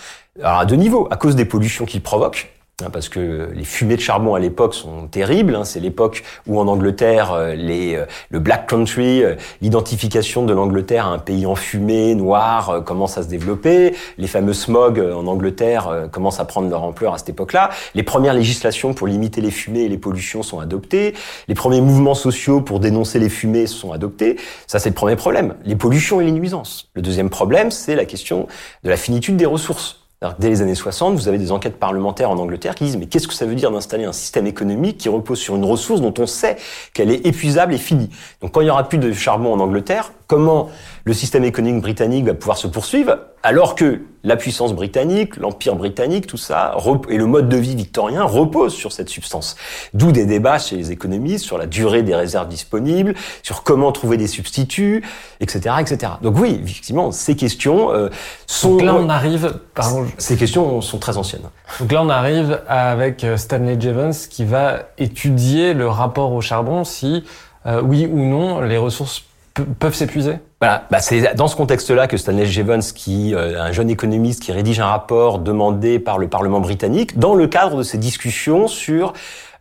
À 0.44 0.66
deux 0.66 0.76
niveaux, 0.76 1.08
à 1.10 1.18
cause 1.18 1.36
des 1.36 1.46
pollutions 1.46 1.86
qu'il 1.86 2.02
provoque, 2.02 2.54
parce 2.92 3.10
que 3.10 3.50
les 3.56 3.64
fumées 3.64 3.96
de 3.96 4.02
charbon 4.02 4.36
à 4.36 4.40
l'époque 4.40 4.76
sont 4.76 5.08
terribles. 5.08 5.56
Hein. 5.56 5.64
c'est 5.64 5.80
l'époque 5.80 6.24
où 6.46 6.60
en 6.60 6.68
Angleterre, 6.68 7.34
euh, 7.34 7.56
euh, 7.58 8.06
le 8.30 8.40
Black 8.40 8.70
Country, 8.70 9.24
euh, 9.24 9.34
l'identification 9.62 10.46
de 10.46 10.54
l'Angleterre 10.54 11.08
à 11.08 11.10
un 11.10 11.18
pays 11.18 11.48
enfumé, 11.48 12.14
noir, 12.14 12.84
commence 12.86 13.18
à 13.18 13.24
se 13.24 13.30
développer. 13.30 13.96
Les 14.20 14.28
fameux 14.28 14.54
smog 14.54 15.00
en 15.00 15.26
Angleterre 15.26 16.08
commencent 16.12 16.40
à 16.40 16.46
prendre 16.46 16.70
leur 16.70 16.84
ampleur 16.84 17.16
à 17.16 17.18
cette 17.18 17.30
époque-là. 17.30 17.72
Les 17.96 18.04
premières 18.04 18.36
législations 18.36 18.94
pour 18.94 19.08
limiter 19.08 19.42
les 19.42 19.52
fumées 19.52 19.82
et 19.82 19.90
les 19.90 19.98
pollutions 19.98 20.44
sont 20.44 20.60
adoptées. 20.60 21.16
Les 21.48 21.56
premiers 21.56 21.82
mouvements 21.82 22.14
sociaux 22.14 22.62
pour 22.62 22.80
dénoncer 22.80 23.18
les 23.18 23.30
fumées 23.30 23.66
sont 23.66 23.92
adoptés. 23.92 24.38
Ça, 24.68 24.78
c'est 24.78 24.90
le 24.90 24.96
premier 24.96 25.16
problème. 25.16 25.56
Les 25.66 25.76
pollutions 25.76 26.22
et 26.22 26.26
les 26.26 26.32
nuisances. 26.32 26.90
Le 26.94 27.02
deuxième 27.02 27.32
problème, 27.32 27.72
c'est 27.72 27.96
la 27.96 28.06
question 28.06 28.48
de 28.84 28.90
la 28.90 28.98
finitude 28.98 29.36
des 29.36 29.48
ressources. 29.48 30.07
Dès 30.40 30.50
les 30.50 30.64
années 30.64 30.74
60, 30.74 31.14
vous 31.14 31.28
avez 31.28 31.38
des 31.38 31.52
enquêtes 31.52 31.78
parlementaires 31.78 32.32
en 32.32 32.38
Angleterre 32.40 32.74
qui 32.74 32.86
disent 32.86 32.98
mais 32.98 33.06
qu'est-ce 33.06 33.28
que 33.28 33.36
ça 33.36 33.46
veut 33.46 33.54
dire 33.54 33.70
d'installer 33.70 34.06
un 34.06 34.14
système 34.14 34.48
économique 34.48 34.98
qui 34.98 35.10
repose 35.10 35.38
sur 35.38 35.56
une 35.56 35.64
ressource 35.64 36.02
dont 36.02 36.14
on 36.18 36.26
sait 36.26 36.58
qu'elle 36.94 37.12
est 37.12 37.24
épuisable 37.28 37.76
et 37.76 37.78
finie? 37.78 38.10
Donc 38.42 38.52
quand 38.52 38.62
il 38.62 38.68
y 38.68 38.70
aura 38.72 38.90
plus 38.90 38.98
de 38.98 39.14
charbon 39.14 39.54
en 39.54 39.60
Angleterre, 39.60 40.12
comment 40.28 40.70
le 41.06 41.14
système 41.14 41.44
économique 41.44 41.82
britannique 41.82 42.26
va 42.26 42.34
pouvoir 42.34 42.58
se 42.58 42.68
poursuivre 42.68 43.18
alors 43.44 43.76
que 43.76 44.02
la 44.24 44.36
puissance 44.36 44.74
britannique, 44.74 45.38
l'empire 45.38 45.76
britannique, 45.76 46.28
tout 46.28 46.36
ça, 46.38 46.76
et 47.10 47.18
le 47.18 47.26
mode 47.28 47.48
de 47.48 47.56
vie 47.56 47.76
victorien 47.76 48.24
reposent 48.24 48.74
sur 48.74 48.92
cette 48.92 49.08
substance. 49.08 49.56
D'où 49.94 50.12
des 50.12 50.26
débats 50.26 50.60
chez 50.60 50.76
les 50.76 50.92
économistes 50.92 51.46
sur 51.46 51.58
la 51.58 51.66
durée 51.66 52.04
des 52.04 52.14
réserves 52.14 52.50
disponibles, 52.50 53.14
sur 53.42 53.64
comment 53.64 53.94
trouver 53.94 54.18
des 54.18 54.28
substituts, 54.28 55.06
etc., 55.40 55.76
etc. 55.80 56.14
Donc 56.22 56.38
oui, 56.38 56.60
effectivement, 56.62 57.14
ces 57.14 57.38
questions 57.38 57.94
euh, 57.94 58.10
sont. 58.48 58.72
Donc 58.72 58.82
là, 58.82 58.96
on 58.96 59.08
arrive. 59.08 59.62
Pardon. 59.74 60.06
Ces 60.18 60.36
questions 60.36 60.82
sont 60.82 60.98
très 60.98 61.16
anciennes. 61.16 61.50
Donc 61.80 61.92
là, 61.94 62.04
on 62.04 62.10
arrive 62.10 62.62
avec 62.68 63.24
euh, 63.24 63.38
Stanley 63.38 63.80
Jevons 63.80 64.12
qui 64.30 64.44
va 64.44 64.90
étudier 64.98 65.74
le 65.74 65.88
rapport 65.88 66.34
au 66.34 66.42
charbon 66.42 66.84
si 66.84 67.24
euh, 67.66 67.82
oui 67.82 68.10
ou 68.12 68.20
non 68.26 68.60
les 68.60 68.78
ressources 68.78 69.24
peuvent 69.62 69.96
s'épuiser? 69.96 70.40
Voilà, 70.60 70.88
bah 70.90 71.00
c'est 71.00 71.36
dans 71.36 71.48
ce 71.48 71.56
contexte-là 71.56 72.08
que 72.08 72.18
Stanley 72.18 72.46
Jevons, 72.46 72.80
qui 72.96 73.36
euh, 73.36 73.62
un 73.62 73.72
jeune 73.72 73.90
économiste 73.90 74.42
qui 74.42 74.52
rédige 74.52 74.80
un 74.80 74.88
rapport 74.88 75.40
demandé 75.40 76.00
par 76.00 76.18
le 76.18 76.28
Parlement 76.28 76.60
britannique, 76.60 77.20
dans 77.20 77.36
le 77.36 77.48
cadre 77.48 77.78
de 77.78 77.84
ces 77.84 77.98
discussions 77.98 78.68
sur 78.68 79.14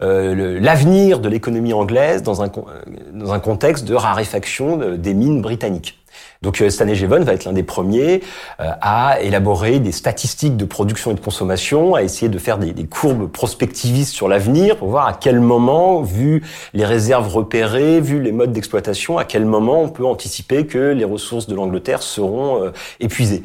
euh, 0.03 0.59
l'avenir 0.61 1.21
de 1.21 1.29
l'économie 1.29 1.73
anglaise 1.73 2.23
dans 2.23 2.43
un, 2.43 2.47
euh, 2.47 2.83
dans 3.13 3.33
un 3.33 3.41
contexte 3.41 3.85
de 3.85 3.95
raréfaction 3.95 4.77
des 4.97 5.15
mines 5.15 5.43
britanniques. 5.43 5.99
Donc 6.43 6.61
euh, 6.61 6.71
Stanley 6.71 6.95
Jevon 6.95 7.25
va 7.25 7.33
être 7.33 7.45
l'un 7.45 7.53
des 7.53 7.63
premiers 7.63 8.23
euh, 8.61 8.71
à 8.81 9.21
élaborer 9.21 9.79
des 9.79 9.93
statistiques 9.93 10.57
de 10.57 10.65
production 10.65 11.11
et 11.11 11.15
de 11.15 11.21
consommation, 11.21 11.95
à 11.95 12.03
essayer 12.03 12.29
de 12.29 12.39
faire 12.39 12.59
des, 12.59 12.75
courbes 12.87 13.31
prospectivistes 13.31 14.13
sur 14.13 14.29
l'avenir 14.29 14.77
pour 14.77 14.89
voir 14.89 15.07
à 15.07 15.15
quel 15.15 15.41
moment, 15.41 16.03
vu 16.03 16.45
les 16.73 16.85
réserves 16.85 17.29
repérées, 17.29 18.01
vu 18.01 18.21
les 18.21 18.33
modes 18.33 18.53
d'exploitation, 18.53 19.19
à 19.19 19.25
quel 19.25 19.45
moment 19.45 19.83
on 19.83 19.89
peut 19.89 20.07
anticiper 20.07 20.67
que 20.67 20.93
les 20.93 21.05
ressources 21.05 21.47
de 21.47 21.55
l'Angleterre 21.55 22.03
seront 22.03 22.63
euh, 22.63 22.71
épuisées. 23.01 23.43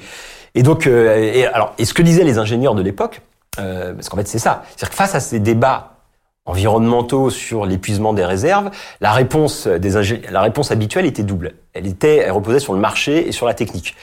Et 0.54 0.64
donc, 0.64 0.86
et, 0.86 1.46
alors, 1.46 1.74
et 1.78 1.86
ce 1.86 1.94
que 1.94 2.02
disaient 2.02 2.26
les 2.26 2.38
ingénieurs 2.38 2.76
de 2.76 2.82
l'époque, 2.82 3.22
parce 3.56 4.10
qu'en 4.10 4.18
fait 4.18 4.28
c'est 4.28 4.40
ça, 4.40 4.64
c'est-à-dire 4.68 4.90
que 4.90 4.96
face 4.96 5.16
à 5.16 5.22
ces 5.22 5.40
débats 5.40 5.94
environnementaux 6.46 7.30
sur 7.30 7.66
l'épuisement 7.66 8.12
des 8.14 8.26
réserves, 8.26 8.70
la 9.00 9.14
réponse 9.14 9.68
des 9.68 10.20
la 10.30 10.42
réponse 10.42 10.72
habituelle 10.72 11.06
était 11.06 11.24
double. 11.24 11.54
Elle 11.74 11.88
était, 11.88 12.18
elle 12.18 12.32
reposait 12.32 12.60
sur 12.60 12.74
le 12.74 12.80
marché 12.80 13.28
et 13.28 13.32
sur 13.32 13.46
la 13.46 13.54
technique. 13.54 13.96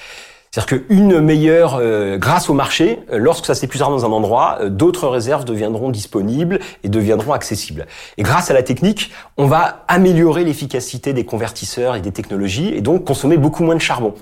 C'est-à-dire 0.50 0.86
qu'une 0.88 1.20
meilleure, 1.20 1.76
euh, 1.78 2.16
grâce 2.16 2.48
au 2.48 2.54
marché, 2.54 3.00
euh, 3.12 3.18
lorsque 3.18 3.44
ça 3.44 3.54
s'épuisera 3.54 3.90
dans 3.90 4.06
un 4.06 4.12
endroit, 4.12 4.58
euh, 4.60 4.70
d'autres 4.70 5.06
réserves 5.06 5.44
deviendront 5.44 5.90
disponibles 5.90 6.58
et 6.84 6.88
deviendront 6.88 7.34
accessibles. 7.34 7.86
Et 8.16 8.22
grâce 8.22 8.50
à 8.50 8.54
la 8.54 8.62
technique, 8.62 9.12
on 9.36 9.46
va 9.46 9.84
améliorer 9.88 10.44
l'efficacité 10.44 11.12
des 11.12 11.24
convertisseurs 11.24 11.96
et 11.96 12.00
des 12.00 12.12
technologies 12.12 12.72
et 12.74 12.80
donc 12.80 13.04
consommer 13.04 13.36
beaucoup 13.36 13.62
moins 13.62 13.74
de 13.74 13.80
charbon. 13.80 14.14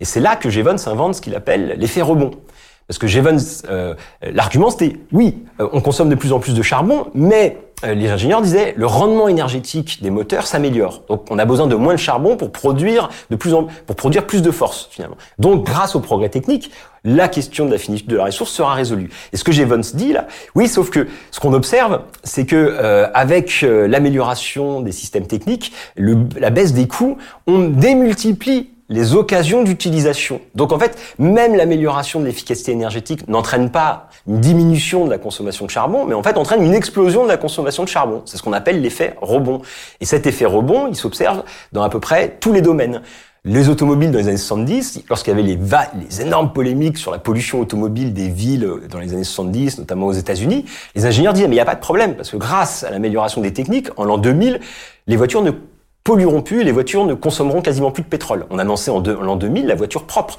Et 0.00 0.04
c'est 0.04 0.20
là 0.20 0.34
que 0.34 0.50
Jevons 0.50 0.76
invente 0.86 1.14
ce 1.14 1.20
qu'il 1.20 1.34
appelle 1.36 1.76
l'effet 1.78 2.02
rebond. 2.02 2.32
Parce 2.88 2.98
que 2.98 3.06
Jevons, 3.06 3.36
l'argument 4.22 4.70
c'était, 4.70 4.96
oui, 5.12 5.44
on 5.58 5.82
consomme 5.82 6.08
de 6.08 6.14
plus 6.14 6.32
en 6.32 6.38
plus 6.38 6.54
de 6.54 6.62
charbon, 6.62 7.08
mais 7.12 7.58
euh, 7.58 7.67
les 7.84 8.10
ingénieurs 8.10 8.42
disaient 8.42 8.74
le 8.76 8.86
rendement 8.86 9.28
énergétique 9.28 10.02
des 10.02 10.10
moteurs 10.10 10.46
s'améliore. 10.46 11.02
Donc 11.08 11.26
on 11.30 11.38
a 11.38 11.44
besoin 11.44 11.66
de 11.66 11.74
moins 11.74 11.94
de 11.94 11.98
charbon 11.98 12.36
pour 12.36 12.50
produire 12.50 13.08
de 13.30 13.36
plus 13.36 13.54
en, 13.54 13.68
pour 13.86 13.96
produire 13.96 14.26
plus 14.26 14.42
de 14.42 14.50
force 14.50 14.88
finalement. 14.90 15.16
Donc 15.38 15.64
grâce 15.64 15.94
au 15.94 16.00
progrès 16.00 16.28
technique, 16.28 16.70
la 17.04 17.28
question 17.28 17.66
de 17.66 17.70
la 17.70 17.78
finitude 17.78 18.08
de 18.08 18.16
la 18.16 18.24
ressource 18.24 18.50
sera 18.50 18.74
résolue. 18.74 19.10
Et 19.32 19.36
ce 19.36 19.44
que 19.44 19.52
Jevons 19.52 19.80
dit 19.94 20.12
là, 20.12 20.26
oui, 20.54 20.68
sauf 20.68 20.90
que 20.90 21.06
ce 21.30 21.40
qu'on 21.40 21.52
observe, 21.52 22.02
c'est 22.24 22.46
que 22.46 22.56
euh, 22.56 23.06
avec 23.14 23.60
euh, 23.62 23.86
l'amélioration 23.86 24.80
des 24.80 24.92
systèmes 24.92 25.26
techniques, 25.26 25.72
le, 25.96 26.16
la 26.38 26.50
baisse 26.50 26.72
des 26.72 26.88
coûts, 26.88 27.16
on 27.46 27.68
démultiplie 27.68 28.70
les 28.88 29.14
occasions 29.14 29.62
d'utilisation. 29.62 30.40
Donc 30.54 30.72
en 30.72 30.78
fait, 30.78 30.98
même 31.18 31.54
l'amélioration 31.54 32.20
de 32.20 32.24
l'efficacité 32.24 32.72
énergétique 32.72 33.28
n'entraîne 33.28 33.70
pas 33.70 34.08
une 34.26 34.40
diminution 34.40 35.04
de 35.04 35.10
la 35.10 35.18
consommation 35.18 35.66
de 35.66 35.70
charbon, 35.70 36.04
mais 36.06 36.14
en 36.14 36.22
fait 36.22 36.36
entraîne 36.36 36.62
une 36.62 36.74
explosion 36.74 37.24
de 37.24 37.28
la 37.28 37.36
consommation 37.36 37.84
de 37.84 37.88
charbon. 37.88 38.22
C'est 38.24 38.36
ce 38.36 38.42
qu'on 38.42 38.52
appelle 38.52 38.80
l'effet 38.80 39.14
rebond. 39.20 39.60
Et 40.00 40.06
cet 40.06 40.26
effet 40.26 40.46
rebond, 40.46 40.86
il 40.88 40.96
s'observe 40.96 41.42
dans 41.72 41.82
à 41.82 41.90
peu 41.90 42.00
près 42.00 42.36
tous 42.40 42.52
les 42.52 42.62
domaines. 42.62 43.02
Les 43.44 43.68
automobiles 43.68 44.10
dans 44.10 44.18
les 44.18 44.28
années 44.28 44.36
70, 44.36 45.04
lorsqu'il 45.08 45.30
y 45.30 45.34
avait 45.34 45.42
les, 45.42 45.56
les 45.56 46.22
énormes 46.22 46.52
polémiques 46.52 46.98
sur 46.98 47.12
la 47.12 47.18
pollution 47.18 47.60
automobile 47.60 48.12
des 48.12 48.28
villes 48.28 48.68
dans 48.90 48.98
les 48.98 49.14
années 49.14 49.24
70, 49.24 49.78
notamment 49.78 50.06
aux 50.06 50.12
États-Unis, 50.12 50.64
les 50.94 51.06
ingénieurs 51.06 51.32
disaient 51.32 51.46
mais 51.46 51.54
il 51.54 51.58
n'y 51.58 51.62
a 51.62 51.64
pas 51.64 51.76
de 51.76 51.80
problème 51.80 52.14
parce 52.14 52.30
que 52.30 52.36
grâce 52.36 52.84
à 52.84 52.90
l'amélioration 52.90 53.40
des 53.40 53.52
techniques, 53.52 53.88
en 53.96 54.04
l'an 54.04 54.18
2000, 54.18 54.60
les 55.06 55.16
voitures 55.16 55.42
ne 55.42 55.52
pollueront 56.08 56.40
plus 56.40 56.64
les 56.64 56.72
voitures 56.72 57.04
ne 57.04 57.12
consommeront 57.12 57.60
quasiment 57.60 57.90
plus 57.90 58.02
de 58.02 58.08
pétrole. 58.08 58.46
On 58.48 58.58
annonçait 58.58 58.90
en, 58.90 59.02
l'an 59.02 59.36
2000 59.36 59.66
la 59.66 59.74
voiture 59.74 60.04
propre. 60.04 60.38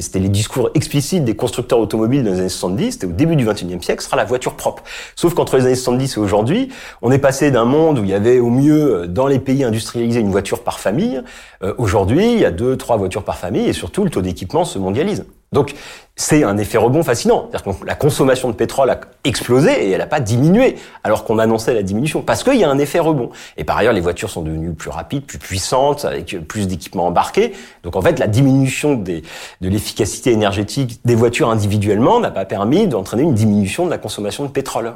C'était 0.00 0.18
les 0.18 0.30
discours 0.30 0.70
explicites 0.72 1.24
des 1.24 1.36
constructeurs 1.36 1.78
automobiles 1.78 2.24
dans 2.24 2.30
les 2.30 2.38
années 2.38 2.48
70, 2.48 2.92
c'était 2.92 3.06
au 3.06 3.12
début 3.12 3.36
du 3.36 3.44
21e 3.44 3.82
siècle, 3.82 4.02
sera 4.02 4.16
la 4.16 4.24
voiture 4.24 4.54
propre. 4.54 4.82
Sauf 5.14 5.34
qu'entre 5.34 5.58
les 5.58 5.66
années 5.66 5.74
70 5.74 6.16
et 6.16 6.20
aujourd'hui, 6.20 6.68
on 7.02 7.12
est 7.12 7.18
passé 7.18 7.50
d'un 7.50 7.66
monde 7.66 7.98
où 7.98 8.04
il 8.04 8.08
y 8.08 8.14
avait 8.14 8.38
au 8.38 8.48
mieux 8.48 9.06
dans 9.06 9.26
les 9.26 9.40
pays 9.40 9.62
industrialisés 9.62 10.20
une 10.20 10.30
voiture 10.30 10.62
par 10.62 10.80
famille. 10.80 11.20
Euh, 11.62 11.74
aujourd'hui, 11.76 12.32
il 12.32 12.38
y 12.38 12.46
a 12.46 12.50
deux, 12.50 12.78
trois 12.78 12.96
voitures 12.96 13.24
par 13.24 13.36
famille 13.36 13.68
et 13.68 13.74
surtout 13.74 14.04
le 14.04 14.10
taux 14.10 14.22
d'équipement 14.22 14.64
se 14.64 14.78
mondialise. 14.78 15.26
Donc 15.52 15.74
c'est 16.18 16.42
un 16.42 16.58
effet 16.58 16.78
rebond 16.78 17.04
fascinant. 17.04 17.48
C'est-à-dire 17.48 17.78
que 17.78 17.86
la 17.86 17.94
consommation 17.94 18.50
de 18.50 18.54
pétrole 18.54 18.90
a 18.90 19.00
explosé 19.22 19.86
et 19.86 19.92
elle 19.92 19.98
n'a 19.98 20.06
pas 20.06 20.18
diminué, 20.18 20.74
alors 21.04 21.24
qu'on 21.24 21.38
annonçait 21.38 21.74
la 21.74 21.84
diminution, 21.84 22.22
parce 22.22 22.42
qu'il 22.42 22.56
y 22.56 22.64
a 22.64 22.70
un 22.70 22.78
effet 22.78 22.98
rebond. 22.98 23.30
Et 23.56 23.62
par 23.62 23.78
ailleurs, 23.78 23.92
les 23.92 24.00
voitures 24.00 24.28
sont 24.28 24.42
devenues 24.42 24.72
plus 24.72 24.90
rapides, 24.90 25.24
plus 25.24 25.38
puissantes, 25.38 26.04
avec 26.04 26.36
plus 26.48 26.66
d'équipements 26.66 27.06
embarqués. 27.06 27.52
Donc 27.84 27.94
en 27.94 28.02
fait, 28.02 28.18
la 28.18 28.26
diminution 28.26 28.94
de 28.96 29.22
l'efficacité 29.60 30.32
énergétique 30.32 31.00
des 31.04 31.14
voitures 31.14 31.50
individuellement 31.50 32.18
n'a 32.18 32.32
pas 32.32 32.44
permis 32.44 32.88
d'entraîner 32.88 33.22
une 33.22 33.34
diminution 33.34 33.86
de 33.86 33.90
la 33.90 33.98
consommation 33.98 34.44
de 34.44 34.50
pétrole. 34.50 34.94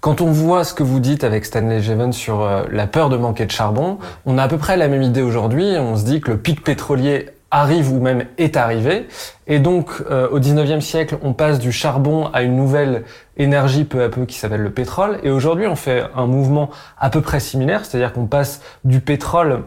Quand 0.00 0.22
on 0.22 0.32
voit 0.32 0.64
ce 0.64 0.72
que 0.72 0.82
vous 0.82 1.00
dites 1.00 1.22
avec 1.22 1.44
Stanley 1.44 1.82
Jevons 1.82 2.12
sur 2.12 2.40
euh, 2.40 2.62
la 2.72 2.86
peur 2.86 3.10
de 3.10 3.18
manquer 3.18 3.44
de 3.44 3.50
charbon, 3.50 3.98
on 4.24 4.38
a 4.38 4.44
à 4.44 4.48
peu 4.48 4.56
près 4.56 4.78
la 4.78 4.88
même 4.88 5.02
idée 5.02 5.20
aujourd'hui. 5.20 5.74
On 5.78 5.96
se 5.96 6.04
dit 6.04 6.22
que 6.22 6.30
le 6.30 6.38
pic 6.38 6.64
pétrolier 6.64 7.26
arrive 7.50 7.92
ou 7.92 8.00
même 8.00 8.26
est 8.38 8.56
arrivé. 8.56 9.08
Et 9.46 9.58
donc, 9.58 9.90
euh, 10.10 10.28
au 10.28 10.38
19e 10.38 10.80
siècle, 10.80 11.18
on 11.22 11.32
passe 11.32 11.58
du 11.58 11.72
charbon 11.72 12.26
à 12.32 12.42
une 12.42 12.56
nouvelle 12.56 13.04
énergie 13.36 13.84
peu 13.84 14.02
à 14.02 14.08
peu 14.08 14.24
qui 14.26 14.36
s'appelle 14.36 14.62
le 14.62 14.70
pétrole. 14.70 15.18
Et 15.22 15.30
aujourd'hui, 15.30 15.66
on 15.66 15.76
fait 15.76 16.04
un 16.14 16.26
mouvement 16.26 16.70
à 16.98 17.10
peu 17.10 17.20
près 17.20 17.40
similaire, 17.40 17.84
c'est-à-dire 17.84 18.12
qu'on 18.12 18.26
passe 18.26 18.60
du 18.84 19.00
pétrole 19.00 19.62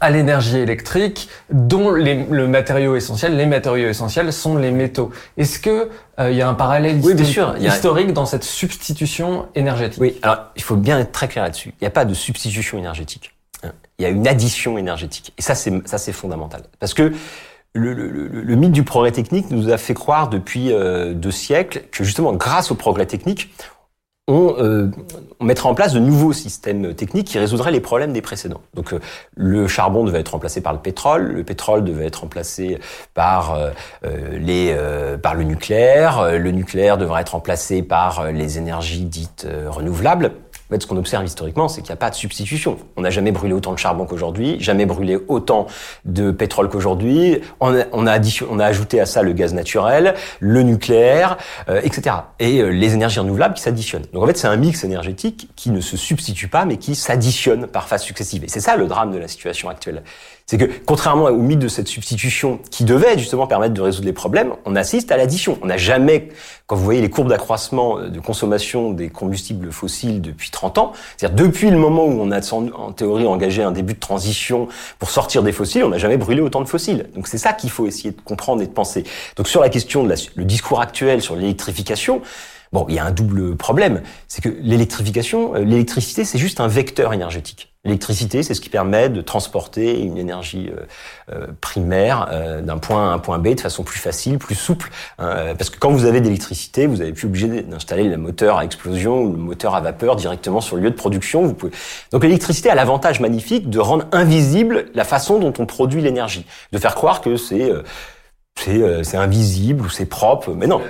à 0.00 0.10
l'énergie 0.10 0.58
électrique, 0.58 1.28
dont 1.50 1.90
le 1.90 2.46
matériau 2.46 2.96
essentiel, 2.96 3.36
les 3.36 3.46
matériaux 3.46 3.88
essentiels 3.88 4.32
sont 4.32 4.56
les 4.56 4.70
métaux. 4.70 5.10
Est-ce 5.38 5.58
que 5.58 5.88
euh, 6.20 6.30
il 6.30 6.36
y 6.36 6.42
a 6.42 6.48
un 6.48 6.54
parallèle 6.54 7.00
historique 7.58 8.12
dans 8.12 8.26
cette 8.26 8.44
substitution 8.44 9.46
énergétique? 9.54 10.00
Oui, 10.00 10.18
alors 10.22 10.38
il 10.54 10.62
faut 10.62 10.76
bien 10.76 10.98
être 10.98 11.12
très 11.12 11.28
clair 11.28 11.44
là-dessus. 11.44 11.70
Il 11.80 11.84
n'y 11.84 11.88
a 11.88 11.90
pas 11.90 12.04
de 12.04 12.14
substitution 12.14 12.78
énergétique 12.78 13.35
il 13.98 14.02
y 14.02 14.06
a 14.06 14.08
une 14.08 14.28
addition 14.28 14.78
énergétique. 14.78 15.32
Et 15.38 15.42
ça, 15.42 15.54
c'est 15.54 15.86
ça, 15.86 15.98
c'est 15.98 16.12
fondamental. 16.12 16.62
Parce 16.78 16.94
que 16.94 17.12
le, 17.72 18.54
mythe 18.56 18.72
du 18.72 18.84
progrès 18.84 19.12
technique 19.12 19.50
nous 19.50 19.70
a 19.70 19.76
fait 19.76 19.94
croire 19.94 20.28
depuis 20.28 20.72
euh, 20.72 21.12
deux 21.12 21.30
siècles 21.30 21.82
que 21.90 22.04
justement, 22.04 22.32
grâce 22.32 22.70
au 22.70 22.74
progrès 22.74 23.06
technique, 23.06 23.50
on, 24.28 24.56
euh, 24.58 24.90
on, 25.38 25.44
mettrait 25.44 25.68
en 25.68 25.74
place 25.74 25.92
de 25.92 26.00
nouveaux 26.00 26.32
systèmes 26.32 26.94
techniques 26.94 27.28
qui 27.28 27.38
résoudraient 27.38 27.70
les 27.70 27.80
problèmes 27.80 28.12
des 28.12 28.22
précédents. 28.22 28.60
Donc 28.74 28.92
euh, 28.92 28.98
le 29.36 29.68
charbon 29.68 30.02
devait 30.02 30.18
être 30.18 30.30
remplacé 30.30 30.60
par 30.60 30.72
le 30.72 30.80
pétrole, 30.80 31.32
le 31.32 31.44
pétrole 31.44 31.84
devait 31.84 32.06
être 32.06 32.22
remplacé 32.22 32.80
par 33.14 33.54
euh, 33.54 33.70
les 34.32 34.76
par 35.22 35.34
le 35.34 35.44
nucléaire, 35.44 36.38
le 36.38 36.50
nucléaire 36.50 36.98
devrait 36.98 37.20
être 37.20 37.30
remplacé 37.30 37.82
par 37.82 38.32
les 38.32 38.58
énergies 38.58 39.04
dites 39.04 39.46
renouvelables. 39.68 40.32
En 40.68 40.74
fait, 40.74 40.82
ce 40.82 40.86
qu'on 40.88 40.96
observe 40.96 41.24
historiquement, 41.24 41.68
c'est 41.68 41.80
qu'il 41.80 41.90
n'y 41.90 41.94
a 41.94 41.96
pas 41.96 42.10
de 42.10 42.16
substitution. 42.16 42.78
On 42.96 43.02
n'a 43.02 43.10
jamais 43.10 43.30
brûlé 43.30 43.54
autant 43.54 43.72
de 43.72 43.78
charbon 43.78 44.04
qu'aujourd'hui, 44.04 44.56
jamais 44.58 44.84
brûlé 44.84 45.16
autant 45.28 45.66
de 46.04 46.32
pétrole 46.32 46.68
qu'aujourd'hui. 46.68 47.40
On 47.60 47.72
a, 47.72 47.84
on, 47.92 48.06
a 48.06 48.18
on 48.50 48.58
a 48.58 48.64
ajouté 48.64 49.00
à 49.00 49.06
ça 49.06 49.22
le 49.22 49.32
gaz 49.32 49.54
naturel, 49.54 50.14
le 50.40 50.62
nucléaire, 50.62 51.36
euh, 51.68 51.80
etc. 51.84 52.16
Et 52.40 52.60
euh, 52.60 52.70
les 52.70 52.94
énergies 52.94 53.20
renouvelables 53.20 53.54
qui 53.54 53.62
s'additionnent. 53.62 54.06
Donc 54.12 54.24
en 54.24 54.26
fait, 54.26 54.36
c'est 54.36 54.48
un 54.48 54.56
mix 54.56 54.82
énergétique 54.82 55.50
qui 55.54 55.70
ne 55.70 55.80
se 55.80 55.96
substitue 55.96 56.48
pas, 56.48 56.64
mais 56.64 56.78
qui 56.78 56.96
s'additionne 56.96 57.68
par 57.68 57.86
phase 57.86 58.02
successive. 58.02 58.42
Et 58.42 58.48
c'est 58.48 58.60
ça 58.60 58.76
le 58.76 58.88
drame 58.88 59.12
de 59.12 59.18
la 59.18 59.28
situation 59.28 59.68
actuelle. 59.68 60.02
C'est 60.48 60.58
que 60.58 60.70
contrairement 60.86 61.24
au 61.24 61.38
mythe 61.38 61.58
de 61.58 61.66
cette 61.66 61.88
substitution 61.88 62.60
qui 62.70 62.84
devait 62.84 63.18
justement 63.18 63.48
permettre 63.48 63.74
de 63.74 63.80
résoudre 63.80 64.06
les 64.06 64.12
problèmes, 64.12 64.52
on 64.64 64.76
assiste 64.76 65.10
à 65.10 65.16
l'addition. 65.16 65.58
On 65.60 65.66
n'a 65.66 65.76
jamais, 65.76 66.28
quand 66.68 66.76
vous 66.76 66.84
voyez 66.84 67.00
les 67.00 67.10
courbes 67.10 67.30
d'accroissement 67.30 67.98
de 67.98 68.20
consommation 68.20 68.92
des 68.92 69.08
combustibles 69.08 69.72
fossiles 69.72 70.20
depuis 70.20 70.52
30 70.52 70.78
ans, 70.78 70.92
c'est-à-dire 71.16 71.34
depuis 71.34 71.68
le 71.68 71.78
moment 71.78 72.04
où 72.04 72.20
on 72.20 72.30
a 72.30 72.52
en 72.52 72.92
théorie 72.92 73.26
engagé 73.26 73.64
un 73.64 73.72
début 73.72 73.94
de 73.94 73.98
transition 73.98 74.68
pour 75.00 75.10
sortir 75.10 75.42
des 75.42 75.50
fossiles, 75.50 75.82
on 75.82 75.88
n'a 75.88 75.98
jamais 75.98 76.16
brûlé 76.16 76.40
autant 76.40 76.60
de 76.60 76.68
fossiles. 76.68 77.10
Donc 77.16 77.26
c'est 77.26 77.38
ça 77.38 77.52
qu'il 77.52 77.70
faut 77.70 77.88
essayer 77.88 78.12
de 78.12 78.20
comprendre 78.20 78.62
et 78.62 78.66
de 78.68 78.72
penser. 78.72 79.02
Donc 79.34 79.48
sur 79.48 79.60
la 79.60 79.68
question 79.68 80.04
de 80.04 80.10
la, 80.10 80.14
le 80.36 80.44
discours 80.44 80.80
actuel 80.80 81.22
sur 81.22 81.34
l'électrification, 81.34 82.22
Bon, 82.72 82.86
il 82.88 82.94
y 82.94 82.98
a 82.98 83.04
un 83.04 83.10
double 83.10 83.56
problème, 83.56 84.02
c'est 84.28 84.42
que 84.42 84.48
l'électrification, 84.60 85.54
euh, 85.54 85.60
l'électricité, 85.60 86.24
c'est 86.24 86.38
juste 86.38 86.60
un 86.60 86.68
vecteur 86.68 87.12
énergétique. 87.12 87.72
L'électricité, 87.84 88.42
c'est 88.42 88.54
ce 88.54 88.60
qui 88.60 88.68
permet 88.68 89.08
de 89.08 89.20
transporter 89.20 90.00
une 90.00 90.18
énergie 90.18 90.70
euh, 90.70 90.80
euh, 91.32 91.46
primaire 91.60 92.28
d'un 92.62 92.78
point 92.78 93.08
A 93.08 93.12
à 93.12 93.14
un 93.14 93.18
point 93.20 93.38
B 93.38 93.54
de 93.54 93.60
façon 93.60 93.84
plus 93.84 94.00
facile, 94.00 94.38
plus 94.38 94.56
souple. 94.56 94.90
Hein, 95.18 95.54
parce 95.56 95.70
que 95.70 95.78
quand 95.78 95.92
vous 95.92 96.04
avez 96.04 96.20
de 96.20 96.24
l'électricité, 96.24 96.86
vous 96.86 96.96
n'avez 96.96 97.12
plus 97.12 97.26
obligé 97.28 97.62
d'installer 97.62 98.04
le 98.04 98.16
moteur 98.16 98.58
à 98.58 98.64
explosion 98.64 99.22
ou 99.22 99.30
le 99.30 99.38
moteur 99.38 99.76
à 99.76 99.80
vapeur 99.80 100.16
directement 100.16 100.60
sur 100.60 100.74
le 100.74 100.82
lieu 100.82 100.90
de 100.90 100.96
production. 100.96 101.42
Vous 101.42 101.54
pouvez... 101.54 101.72
Donc 102.10 102.24
l'électricité 102.24 102.70
a 102.70 102.74
l'avantage 102.74 103.20
magnifique 103.20 103.70
de 103.70 103.78
rendre 103.78 104.06
invisible 104.10 104.86
la 104.94 105.04
façon 105.04 105.38
dont 105.38 105.52
on 105.58 105.66
produit 105.66 106.02
l'énergie, 106.02 106.44
de 106.72 106.78
faire 106.78 106.96
croire 106.96 107.20
que 107.20 107.36
c'est 107.36 107.70
c'est 109.02 109.16
invisible 109.16 109.84
ou 109.84 109.88
c'est 109.90 110.06
propre. 110.06 110.50
Mais 110.52 110.66
non. 110.66 110.80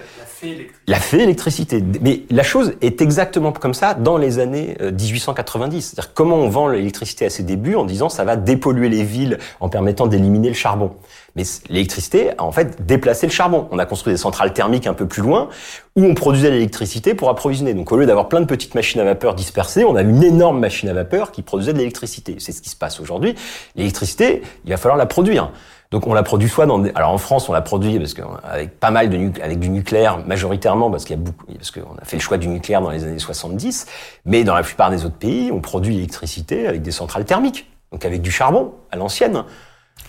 La 0.86 0.98
fée 0.98 1.22
électricité. 1.22 1.82
Mais 2.00 2.22
la 2.30 2.42
chose 2.42 2.74
est 2.80 3.00
exactement 3.00 3.52
comme 3.52 3.74
ça 3.74 3.94
dans 3.94 4.18
les 4.18 4.38
années 4.38 4.76
1890. 4.80 5.76
Euh, 5.76 5.80
C'est-à-dire 5.80 6.14
comment 6.14 6.36
on 6.36 6.48
vend 6.48 6.68
l'électricité 6.68 7.26
à 7.26 7.30
ses 7.30 7.42
débuts 7.42 7.74
en 7.74 7.84
disant 7.84 8.08
ça 8.08 8.24
va 8.24 8.36
dépolluer 8.36 8.88
les 8.88 9.02
villes 9.02 9.38
en 9.60 9.68
permettant 9.68 10.06
d'éliminer 10.06 10.48
le 10.48 10.54
charbon. 10.54 10.92
Mais 11.36 11.44
l'électricité 11.68 12.30
a 12.38 12.44
en 12.44 12.52
fait 12.52 12.84
déplacé 12.86 13.26
le 13.26 13.32
charbon. 13.32 13.68
On 13.70 13.78
a 13.78 13.86
construit 13.86 14.12
des 14.12 14.18
centrales 14.18 14.52
thermiques 14.52 14.86
un 14.86 14.94
peu 14.94 15.06
plus 15.06 15.22
loin 15.22 15.48
où 15.96 16.04
on 16.04 16.14
produisait 16.14 16.50
l'électricité 16.50 17.14
pour 17.14 17.28
approvisionner. 17.30 17.74
Donc 17.74 17.90
au 17.92 17.96
lieu 17.96 18.06
d'avoir 18.06 18.28
plein 18.28 18.40
de 18.40 18.46
petites 18.46 18.74
machines 18.74 19.00
à 19.00 19.04
vapeur 19.04 19.34
dispersées, 19.34 19.84
on 19.84 19.96
a 19.96 20.02
une 20.02 20.22
énorme 20.22 20.58
machine 20.58 20.88
à 20.88 20.94
vapeur 20.94 21.32
qui 21.32 21.42
produisait 21.42 21.72
de 21.72 21.78
l'électricité. 21.78 22.36
C'est 22.38 22.52
ce 22.52 22.62
qui 22.62 22.70
se 22.70 22.76
passe 22.76 23.00
aujourd'hui. 23.00 23.34
L'électricité, 23.74 24.42
il 24.64 24.70
va 24.70 24.76
falloir 24.76 24.98
la 24.98 25.06
produire. 25.06 25.50
Donc 25.90 26.06
on 26.06 26.14
la 26.14 26.22
produit 26.22 26.48
soit 26.48 26.66
dans 26.66 26.78
des... 26.78 26.92
alors 26.94 27.10
en 27.10 27.18
France 27.18 27.48
on 27.48 27.52
la 27.52 27.60
produit 27.60 27.98
parce 27.98 28.14
que 28.14 28.22
avec 28.42 28.78
pas 28.80 28.90
mal 28.90 29.08
de 29.08 29.40
avec 29.40 29.58
du 29.60 29.68
nucléaire 29.68 30.18
majoritairement 30.26 30.90
parce 30.90 31.04
qu'il 31.04 31.16
y 31.16 31.18
a 31.18 31.22
beaucoup 31.22 31.46
parce 31.46 31.70
qu'on 31.70 31.96
a 32.00 32.04
fait 32.04 32.16
le 32.16 32.22
choix 32.22 32.38
du 32.38 32.48
nucléaire 32.48 32.80
dans 32.80 32.90
les 32.90 33.04
années 33.04 33.18
70, 33.18 33.86
mais 34.24 34.44
dans 34.44 34.54
la 34.54 34.62
plupart 34.62 34.90
des 34.90 35.04
autres 35.04 35.16
pays 35.16 35.50
on 35.52 35.60
produit 35.60 35.94
l'électricité 35.94 36.66
avec 36.66 36.82
des 36.82 36.90
centrales 36.90 37.24
thermiques, 37.24 37.70
donc 37.92 38.04
avec 38.04 38.20
du 38.20 38.30
charbon 38.30 38.72
à 38.90 38.96
l'ancienne 38.96 39.44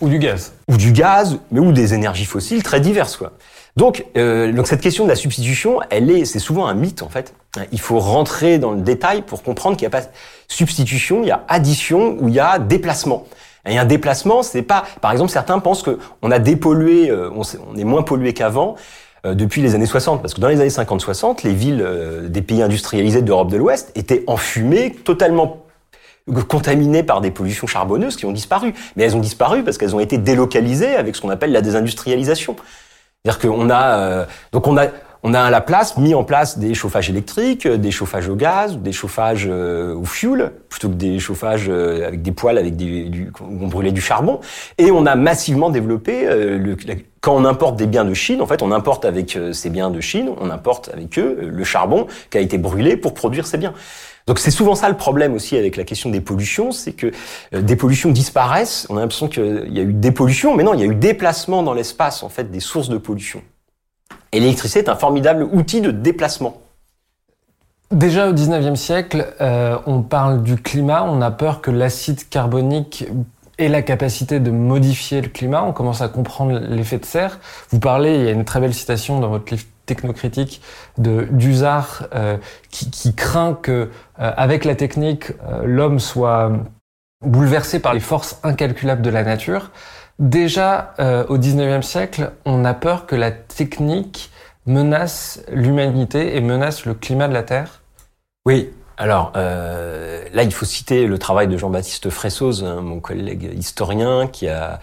ou 0.01 0.09
du 0.09 0.19
gaz 0.19 0.53
ou 0.67 0.78
du 0.78 0.91
gaz, 0.91 1.38
mais 1.51 1.59
ou 1.59 1.71
des 1.71 1.93
énergies 1.93 2.25
fossiles 2.25 2.63
très 2.63 2.80
diverses 2.80 3.17
quoi. 3.17 3.34
Donc, 3.78 4.05
euh, 4.17 4.51
donc 4.51 4.65
cette 4.65 4.82
question 4.82 5.03
de 5.03 5.09
la 5.09 5.15
substitution, 5.15 5.82
elle 5.91 6.09
est, 6.09 6.25
c'est 6.25 6.39
souvent 6.39 6.65
un 6.65 6.73
mythe 6.73 7.03
en 7.03 7.09
fait. 7.09 7.36
Il 7.71 7.80
faut 7.80 7.99
rentrer 7.99 8.57
dans 8.57 8.71
le 8.71 8.82
détail 8.82 9.21
pour 9.21 9.43
comprendre 9.43 9.78
qu'il 9.78 9.88
n'y 9.88 9.95
a 9.95 10.01
pas 10.01 10.07
substitution, 10.47 11.21
il 11.21 11.28
y 11.28 11.32
a 11.32 11.43
addition 11.47 12.17
ou 12.19 12.28
il 12.28 12.34
y 12.34 12.39
a 12.39 12.57
déplacement. 12.57 13.28
Et 13.68 13.78
un 13.78 13.86
déplacement, 13.86 14.43
c'est 14.43 14.61
pas, 14.61 14.84
par 15.01 15.11
exemple, 15.11 15.32
certains 15.32 15.59
pensent 15.59 15.84
que 15.84 15.99
on 16.22 16.32
a 16.32 16.39
dépollué, 16.39 17.09
euh, 17.09 17.30
on, 17.32 17.76
est 17.76 17.84
moins 17.84 18.03
pollué 18.03 18.34
qu'avant 18.34 18.76
euh, 19.26 19.34
depuis 19.34 19.61
les 19.61 19.76
années 19.76 19.86
60, 19.86 20.22
parce 20.22 20.34
que 20.34 20.41
dans 20.41 20.47
les 20.47 20.59
années 20.59 20.70
50-60, 20.70 21.43
les 21.43 21.53
villes 21.53 21.82
euh, 21.82 22.28
des 22.30 22.41
pays 22.41 22.61
industrialisés 22.61 23.22
d'Europe 23.22 23.49
de 23.49 23.57
l'Ouest 23.57 23.91
étaient 23.95 24.24
enfumées, 24.28 24.91
totalement 24.91 25.63
contaminées 26.49 27.03
par 27.03 27.22
des 27.22 27.32
pollutions 27.32 27.68
charbonneuses 27.68 28.18
qui 28.18 28.26
ont 28.26 28.34
disparu. 28.34 28.74
Mais 28.95 29.03
elles 29.03 29.15
ont 29.15 29.22
disparu 29.22 29.63
parce 29.63 29.78
qu'elles 29.78 29.95
ont 29.95 29.99
été 30.01 30.18
délocalisées 30.18 30.95
avec 30.95 31.15
ce 31.15 31.22
qu'on 31.22 31.30
appelle 31.30 31.53
la 31.53 31.61
désindustrialisation. 31.61 32.57
C'est-à-dire 33.24 33.49
qu'on 33.49 33.70
a, 33.70 34.26
donc 34.51 34.68
on 34.68 34.78
a, 34.78 34.88
on 35.28 35.34
a 35.34 35.41
à 35.41 35.49
la 35.49 35.59
place 35.59 35.97
mis 35.97 36.15
en 36.15 36.23
place 36.23 36.57
des 36.57 36.73
chauffages 36.73 37.09
électriques, 37.09 37.65
euh, 37.65 37.75
des 37.75 37.91
chauffages 37.91 38.30
au 38.30 38.36
gaz, 38.36 38.78
des 38.78 38.93
chauffages 38.93 39.45
euh, 39.49 39.93
au 39.93 40.05
fuel, 40.05 40.53
plutôt 40.69 40.88
que 40.88 40.93
des 40.93 41.19
chauffages 41.19 41.65
euh, 41.67 42.07
avec 42.07 42.21
des 42.21 42.32
poêles 42.32 42.57
avec 42.57 42.78
des, 42.78 43.09
du, 43.09 43.30
où 43.41 43.65
on 43.65 43.67
brûlait 43.67 43.91
du 43.91 43.99
charbon. 43.99 44.39
Et 44.78 44.89
on 44.89 45.05
a 45.05 45.17
massivement 45.17 45.69
développé 45.69 46.25
le, 46.30 46.78
quand 47.19 47.36
on 47.36 47.43
importe 47.43 47.75
des 47.75 47.88
biens 47.88 48.05
de 48.05 48.13
Chine, 48.13 48.41
en 48.41 48.47
fait, 48.47 48.61
on 48.61 48.71
importe 48.71 49.03
avec 49.03 49.38
ces 49.51 49.69
biens 49.69 49.89
de 49.89 49.99
Chine, 49.99 50.30
on 50.39 50.49
importe 50.49 50.89
avec 50.93 51.19
eux 51.19 51.49
le 51.51 51.63
charbon 51.65 52.07
qui 52.32 52.38
a 52.38 52.41
été 52.41 52.57
brûlé 52.57 52.95
pour 52.95 53.13
produire 53.13 53.47
ces 53.47 53.57
biens. 53.57 53.73
Donc 54.28 54.39
c'est 54.39 54.51
souvent 54.51 54.75
ça 54.75 54.88
le 54.88 54.95
problème 54.95 55.34
aussi 55.34 55.57
avec 55.57 55.75
la 55.75 55.84
question 55.84 56.09
des 56.09 56.21
pollutions, 56.21 56.71
c'est 56.71 56.93
que 56.93 57.11
des 57.53 57.75
pollutions 57.75 58.11
disparaissent. 58.11 58.88
On 58.89 58.95
a 58.95 59.01
l'impression 59.01 59.28
qu'il 59.28 59.71
y 59.71 59.80
a 59.80 59.84
eu 59.84 59.93
des 59.93 60.11
pollutions, 60.11 60.55
mais 60.55 60.63
non, 60.63 60.73
il 60.73 60.80
y 60.80 60.84
a 60.84 60.86
eu 60.86 60.95
déplacement 60.95 61.63
dans 61.63 61.73
l'espace 61.73 62.23
en 62.23 62.30
fait 62.30 62.49
des 62.49 62.61
sources 62.61 62.89
de 62.89 62.97
pollution. 62.97 63.41
Et 64.32 64.39
l'électricité 64.39 64.80
est 64.80 64.89
un 64.89 64.95
formidable 64.95 65.43
outil 65.43 65.82
de 65.82 65.91
déplacement. 65.91 66.62
Déjà 67.91 68.30
au 68.30 68.34
19e 68.34 68.76
siècle, 68.76 69.34
euh, 69.39 69.78
on 69.86 70.01
parle 70.01 70.43
du 70.43 70.58
climat, 70.58 71.05
on 71.05 71.22
a 71.22 71.32
peur 71.32 71.62
que 71.62 71.72
l'acide 71.72 72.28
carbonique 72.28 73.05
ait 73.58 73.70
la 73.70 73.82
capacité 73.82 74.39
de 74.41 74.51
modifier 74.51 75.22
le 75.22 75.30
climat, 75.30 75.64
on 75.64 75.72
commence 75.72 76.01
à 76.01 76.10
comprendre 76.10 76.60
l'effet 76.60 76.97
de 76.97 77.05
serre. 77.05 77.39
Vous 77.70 77.80
parlez, 77.80 78.16
il 78.16 78.26
y 78.26 78.28
a 78.28 78.32
une 78.32 78.43
très 78.43 78.60
belle 78.60 78.74
citation 78.74 79.20
dans 79.20 79.30
votre 79.30 79.51
livre 79.53 79.66
technocritique 79.86 80.62
de 80.97 81.30
d'Usard 81.32 82.08
euh, 82.14 82.38
qui, 82.70 83.16
craint 83.16 83.53
que 83.53 83.89
euh, 84.20 84.32
avec 84.36 84.66
la 84.66 84.76
technique, 84.76 85.32
l'homme 85.64 85.99
soit 85.99 86.51
bouleversé 87.26 87.80
par 87.80 87.93
les 87.93 87.99
forces 88.01 88.39
incalculables 88.43 89.01
de 89.01 89.10
la 89.10 89.24
nature. 89.24 89.72
Déjà, 90.20 90.95
euh, 90.99 91.26
au 91.28 91.38
19e 91.38 91.84
siècle, 91.84 92.32
on 92.45 92.65
a 92.65 92.74
peur 92.74 93.05
que 93.05 93.15
la 93.15 93.32
technique 93.32 94.32
menace 94.65 95.43
l'humanité 95.51 96.36
et 96.36 96.41
menace 96.41 96.86
le 96.86 96.95
climat 96.95 97.28
de 97.28 97.34
la 97.34 97.43
Terre 97.43 97.82
Oui. 98.45 98.70
Alors 98.97 99.34
euh, 99.36 100.24
là, 100.34 100.41
il 100.41 100.51
faut 100.51 100.65
citer 100.65 101.05
le 101.05 101.20
travail 101.20 101.47
de 101.47 101.55
Jean-Baptiste 101.55 102.09
Fressoz, 102.09 102.63
hein, 102.63 102.82
mon 102.82 102.99
collègue 102.99 103.51
historien, 103.55 104.28
qui 104.28 104.47
a 104.47 104.80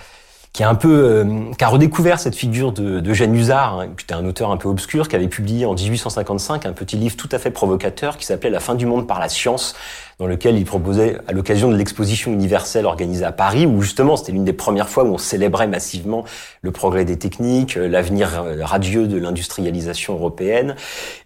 qui 0.54 0.62
a 0.62 0.68
un 0.68 0.76
peu, 0.76 1.24
euh, 1.26 1.52
qui 1.58 1.64
a 1.64 1.68
redécouvert 1.68 2.20
cette 2.20 2.36
figure 2.36 2.70
de, 2.70 3.00
de 3.00 3.52
hein, 3.52 3.88
qui 3.98 4.04
était 4.04 4.14
un 4.14 4.24
auteur 4.24 4.52
un 4.52 4.56
peu 4.56 4.68
obscur, 4.68 5.08
qui 5.08 5.16
avait 5.16 5.26
publié 5.26 5.66
en 5.66 5.74
1855 5.74 6.64
un 6.64 6.72
petit 6.72 6.96
livre 6.96 7.16
tout 7.16 7.28
à 7.32 7.40
fait 7.40 7.50
provocateur 7.50 8.16
qui 8.16 8.24
s'appelait 8.24 8.50
La 8.50 8.60
fin 8.60 8.76
du 8.76 8.86
monde 8.86 9.08
par 9.08 9.18
la 9.18 9.28
science, 9.28 9.74
dans 10.18 10.26
lequel 10.26 10.56
il 10.56 10.64
proposait, 10.64 11.18
à 11.26 11.32
l'occasion 11.32 11.70
de 11.70 11.76
l'exposition 11.76 12.32
universelle 12.32 12.86
organisée 12.86 13.24
à 13.24 13.32
Paris, 13.32 13.66
où 13.66 13.82
justement 13.82 14.16
c'était 14.16 14.32
l'une 14.32 14.44
des 14.44 14.52
premières 14.52 14.88
fois 14.88 15.04
où 15.04 15.14
on 15.14 15.18
célébrait 15.18 15.66
massivement 15.66 16.24
le 16.62 16.70
progrès 16.70 17.04
des 17.04 17.18
techniques, 17.18 17.76
euh, 17.76 17.88
l'avenir 17.88 18.42
euh, 18.42 18.58
radieux 18.62 19.08
de 19.08 19.18
l'industrialisation 19.18 20.14
européenne. 20.14 20.76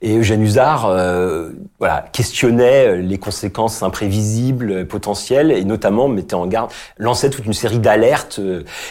Et 0.01 0.17
Eugène 0.17 0.43
Usard, 0.43 0.87
euh, 0.87 1.51
voilà, 1.79 2.07
questionnait 2.13 2.97
les 2.97 3.19
conséquences 3.19 3.83
imprévisibles, 3.83 4.87
potentielles, 4.87 5.51
et 5.51 5.65
notamment 5.65 6.09
mettait 6.09 6.35
en 6.35 6.47
garde, 6.47 6.71
lançait 6.97 7.31
toute 7.31 7.45
une 7.45 7.53
série 7.53 7.79
d'alertes 7.79 8.41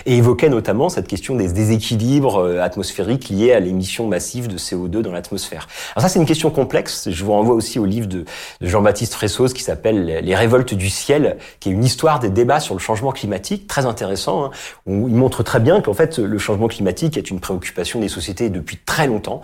et 0.06 0.18
évoquait 0.18 0.50
notamment 0.50 0.90
cette 0.90 1.08
question 1.08 1.36
des 1.36 1.52
déséquilibres 1.52 2.60
atmosphériques 2.62 3.30
liés 3.30 3.54
à 3.54 3.60
l'émission 3.60 4.08
massive 4.08 4.48
de 4.48 4.58
CO2 4.58 5.02
dans 5.02 5.12
l'atmosphère. 5.12 5.68
Alors 5.96 6.04
ça, 6.04 6.10
c'est 6.10 6.20
une 6.20 6.26
question 6.26 6.50
complexe. 6.50 7.10
Je 7.10 7.24
vous 7.24 7.32
renvoie 7.32 7.56
aussi 7.56 7.80
au 7.80 7.86
livre 7.86 8.08
de, 8.08 8.26
de 8.62 8.68
Jean-Baptiste 8.68 9.14
Fressos 9.14 9.54
qui 9.54 9.64
s'appelle 9.64 9.87
les 9.92 10.36
révoltes 10.36 10.74
du 10.74 10.90
ciel, 10.90 11.38
qui 11.60 11.70
est 11.70 11.72
une 11.72 11.84
histoire 11.84 12.20
des 12.20 12.30
débats 12.30 12.60
sur 12.60 12.76
le 12.76 12.80
changement 12.80 13.12
climatique, 13.12 13.68
très 13.68 13.86
intéressant, 13.86 14.46
hein, 14.46 14.52
où 14.86 15.08
il 15.08 15.16
montre 15.16 15.44
très 15.44 15.60
bien 15.60 15.82
qu'en 15.82 15.94
fait 15.94 16.18
le 16.18 16.38
changement 16.38 16.68
climatique 16.68 17.18
est 17.18 17.30
une 17.30 17.40
préoccupation 17.40 18.00
des 18.00 18.10
sociétés 18.10 18.50
depuis 18.50 18.78
très 18.78 19.08
longtemps. 19.08 19.42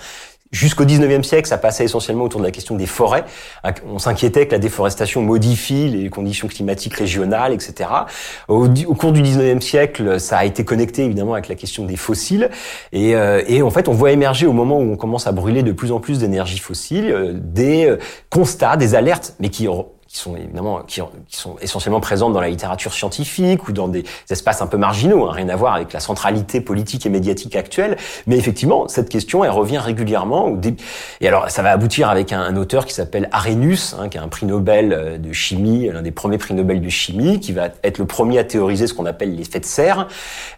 Jusqu'au 0.54 0.86
19e 0.86 1.24
siècle, 1.24 1.48
ça 1.48 1.58
passait 1.58 1.86
essentiellement 1.86 2.26
autour 2.26 2.39
de 2.39 2.46
la 2.46 2.52
question 2.52 2.76
des 2.76 2.86
forêts. 2.86 3.26
On 3.88 3.98
s'inquiétait 3.98 4.46
que 4.46 4.52
la 4.52 4.60
déforestation 4.60 5.24
modifie 5.24 5.89
les 5.89 6.10
conditions 6.12 6.48
climatiques 6.48 6.94
régionales, 6.94 7.54
etc. 7.54 7.89
Au, 8.48 8.70
cours 8.94 9.14
du 9.14 9.24
19e 9.24 9.62
siècle, 9.62 10.20
ça 10.20 10.38
a 10.38 10.46
été 10.46 10.64
connecté 10.64 11.06
évidemment 11.06 11.34
avec 11.34 11.48
la 11.48 11.56
question 11.56 11.86
des 11.86 11.96
fossiles. 11.96 12.52
Et, 12.91 13.16
euh, 13.16 13.41
et, 13.48 13.64
en 13.64 13.72
fait, 13.72 13.88
on 13.88 13.94
voit 13.94 14.12
émerger 14.12 14.46
au 14.46 14.54
moment 14.54 14.78
où 14.78 14.91
on 14.91 14.96
commence 14.96 15.26
à 15.26 15.32
brûler 15.32 15.64
de 15.64 15.72
plus 15.72 15.91
en 15.91 16.00
plus 16.00 16.20
d'énergie 16.20 16.60
fossile, 16.60 17.10
euh, 17.10 17.34
des 17.34 17.88
euh, 17.88 17.98
constats, 18.30 18.78
des 18.78 18.94
alertes, 18.94 19.34
mais 19.39 19.50
qui 19.50 19.68
qui 20.14 20.20
sont 20.20 20.36
évidemment 20.36 20.84
qui, 20.84 21.01
sont 21.30 21.55
essentiellement 21.59 21.99
présentes 21.99 22.34
dans 22.34 22.39
la 22.39 22.49
littérature 22.49 22.93
scientifique 22.93 23.68
ou 23.68 23.72
dans 23.72 23.88
des 23.88 24.03
espaces 24.30 24.61
un 24.61 24.68
peu 24.68 24.78
marginaux, 24.78 25.26
hein, 25.28 25.32
rien 25.32 25.49
à 25.49 25.55
voir 25.55 25.74
avec 25.74 25.91
la 25.91 25.99
centralité 25.99 26.61
politique 26.61 27.07
et 27.07 27.09
médiatique 27.09 27.55
actuelle. 27.55 27.97
Mais 28.28 28.38
effectivement, 28.38 28.88
cette 28.88 29.09
question, 29.09 29.43
elle 29.43 29.49
revient 29.49 29.80
régulièrement. 29.80 30.55
Et 31.20 31.28
alors, 31.28 31.49
ça 31.49 31.64
va 31.64 31.72
aboutir 31.72 32.09
avec 32.09 32.32
un, 32.32 32.55
auteur 32.55 32.86
qui 32.86 32.93
s'appelle 32.93 33.28
Arrhenius, 33.32 33.95
hein, 33.99 34.07
qui 34.07 34.20
a 34.20 34.22
un 34.22 34.28
prix 34.28 34.45
Nobel 34.45 34.93
euh, 34.93 35.18
de 35.18 35.34
chimie, 35.34 35.89
l'un 35.91 36.03
des 36.03 36.11
premiers 36.11 36.38
prix 36.38 36.53
Nobel 36.53 36.80
de 36.80 36.89
chimie, 36.89 37.39
qui 37.39 37.51
va 37.51 37.70
être 37.84 37.97
le 37.97 38.05
premier 38.05 38.38
à 38.38 38.43
théoriser 38.43 38.86
ce 38.86 38.93
qu'on 38.93 39.07
appelle 39.07 39.36
l'effet 39.36 39.59
de 39.59 39.66
serre, 39.66 40.07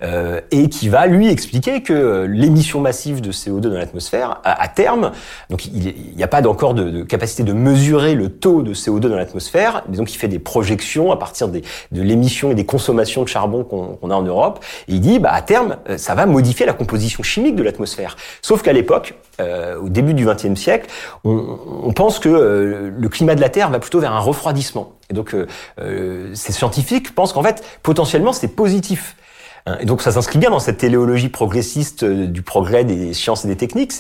euh, 0.02 0.42
et 0.52 0.68
qui 0.68 0.90
va 0.90 1.08
lui 1.08 1.30
expliquer 1.30 1.82
que 1.82 1.94
euh, 1.94 2.28
l'émission 2.28 2.82
massive 2.82 3.22
de 3.22 3.32
CO2 3.32 3.60
dans 3.62 3.78
l'atmosphère, 3.78 4.42
à, 4.44 4.68
terme, 4.68 5.12
donc 5.50 5.66
il 5.68 5.96
n'y 6.18 6.24
a 6.24 6.28
pas 6.28 6.46
encore 6.46 6.74
de 6.74 7.04
capacité 7.04 7.44
de 7.44 7.54
mesurer 7.54 8.16
le 8.16 8.28
taux 8.28 8.62
de 8.62 8.74
CO2 8.74 9.00
dans 9.00 9.16
l'atmosphère 9.16 9.45
faire, 9.48 9.84
donc 9.88 10.14
il 10.14 10.18
fait 10.18 10.28
des 10.28 10.40
projections 10.40 11.12
à 11.12 11.18
partir 11.18 11.48
des, 11.48 11.64
de 11.92 12.02
l'émission 12.02 12.52
et 12.52 12.56
des 12.56 12.66
consommations 12.66 13.24
de 13.24 13.28
charbon 13.28 13.64
qu'on 13.64 14.10
a 14.10 14.16
en 14.16 14.22
Europe, 14.22 14.64
et 14.88 14.94
il 14.94 15.02
dit, 15.02 15.20
bah, 15.20 15.32
à 15.32 15.42
terme, 15.42 15.78
euh, 15.90 15.98
ça 15.98 16.16
va 16.16 16.26
modifier 16.26 16.66
la 16.66 16.74
composition 16.74 17.24
chimique 17.24 17.56
de 17.56 17.64
l'atmosphère. 17.64 18.18
Sauf 18.42 18.62
qu'à 18.62 18.74
l'époque, 18.74 19.16
euh, 19.40 19.78
au 19.80 19.90
début 19.90 20.14
du 20.14 20.26
XXe 20.26 20.60
siècle, 20.60 20.90
on, 21.24 21.58
on, 21.84 21.94
pense 21.94 22.20
que 22.20 22.30
euh, 22.30 22.92
le 22.96 23.10
climat 23.10 23.36
de 23.36 23.42
la 23.42 23.50
Terre 23.50 23.70
va 23.70 23.80
plutôt 23.80 24.00
vers 24.00 24.14
un 24.14 24.20
refroidissement. 24.20 24.94
Et 25.10 25.14
donc, 25.14 25.36
ces 26.34 26.52
scientifiques 26.52 27.14
pensent 27.14 27.32
qu'en 27.32 27.44
fait, 27.44 27.64
potentiellement, 27.84 28.34
c'est 28.34 28.48
positif. 28.48 29.16
Hein, 29.68 29.78
et 29.80 29.86
donc 29.86 30.02
ça 30.02 30.12
s'inscrit 30.12 30.40
bien 30.40 30.50
dans 30.50 30.60
cette 30.60 30.78
téléologie 30.78 31.30
progressiste 31.30 32.06
du 32.06 32.42
progrès 32.42 32.86
des 32.86 33.14
sciences 33.14 33.46
et 33.46 33.48
des 33.48 33.56
techniques. 33.56 33.92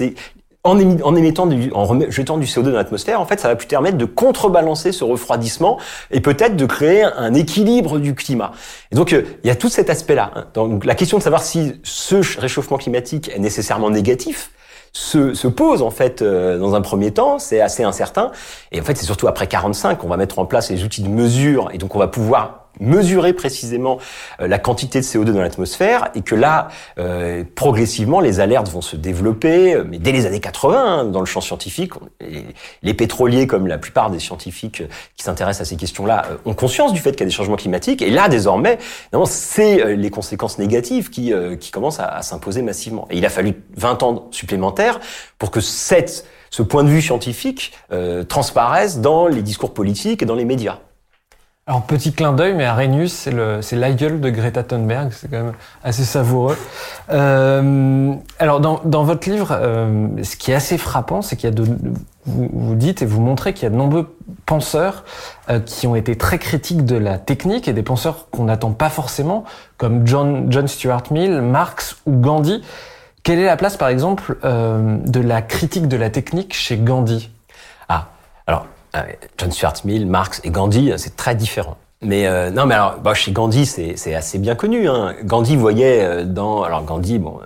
En, 0.65 1.15
émettant 1.15 1.45
du, 1.45 1.71
en 1.73 1.99
jetant 2.09 2.37
du 2.37 2.45
CO2 2.45 2.63
dans 2.63 2.71
l'atmosphère, 2.71 3.21
en 3.21 3.25
fait, 3.25 3.39
ça 3.39 3.47
va 3.47 3.55
plus 3.55 3.67
permettre 3.67 3.97
de 3.97 4.05
contrebalancer 4.05 4.91
ce 4.91 5.03
refroidissement 5.03 5.79
et 6.09 6.21
peut-être 6.21 6.55
de 6.55 6.65
créer 6.65 7.03
un 7.03 7.33
équilibre 7.35 7.99
du 7.99 8.15
climat. 8.15 8.51
Et 8.91 8.95
donc, 8.95 9.13
euh, 9.13 9.23
il 9.43 9.47
y 9.47 9.51
a 9.51 9.55
tout 9.55 9.69
cet 9.69 9.89
aspect-là. 9.89 10.31
Hein. 10.35 10.45
Donc, 10.55 10.83
la 10.83 10.95
question 10.95 11.19
de 11.19 11.23
savoir 11.23 11.43
si 11.43 11.79
ce 11.83 12.39
réchauffement 12.39 12.77
climatique 12.77 13.29
est 13.33 13.39
nécessairement 13.39 13.91
négatif, 13.91 14.51
se, 14.91 15.33
se, 15.33 15.47
pose 15.49 15.81
en 15.81 15.91
fait 15.91 16.21
euh, 16.21 16.57
dans 16.57 16.73
un 16.73 16.81
premier 16.81 17.11
temps, 17.11 17.37
c'est 17.37 17.59
assez 17.59 17.83
incertain. 17.83 18.31
Et 18.71 18.79
en 18.79 18.83
fait, 18.83 18.95
c'est 18.95 19.05
surtout 19.05 19.27
après 19.27 19.45
45 19.45 19.97
qu'on 19.97 20.07
va 20.07 20.17
mettre 20.17 20.39
en 20.39 20.45
place 20.45 20.71
les 20.71 20.83
outils 20.83 21.03
de 21.03 21.09
mesure 21.09 21.69
et 21.73 21.77
donc 21.77 21.95
on 21.95 21.99
va 21.99 22.07
pouvoir 22.07 22.64
mesurer 22.79 23.33
précisément 23.33 23.99
euh, 24.39 24.47
la 24.47 24.59
quantité 24.59 24.99
de 24.99 25.05
CO2 25.05 25.31
dans 25.31 25.41
l'atmosphère 25.41 26.09
et 26.15 26.21
que 26.21 26.35
là, 26.35 26.69
euh, 26.97 27.43
progressivement, 27.55 28.19
les 28.19 28.39
alertes 28.39 28.69
vont 28.69 28.81
se 28.81 28.95
développer. 28.95 29.81
Mais 29.87 29.99
dès 29.99 30.11
les 30.11 30.25
années 30.25 30.39
80, 30.39 30.85
hein, 30.85 31.05
dans 31.05 31.19
le 31.19 31.25
champ 31.25 31.41
scientifique, 31.41 31.93
les, 32.81 32.93
pétroliers, 32.93 33.47
comme 33.47 33.67
la 33.67 33.77
plupart 33.77 34.09
des 34.09 34.19
scientifiques 34.19 34.83
qui 35.15 35.23
s'intéressent 35.23 35.67
à 35.67 35.69
ces 35.69 35.75
questions-là, 35.75 36.25
ont 36.45 36.53
conscience 36.53 36.93
du 36.93 36.99
fait 36.99 37.11
qu'il 37.11 37.21
y 37.21 37.23
a 37.23 37.27
des 37.27 37.31
changements 37.31 37.55
climatiques. 37.55 38.01
Et 38.01 38.09
là, 38.09 38.29
désormais, 38.29 38.77
c'est 39.25 39.95
les 39.95 40.09
conséquences 40.09 40.57
négatives 40.57 41.09
qui, 41.09 41.33
qui 41.59 41.71
commencent 41.71 41.99
à, 41.99 42.07
à 42.07 42.21
s'imposer 42.21 42.61
massivement. 42.61 43.07
Et 43.09 43.17
il 43.17 43.25
a 43.25 43.29
fallu 43.29 43.53
20 43.75 44.03
ans 44.03 44.27
supplémentaires 44.31 44.99
pour 45.37 45.51
que 45.51 45.59
cette, 45.59 46.25
ce 46.49 46.61
point 46.61 46.83
de 46.83 46.89
vue 46.89 47.01
scientifique 47.01 47.73
euh, 47.91 48.23
transparaisse 48.23 48.99
dans 48.99 49.27
les 49.27 49.41
discours 49.41 49.73
politiques 49.73 50.21
et 50.23 50.25
dans 50.25 50.35
les 50.35 50.45
médias. 50.45 50.79
Alors 51.67 51.81
petit 51.81 52.13
clin 52.13 52.33
d'œil, 52.33 52.53
mais 52.53 52.65
Arrhenius, 52.65 53.11
c'est 53.61 53.75
l'aïeul 53.75 54.21
de 54.21 54.29
Greta 54.29 54.61
Thunberg, 54.61 55.11
c'est 55.11 55.27
quand 55.31 55.43
même 55.43 55.53
assez 55.83 56.03
savoureux. 56.03 56.55
Euh, 57.09 58.13
alors 58.37 58.59
dans, 58.59 58.81
dans 58.85 59.03
votre 59.03 59.27
livre, 59.27 59.47
euh, 59.51 60.09
ce 60.21 60.35
qui 60.35 60.51
est 60.51 60.53
assez 60.53 60.77
frappant, 60.77 61.23
c'est 61.23 61.35
qu'il 61.35 61.49
y 61.49 61.51
a 61.51 61.55
de, 61.55 61.63
vous, 62.25 62.49
vous 62.53 62.75
dites 62.75 63.01
et 63.01 63.07
vous 63.07 63.19
montrez 63.19 63.55
qu'il 63.55 63.63
y 63.63 63.65
a 63.65 63.71
de 63.71 63.75
nombreux 63.75 64.15
penseurs 64.45 65.05
euh, 65.49 65.59
qui 65.59 65.87
ont 65.87 65.95
été 65.95 66.15
très 66.15 66.37
critiques 66.37 66.85
de 66.85 66.97
la 66.97 67.17
technique 67.17 67.67
et 67.67 67.73
des 67.73 67.81
penseurs 67.81 68.29
qu'on 68.29 68.43
n'attend 68.43 68.71
pas 68.71 68.89
forcément, 68.89 69.43
comme 69.77 70.05
John, 70.05 70.51
John 70.51 70.67
Stuart 70.67 71.05
Mill, 71.09 71.41
Marx 71.41 71.97
ou 72.05 72.11
Gandhi. 72.11 72.61
Quelle 73.23 73.39
est 73.39 73.45
la 73.45 73.57
place, 73.57 73.75
par 73.75 73.87
exemple, 73.87 74.37
euh, 74.43 74.99
de 75.03 75.19
la 75.19 75.41
critique 75.41 75.87
de 75.87 75.97
la 75.97 76.11
technique 76.11 76.53
chez 76.53 76.77
Gandhi? 76.77 77.31
Ah, 77.89 78.09
alors, 78.45 78.67
John 79.37 79.51
Stuart 79.51 79.75
Mill, 79.83 80.05
Marx 80.05 80.41
et 80.43 80.49
Gandhi, 80.49 80.93
c'est 80.97 81.15
très 81.15 81.35
différent. 81.35 81.77
Mais 82.01 82.27
euh, 82.27 82.51
non, 82.51 82.65
mais 82.65 82.75
alors, 82.75 82.97
bah, 82.99 83.13
chez 83.13 83.31
Gandhi, 83.31 83.65
c'est 83.65 84.15
assez 84.15 84.37
bien 84.37 84.55
connu. 84.55 84.87
Hein. 84.87 85.15
Gandhi 85.23 85.55
voyait 85.55 86.25
dans, 86.25 86.63
alors 86.63 86.83
Gandhi, 86.83 87.19
bon, 87.19 87.39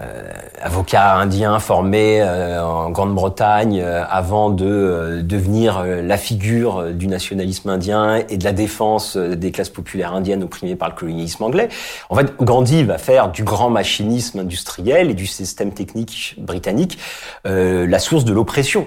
euh, 0.00 0.32
avocat 0.62 1.16
indien 1.16 1.58
formé 1.58 2.22
euh, 2.22 2.64
en 2.64 2.88
Grande-Bretagne 2.88 3.78
euh, 3.82 4.02
avant 4.08 4.48
de 4.48 5.20
devenir 5.22 5.84
la 5.84 6.16
figure 6.16 6.94
du 6.94 7.08
nationalisme 7.08 7.68
indien 7.68 8.22
et 8.30 8.38
de 8.38 8.44
la 8.44 8.52
défense 8.52 9.18
des 9.18 9.52
classes 9.52 9.68
populaires 9.68 10.14
indiennes 10.14 10.44
opprimées 10.44 10.76
par 10.76 10.88
le 10.88 10.94
colonialisme 10.94 11.42
anglais. 11.42 11.68
En 12.08 12.16
fait, 12.16 12.34
Gandhi 12.40 12.84
va 12.84 12.96
faire 12.96 13.30
du 13.30 13.44
grand 13.44 13.68
machinisme 13.68 14.38
industriel 14.38 15.10
et 15.10 15.14
du 15.14 15.26
système 15.26 15.72
technique 15.72 16.36
britannique 16.38 16.98
la 17.44 17.98
source 17.98 18.24
de 18.24 18.32
l'oppression. 18.32 18.86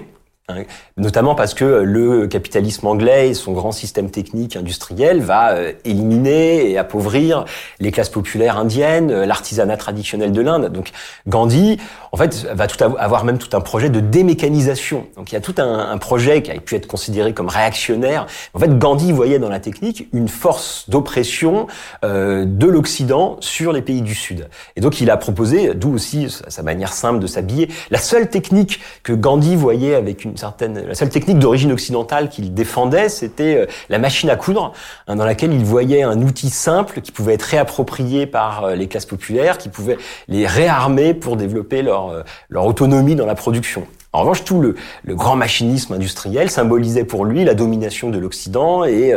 Notamment 0.96 1.34
parce 1.34 1.54
que 1.54 1.64
le 1.64 2.28
capitalisme 2.28 2.86
anglais 2.86 3.30
et 3.30 3.34
son 3.34 3.50
grand 3.50 3.72
système 3.72 4.12
technique 4.12 4.54
industriel 4.54 5.20
va 5.20 5.54
euh, 5.54 5.72
éliminer 5.84 6.70
et 6.70 6.78
appauvrir 6.78 7.46
les 7.80 7.90
classes 7.90 8.10
populaires 8.10 8.56
indiennes, 8.56 9.10
euh, 9.10 9.26
l'artisanat 9.26 9.76
traditionnel 9.76 10.30
de 10.30 10.40
l'Inde. 10.40 10.70
Donc 10.70 10.92
Gandhi, 11.26 11.78
en 12.12 12.16
fait, 12.16 12.46
va 12.54 12.68
tout 12.68 12.82
avoir 12.84 13.24
même 13.24 13.38
tout 13.38 13.56
un 13.56 13.60
projet 13.60 13.90
de 13.90 13.98
démécanisation. 13.98 15.08
Donc 15.16 15.32
il 15.32 15.34
y 15.34 15.38
a 15.38 15.40
tout 15.40 15.56
un, 15.58 15.98
projet 15.98 16.42
qui 16.42 16.52
a 16.52 16.60
pu 16.60 16.76
être 16.76 16.86
considéré 16.86 17.34
comme 17.34 17.48
réactionnaire. 17.48 18.26
En 18.54 18.60
fait, 18.60 18.78
Gandhi 18.78 19.10
voyait 19.10 19.40
dans 19.40 19.48
la 19.48 19.58
technique 19.58 20.08
une 20.12 20.28
force 20.28 20.88
d'oppression 20.88 21.66
euh, 22.04 22.44
de 22.46 22.68
l'Occident 22.68 23.36
sur 23.40 23.72
les 23.72 23.82
pays 23.82 24.00
du 24.00 24.14
Sud. 24.14 24.48
Et 24.76 24.80
donc 24.80 25.00
il 25.00 25.10
a 25.10 25.16
proposé, 25.16 25.74
d'où 25.74 25.92
aussi 25.92 26.28
sa 26.46 26.62
manière 26.62 26.92
simple 26.92 27.18
de 27.18 27.26
s'habiller, 27.26 27.68
la 27.90 27.98
seule 27.98 28.30
technique 28.30 28.80
que 29.02 29.12
Gandhi 29.12 29.56
voyait 29.56 29.96
avec 29.96 30.24
une 30.24 30.35
la 30.40 30.94
seule 30.94 31.08
technique 31.08 31.38
d'origine 31.38 31.72
occidentale 31.72 32.28
qu'il 32.28 32.54
défendait, 32.54 33.08
c'était 33.08 33.56
euh, 33.56 33.66
la 33.88 33.98
machine 33.98 34.30
à 34.30 34.36
coudre, 34.36 34.72
hein, 35.06 35.16
dans 35.16 35.24
laquelle 35.24 35.52
il 35.52 35.64
voyait 35.64 36.02
un 36.02 36.20
outil 36.22 36.50
simple 36.50 37.00
qui 37.00 37.12
pouvait 37.12 37.34
être 37.34 37.42
réapproprié 37.42 38.26
par 38.26 38.64
euh, 38.64 38.74
les 38.74 38.88
classes 38.88 39.06
populaires, 39.06 39.58
qui 39.58 39.68
pouvait 39.68 39.98
les 40.28 40.46
réarmer 40.46 41.14
pour 41.14 41.36
développer 41.36 41.82
leur, 41.82 42.10
euh, 42.10 42.22
autonomie 42.54 43.14
dans 43.14 43.26
la 43.26 43.34
production. 43.34 43.86
En 44.12 44.20
revanche, 44.20 44.44
tout 44.44 44.60
le, 44.60 44.76
grand 45.08 45.36
machinisme 45.36 45.92
industriel 45.92 46.50
symbolisait 46.50 47.04
pour 47.04 47.24
lui 47.24 47.44
la 47.44 47.54
domination 47.54 48.08
de 48.10 48.18
l'Occident 48.18 48.84
et, 48.84 49.12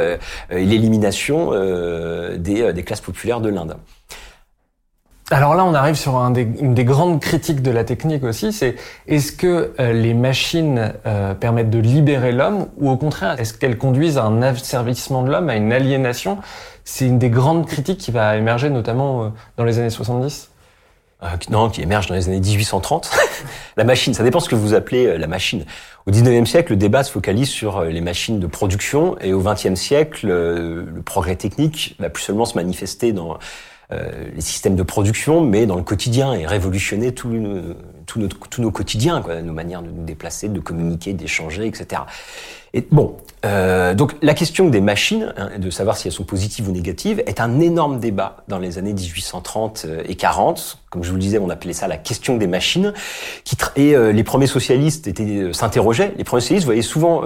l'élimination 0.51 1.51
des 2.37 2.83
classes 2.85 2.99
populaires 2.99 3.39
de 3.39 3.47
l'Inde. 3.47 3.77
Alors 5.31 5.53
là, 5.53 5.63
on 5.63 5.75
arrive 5.75 5.93
sur 5.93 6.15
une 6.15 6.73
des 6.73 6.85
grandes 6.85 7.19
critiques 7.19 7.61
de 7.61 7.69
la 7.69 7.83
technique 7.83 8.23
aussi, 8.23 8.51
c'est 8.51 8.75
est-ce 9.07 9.31
que 9.31 9.73
euh, 9.79 9.93
les 9.93 10.15
machines 10.15 10.93
euh, 11.05 11.35
permettent 11.35 11.69
de 11.69 11.77
libérer 11.77 12.31
l'homme 12.31 12.67
ou 12.77 12.89
au 12.89 12.97
contraire, 12.97 13.39
est-ce 13.39 13.53
qu'elles 13.53 13.77
conduisent 13.77 14.17
à 14.17 14.23
un 14.23 14.41
asservissement 14.41 15.21
de 15.21 15.29
l'homme, 15.29 15.49
à 15.49 15.55
une 15.55 15.71
aliénation? 15.71 16.39
C'est 16.83 17.05
une 17.05 17.19
des 17.19 17.29
grandes 17.29 17.67
critiques 17.67 17.99
qui 17.99 18.09
va 18.09 18.37
émerger 18.37 18.71
notamment 18.71 19.23
euh, 19.23 19.29
dans 19.57 19.65
les 19.65 19.77
années 19.77 19.91
70 19.91 20.49
non, 21.49 21.69
qui 21.69 21.81
émerge 21.81 22.07
dans 22.07 22.15
les 22.15 22.29
années 22.29 22.39
1830. 22.39 23.11
la 23.75 23.83
machine, 23.83 24.13
ça 24.13 24.23
dépend 24.23 24.39
ce 24.39 24.47
que 24.47 24.55
vous 24.55 24.73
appelez 24.73 25.17
la 25.17 25.27
machine. 25.27 25.65
Au 26.07 26.11
19e 26.11 26.45
siècle, 26.45 26.71
le 26.71 26.77
débat 26.77 27.03
se 27.03 27.11
focalise 27.11 27.49
sur 27.49 27.83
les 27.83 27.99
machines 27.99 28.39
de 28.39 28.47
production 28.47 29.17
et 29.19 29.33
au 29.33 29.43
20e 29.43 29.75
siècle, 29.75 30.27
le 30.27 31.01
progrès 31.03 31.35
technique 31.35 31.97
va 31.99 32.09
plus 32.09 32.23
seulement 32.23 32.45
se 32.45 32.55
manifester 32.55 33.11
dans 33.11 33.37
les 33.91 34.41
systèmes 34.41 34.75
de 34.75 34.83
production, 34.83 35.41
mais 35.41 35.65
dans 35.65 35.77
le 35.77 35.83
quotidien 35.83 36.33
et 36.33 36.45
révolutionner 36.45 37.13
tout, 37.13 37.29
tout 38.09 38.19
notre, 38.19 38.37
tous 38.49 38.61
nos 38.61 38.71
quotidiens, 38.71 39.23
nos 39.43 39.53
manières 39.53 39.83
de 39.83 39.89
nous 39.89 40.03
déplacer, 40.03 40.49
de 40.49 40.59
communiquer, 40.59 41.13
d'échanger, 41.13 41.67
etc. 41.67 42.01
Et 42.73 42.85
bon, 42.91 43.17
euh, 43.45 43.95
donc 43.95 44.15
la 44.21 44.33
question 44.33 44.69
des 44.69 44.81
machines, 44.81 45.33
hein, 45.37 45.49
de 45.57 45.69
savoir 45.69 45.97
si 45.97 46.07
elles 46.07 46.13
sont 46.13 46.23
positives 46.23 46.67
ou 46.67 46.71
négatives, 46.71 47.23
est 47.25 47.39
un 47.39 47.59
énorme 47.59 47.99
débat 47.99 48.43
dans 48.47 48.59
les 48.59 48.77
années 48.77 48.93
1830 48.93 49.85
euh, 49.85 50.03
et 50.07 50.15
40. 50.15 50.77
Comme 50.91 51.03
je 51.03 51.09
vous 51.09 51.15
le 51.15 51.21
disais, 51.21 51.39
on 51.39 51.49
appelait 51.49 51.73
ça 51.73 51.87
la 51.87 51.97
question 51.97 52.37
des 52.37 52.47
machines. 52.47 52.93
Qui 53.43 53.55
et 53.75 53.95
euh, 53.95 54.11
les 54.11 54.23
premiers 54.23 54.47
socialistes 54.47 55.09
s'interrogeaient. 55.53 56.13
Les 56.17 56.23
premiers 56.23 56.41
socialistes 56.41 56.65
voyaient 56.65 56.81
souvent 56.81 57.23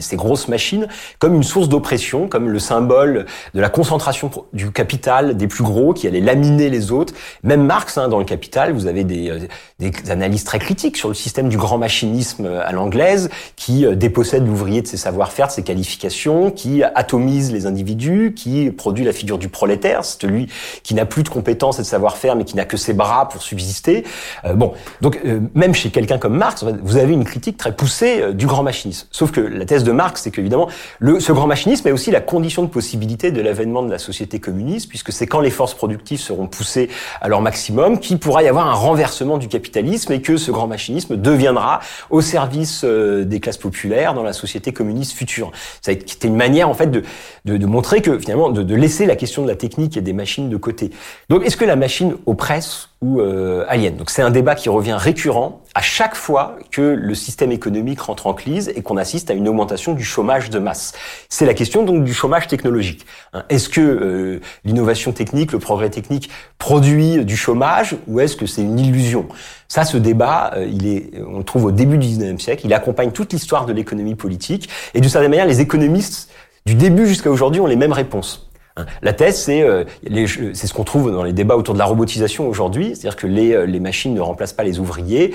ces 0.00 0.16
grosses 0.16 0.48
machines 0.48 0.88
comme 1.18 1.34
une 1.34 1.42
source 1.42 1.68
d'oppression, 1.68 2.28
comme 2.28 2.48
le 2.48 2.58
symbole 2.58 3.26
de 3.54 3.60
la 3.60 3.68
concentration 3.68 4.30
du 4.52 4.70
capital 4.70 5.36
des 5.36 5.46
plus 5.46 5.64
gros 5.64 5.94
qui 5.94 6.06
allait 6.06 6.20
laminer 6.20 6.68
les 6.70 6.92
autres. 6.92 7.14
Même 7.42 7.64
Marx, 7.64 7.98
hein, 7.98 8.08
dans 8.08 8.18
le 8.18 8.24
Capital, 8.24 8.72
vous 8.72 8.86
avez 8.86 9.04
des, 9.04 9.32
des 9.78 9.92
analyses 10.10 10.25
très 10.44 10.58
critiques 10.58 10.96
sur 10.96 11.08
le 11.08 11.14
système 11.14 11.48
du 11.48 11.56
grand 11.56 11.78
machinisme 11.78 12.46
à 12.46 12.72
l'anglaise 12.72 13.30
qui 13.56 13.86
dépossède 13.96 14.46
l'ouvrier 14.46 14.82
de 14.82 14.86
ses 14.86 14.96
savoir-faire, 14.96 15.46
de 15.46 15.52
ses 15.52 15.62
qualifications, 15.62 16.50
qui 16.50 16.82
atomise 16.82 17.52
les 17.52 17.66
individus, 17.66 18.34
qui 18.34 18.70
produit 18.70 19.04
la 19.04 19.12
figure 19.12 19.38
du 19.38 19.48
prolétaire, 19.48 20.04
celui 20.04 20.48
qui 20.82 20.94
n'a 20.94 21.06
plus 21.06 21.22
de 21.22 21.28
compétences 21.28 21.78
et 21.78 21.82
de 21.82 21.86
savoir-faire, 21.86 22.34
mais 22.34 22.44
qui 22.44 22.56
n'a 22.56 22.64
que 22.64 22.76
ses 22.76 22.92
bras 22.92 23.28
pour 23.28 23.42
subsister. 23.42 24.04
Euh, 24.44 24.54
bon, 24.54 24.72
donc 25.00 25.20
euh, 25.24 25.40
même 25.54 25.74
chez 25.74 25.90
quelqu'un 25.90 26.18
comme 26.18 26.36
Marx, 26.36 26.64
vous 26.82 26.96
avez 26.96 27.12
une 27.12 27.24
critique 27.24 27.56
très 27.56 27.72
poussée 27.72 28.20
euh, 28.20 28.32
du 28.32 28.46
grand 28.46 28.62
machinisme. 28.62 29.06
Sauf 29.12 29.30
que 29.30 29.40
la 29.40 29.64
thèse 29.64 29.84
de 29.84 29.92
Marx, 29.92 30.22
c'est 30.22 30.30
qu'évidemment, 30.32 30.68
ce 31.00 31.32
grand 31.32 31.46
machinisme 31.46 31.86
est 31.86 31.92
aussi 31.92 32.10
la 32.10 32.20
condition 32.20 32.62
de 32.62 32.68
possibilité 32.68 33.30
de 33.30 33.40
l'avènement 33.40 33.82
de 33.82 33.90
la 33.90 33.98
société 33.98 34.40
communiste, 34.40 34.88
puisque 34.88 35.12
c'est 35.12 35.26
quand 35.26 35.40
les 35.40 35.50
forces 35.50 35.74
productives 35.74 36.20
seront 36.20 36.48
poussées 36.48 36.88
à 37.20 37.28
leur 37.28 37.40
maximum 37.40 38.00
qu'il 38.00 38.18
pourra 38.18 38.42
y 38.42 38.48
avoir 38.48 38.66
un 38.66 38.74
renversement 38.74 39.38
du 39.38 39.46
capitalisme 39.46 40.12
que 40.20 40.36
ce 40.36 40.50
grand 40.50 40.66
machinisme 40.66 41.16
deviendra 41.16 41.80
au 42.10 42.20
service 42.20 42.84
des 42.84 43.40
classes 43.40 43.56
populaires 43.56 44.14
dans 44.14 44.22
la 44.22 44.32
société 44.32 44.72
communiste 44.72 45.12
future. 45.12 45.52
Ça 45.80 45.90
a 45.90 45.94
été 45.94 46.28
une 46.28 46.36
manière 46.36 46.68
en 46.68 46.74
fait 46.74 46.90
de, 46.90 47.66
montrer 47.66 48.02
que 48.02 48.18
finalement 48.18 48.50
de, 48.50 48.74
laisser 48.74 49.06
la 49.06 49.16
question 49.16 49.42
de 49.42 49.48
la 49.48 49.56
technique 49.56 49.96
et 49.96 50.00
des 50.00 50.12
machines 50.12 50.48
de 50.48 50.56
côté. 50.56 50.90
Donc 51.28 51.44
est-ce 51.44 51.56
que 51.56 51.64
la 51.64 51.76
machine 51.76 52.16
oppresse 52.26 52.88
ou 53.02 53.20
euh, 53.20 53.66
aliène 53.68 53.96
Donc 53.96 54.08
c'est 54.08 54.22
un 54.22 54.30
débat 54.30 54.54
qui 54.54 54.70
revient 54.70 54.96
récurrent 54.98 55.60
à 55.74 55.82
chaque 55.82 56.14
fois 56.14 56.56
que 56.70 56.80
le 56.80 57.14
système 57.14 57.52
économique 57.52 58.00
rentre 58.00 58.26
en 58.26 58.32
crise 58.32 58.72
et 58.74 58.82
qu'on 58.82 58.96
assiste 58.96 59.30
à 59.30 59.34
une 59.34 59.48
augmentation 59.48 59.92
du 59.92 60.02
chômage 60.02 60.48
de 60.48 60.58
masse. 60.58 60.94
C'est 61.28 61.44
la 61.44 61.52
question 61.52 61.82
donc 61.84 62.04
du 62.04 62.14
chômage 62.14 62.46
technologique. 62.46 63.04
Hein. 63.34 63.44
est-ce 63.50 63.68
que 63.68 63.80
euh, 63.82 64.40
l'innovation 64.64 65.12
technique, 65.12 65.52
le 65.52 65.58
progrès 65.58 65.90
technique 65.90 66.30
produit 66.58 67.24
du 67.24 67.36
chômage 67.36 67.96
ou 68.06 68.20
est-ce 68.20 68.36
que 68.36 68.46
c'est 68.46 68.62
une 68.62 68.78
illusion? 68.78 69.28
Ça, 69.68 69.84
ce 69.84 69.98
débat, 69.98 70.52
euh, 70.56 70.66
il 70.66 70.86
est, 70.86 71.10
on 71.26 71.38
le 71.38 71.44
trouve 71.44 71.66
au 71.66 71.72
début 71.72 71.98
du 71.98 72.06
19e 72.06 72.38
siècle. 72.38 72.62
Il 72.64 72.72
accompagne 72.72 73.10
toute 73.10 73.32
l'histoire 73.34 73.66
de 73.66 73.74
l'économie 73.74 74.14
politique 74.14 74.70
et 74.94 75.00
d'une 75.02 75.10
certaine 75.10 75.30
manière, 75.30 75.46
les 75.46 75.60
économistes 75.60 76.30
du 76.64 76.74
début 76.74 77.06
jusqu'à 77.06 77.30
aujourd'hui 77.30 77.60
ont 77.60 77.66
les 77.66 77.76
mêmes 77.76 77.92
réponses. 77.92 78.45
Hein. 78.76 78.86
La 79.02 79.12
thèse, 79.12 79.36
c'est 79.38 79.62
euh, 79.62 79.84
ce 80.04 80.72
qu'on 80.72 80.84
trouve 80.84 81.10
dans 81.10 81.22
les 81.22 81.32
débats 81.32 81.56
autour 81.56 81.74
de 81.74 81.78
la 81.78 81.84
robotisation 81.86 82.48
aujourd'hui, 82.48 82.94
c'est-à-dire 82.94 83.16
que 83.16 83.26
les, 83.26 83.66
les 83.66 83.80
machines 83.80 84.14
ne 84.14 84.20
remplacent 84.20 84.52
pas 84.52 84.64
les 84.64 84.78
ouvriers 84.78 85.34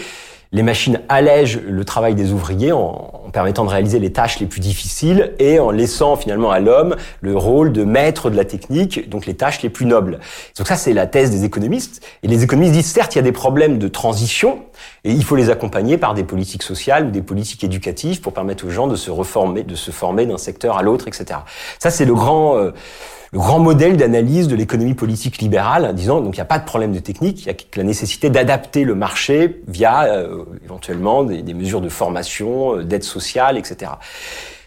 les 0.53 0.63
machines 0.63 1.01
allègent 1.07 1.61
le 1.61 1.85
travail 1.85 2.13
des 2.13 2.33
ouvriers 2.33 2.73
en, 2.73 3.29
permettant 3.31 3.63
de 3.63 3.69
réaliser 3.69 3.99
les 3.99 4.11
tâches 4.11 4.39
les 4.39 4.45
plus 4.45 4.59
difficiles 4.59 5.33
et 5.39 5.59
en 5.59 5.71
laissant 5.71 6.17
finalement 6.17 6.51
à 6.51 6.59
l'homme 6.59 6.97
le 7.21 7.37
rôle 7.37 7.71
de 7.71 7.85
maître 7.85 8.29
de 8.29 8.35
la 8.35 8.43
technique, 8.43 9.09
donc 9.09 9.25
les 9.25 9.35
tâches 9.35 9.61
les 9.61 9.69
plus 9.69 9.85
nobles. 9.85 10.19
Donc 10.57 10.67
ça, 10.67 10.75
c'est 10.75 10.91
la 10.91 11.07
thèse 11.07 11.31
des 11.31 11.45
économistes. 11.45 12.05
Et 12.23 12.27
les 12.27 12.43
économistes 12.43 12.73
disent, 12.73 12.91
certes, 12.91 13.15
il 13.15 13.19
y 13.19 13.19
a 13.19 13.23
des 13.23 13.31
problèmes 13.31 13.77
de 13.77 13.87
transition 13.87 14.59
et 15.05 15.11
il 15.11 15.23
faut 15.23 15.37
les 15.37 15.49
accompagner 15.49 15.97
par 15.97 16.13
des 16.13 16.25
politiques 16.25 16.63
sociales 16.63 17.07
ou 17.07 17.11
des 17.11 17.21
politiques 17.21 17.63
éducatives 17.63 18.19
pour 18.19 18.33
permettre 18.33 18.65
aux 18.65 18.69
gens 18.69 18.87
de 18.87 18.97
se 18.97 19.09
reformer, 19.09 19.63
de 19.63 19.75
se 19.75 19.91
former 19.91 20.25
d'un 20.25 20.37
secteur 20.37 20.77
à 20.77 20.83
l'autre, 20.83 21.07
etc. 21.07 21.39
Ça, 21.79 21.89
c'est 21.89 22.05
le 22.05 22.13
grand... 22.13 22.57
Euh, 22.57 22.73
le 23.31 23.39
grand 23.39 23.59
modèle 23.59 23.95
d'analyse 23.95 24.47
de 24.49 24.55
l'économie 24.55 24.93
politique 24.93 25.37
libérale, 25.37 25.93
disant 25.95 26.19
donc 26.19 26.35
il 26.35 26.39
n'y 26.39 26.43
a 26.43 26.45
pas 26.45 26.59
de 26.59 26.65
problème 26.65 26.91
de 26.91 26.99
technique, 26.99 27.41
il 27.43 27.47
y 27.47 27.49
a 27.49 27.55
la 27.77 27.83
nécessité 27.83 28.29
d'adapter 28.29 28.83
le 28.83 28.93
marché 28.93 29.61
via 29.67 30.03
euh, 30.03 30.43
éventuellement 30.65 31.23
des, 31.23 31.41
des, 31.41 31.53
mesures 31.53 31.79
de 31.79 31.87
formation, 31.87 32.77
euh, 32.77 32.83
d'aide 32.83 33.03
sociale, 33.03 33.57
etc. 33.57 33.91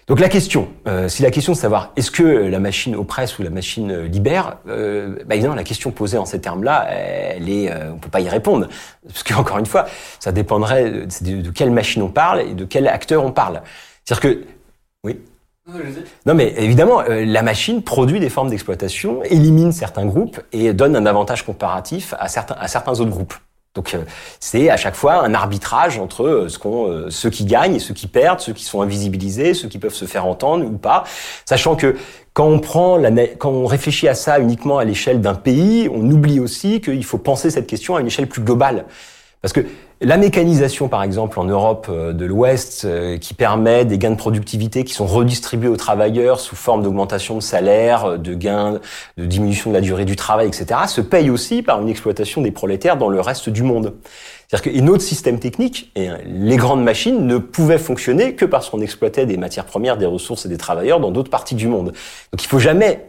Donc 0.07 0.19
la 0.19 0.31
question, 0.31 0.69
euh, 0.87 1.09
si 1.09 1.23
la 1.23 1.31
question 1.31 1.53
de 1.53 1.59
savoir 1.59 1.93
est-ce 1.97 2.11
que 2.11 2.23
la 2.23 2.59
machine 2.59 2.95
oppresse 2.97 3.39
ou 3.39 3.43
la 3.43 3.51
machine 3.51 4.03
libère, 4.05 4.57
euh, 4.67 5.17
bah 5.27 5.35
évidemment 5.35 5.55
la 5.55 5.65
question 5.65 5.91
posée 5.91 6.17
en 6.17 6.25
ces 6.25 6.41
termes-là, 6.41 6.87
elle 6.91 7.51
est, 7.51 7.71
on 7.93 7.99
peut 7.99 8.11
pas 8.11 8.21
y 8.21 8.29
répondre 8.29 8.69
parce 9.07 9.23
qu'encore 9.23 9.59
une 9.59 9.67
fois, 9.67 9.87
ça 10.21 10.33
dépendrait 10.33 10.91
de, 10.91 11.41
de, 11.43 11.51
quelle 11.51 11.71
machine 11.71 12.03
on 12.03 12.09
parle 12.09 12.41
et 12.41 12.55
de 12.55 12.65
quel 12.65 12.89
acteur 12.89 13.25
on 13.25 13.33
parle. 13.33 13.61
C'est-à-dire 14.05 14.21
que. 14.23 14.54
Non, 16.27 16.35
mais 16.35 16.53
évidemment, 16.59 17.01
euh, 17.01 17.25
la 17.25 17.41
machine 17.41 17.83
produit 17.83 18.21
des 18.21 18.29
formes 18.29 18.51
d'exploitation, 18.51 19.23
élimine 19.25 19.73
certains 19.73 20.05
groupes 20.05 20.41
et 20.53 20.75
donne 20.75 20.95
un 20.95 21.07
avantage 21.07 21.45
comparatif 21.45 22.15
à 22.19 22.29
certains, 22.29 22.57
à 22.59 22.69
certains 22.69 22.93
autres 22.93 23.11
groupes. 23.11 23.35
Donc 23.75 23.95
euh, 23.95 24.05
c'est 24.41 24.69
à 24.69 24.77
chaque 24.77 24.95
fois 24.95 25.25
un 25.25 25.33
arbitrage 25.33 25.99
entre 25.99 26.25
euh, 26.25 26.49
ce 26.49 26.59
qu'on, 26.59 27.07
ceux 27.09 27.31
qui 27.31 27.47
gagnent 27.47 27.77
et 27.77 27.79
ceux 27.79 27.95
qui 27.95 28.07
perdent, 28.07 28.41
ceux 28.41 28.53
qui 28.53 28.65
sont 28.65 28.83
invisibilisés, 28.83 29.55
ceux 29.55 29.69
qui 29.69 29.79
peuvent 29.79 29.95
se 29.95 30.05
faire 30.05 30.27
entendre 30.27 30.67
ou 30.67 30.77
pas, 30.77 31.05
sachant 31.47 31.77
que 31.77 31.97
quand 32.35 32.47
on 32.47 32.59
prend 32.59 32.99
la, 32.99 33.11
quand 33.39 33.51
on 33.51 33.65
réfléchit 33.65 34.07
à 34.07 34.15
ça 34.15 34.39
uniquement 34.39 34.77
à 34.79 34.85
l'échelle 34.85 35.23
d'un 35.23 35.35
pays, 35.35 35.89
on 35.91 36.09
oublie 36.11 36.41
aussi 36.41 36.83
qu'il 36.83 37.05
faut 37.05 37.19
penser 37.19 37.49
cette 37.49 37.67
question 37.67 37.97
à 37.97 38.01
une 38.01 38.09
échelle 38.09 38.29
plus 38.29 38.43
globale. 38.43 38.85
Parce 39.41 39.53
que 39.53 39.61
la 40.05 40.17
mécanisation, 40.17 40.89
par 40.89 41.03
exemple, 41.03 41.39
en 41.41 41.45
Europe 41.45 41.87
euh, 41.91 42.13
de 42.13 42.25
l'Ouest, 42.25 42.85
euh, 42.85 43.17
qui 43.19 43.35
permet 43.35 43.85
des 43.85 43.99
gains 43.99 44.11
de 44.11 44.17
productivité 44.17 44.85
qui 44.85 44.93
sont 44.93 45.07
redistribués 45.07 45.69
aux 45.69 45.77
travailleurs 45.77 46.41
sous 46.41 46.57
forme 46.57 46.83
d'augmentation 46.83 47.37
de 47.37 47.41
salaire, 47.41 48.05
euh, 48.05 48.17
de 48.17 48.35
gains, 48.35 48.81
de 49.17 49.27
diminution 49.27 49.71
de 49.71 49.75
la 49.75 49.81
durée 49.81 50.05
du 50.05 50.17
travail, 50.17 50.47
etc., 50.47 50.81
se 50.89 51.01
paye 51.01 51.31
aussi 51.31 51.63
par 51.63 51.81
une 51.81 51.89
exploitation 51.89 52.43
des 52.43 52.51
prolétaires 52.51 52.97
dans 52.97 53.09
le 53.09 53.21
reste 53.21 53.49
du 53.49 53.63
monde. 53.63 53.95
C'est-à-dire 54.49 54.73
qu'un 54.73 54.87
autre 54.89 55.03
système 55.03 55.39
technique, 55.39 55.91
et 55.97 56.09
les 56.27 56.57
grandes 56.57 56.85
machines 56.85 57.27
ne 57.27 57.39
pouvaient 57.39 57.79
fonctionner 57.79 58.35
que 58.35 58.45
parce 58.45 58.69
qu'on 58.69 58.81
exploitait 58.81 59.27
des 59.27 59.39
matières 59.39 59.65
premières, 59.65 59.97
des 59.97 60.07
ressources 60.07 60.45
et 60.45 60.49
des 60.49 60.59
travailleurs 60.59 61.01
dans 61.01 61.11
d'autres 61.11 61.31
parties 61.31 61.55
du 61.55 61.67
monde. 61.67 61.87
Donc 61.87 62.43
il 62.43 62.47
faut 62.47 62.59
jamais 62.59 63.07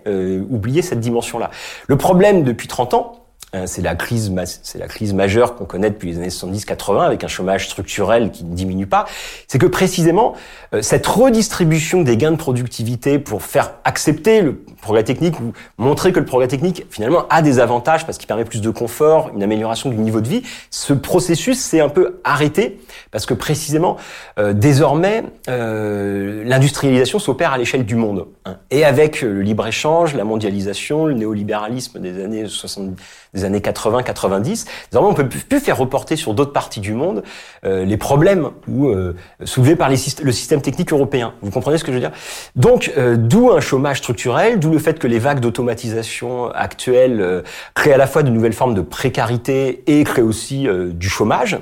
oublier 0.49 0.81
cette 0.81 1.01
dimension-là. 1.01 1.51
Le 1.87 1.97
problème 1.97 2.43
depuis 2.43 2.67
30 2.67 2.93
ans, 2.93 3.24
Hein, 3.24 3.24
c'est 3.65 3.81
la 3.81 3.95
crise, 3.95 4.33
c'est 4.63 4.77
la 4.77 4.87
crise 4.87 5.13
majeure 5.13 5.55
qu'on 5.55 5.65
connaît 5.65 5.89
depuis 5.89 6.11
les 6.11 6.17
années 6.17 6.29
70-80 6.29 7.05
avec 7.05 7.23
un 7.23 7.27
chômage 7.27 7.69
structurel 7.69 8.31
qui 8.31 8.43
ne 8.43 8.55
diminue 8.55 8.87
pas. 8.87 9.05
C'est 9.47 9.59
que 9.59 9.65
précisément 9.65 10.33
euh, 10.73 10.81
cette 10.81 11.05
redistribution 11.07 12.01
des 12.01 12.17
gains 12.17 12.31
de 12.31 12.37
productivité 12.37 13.19
pour 13.19 13.43
faire 13.43 13.75
accepter 13.83 14.41
le 14.41 14.55
progrès 14.81 15.03
technique 15.03 15.39
ou 15.39 15.53
montrer 15.77 16.11
que 16.11 16.19
le 16.19 16.25
progrès 16.25 16.47
technique 16.47 16.85
finalement 16.89 17.25
a 17.29 17.41
des 17.41 17.59
avantages 17.59 18.05
parce 18.05 18.17
qu'il 18.17 18.27
permet 18.27 18.45
plus 18.45 18.61
de 18.61 18.69
confort, 18.69 19.31
une 19.35 19.43
amélioration 19.43 19.89
du 19.89 19.97
niveau 19.97 20.21
de 20.21 20.27
vie, 20.27 20.43
ce 20.69 20.93
processus 20.93 21.59
s'est 21.59 21.81
un 21.81 21.89
peu 21.89 22.19
arrêté 22.23 22.79
parce 23.11 23.25
que 23.25 23.33
précisément 23.33 23.97
euh, 24.39 24.53
désormais 24.53 25.23
euh, 25.49 26.43
l'industrialisation 26.45 27.19
s'opère 27.19 27.51
à 27.51 27.57
l'échelle 27.57 27.85
du 27.85 27.95
monde 27.95 28.27
hein. 28.45 28.57
et 28.71 28.83
avec 28.83 29.21
le 29.21 29.41
libre 29.41 29.67
échange, 29.67 30.15
la 30.15 30.23
mondialisation, 30.23 31.05
le 31.05 31.13
néolibéralisme 31.13 31.99
des 31.99 32.23
années 32.23 32.47
70 32.47 32.95
des 33.35 33.44
années 33.45 33.59
80-90. 33.59 34.65
Désormais, 34.91 35.09
on 35.09 35.13
peut 35.13 35.27
plus 35.27 35.59
faire 35.59 35.77
reporter 35.77 36.15
sur 36.15 36.33
d'autres 36.33 36.53
parties 36.53 36.79
du 36.79 36.93
monde 36.93 37.23
euh, 37.63 37.85
les 37.85 37.97
problèmes 37.97 38.49
ou 38.67 38.87
euh, 38.87 39.15
soulevés 39.43 39.75
par 39.75 39.89
les 39.89 39.95
le 40.21 40.31
système 40.31 40.61
technique 40.61 40.91
européen. 40.91 41.33
Vous 41.41 41.51
comprenez 41.51 41.77
ce 41.77 41.83
que 41.83 41.91
je 41.91 41.95
veux 41.95 42.01
dire? 42.01 42.11
Donc, 42.55 42.91
euh, 42.97 43.15
d'où 43.17 43.51
un 43.51 43.61
chômage 43.61 43.99
structurel, 43.99 44.59
d'où 44.59 44.71
le 44.71 44.79
fait 44.79 44.99
que 44.99 45.07
les 45.07 45.19
vagues 45.19 45.39
d'automatisation 45.39 46.51
actuelles 46.51 47.43
créent 47.73 47.93
à 47.93 47.97
la 47.97 48.07
fois 48.07 48.23
de 48.23 48.29
nouvelles 48.29 48.53
formes 48.53 48.73
de 48.73 48.81
précarité 48.81 49.83
et 49.87 50.03
créent 50.03 50.21
aussi 50.21 50.67
du 50.91 51.09
chômage. 51.09 51.57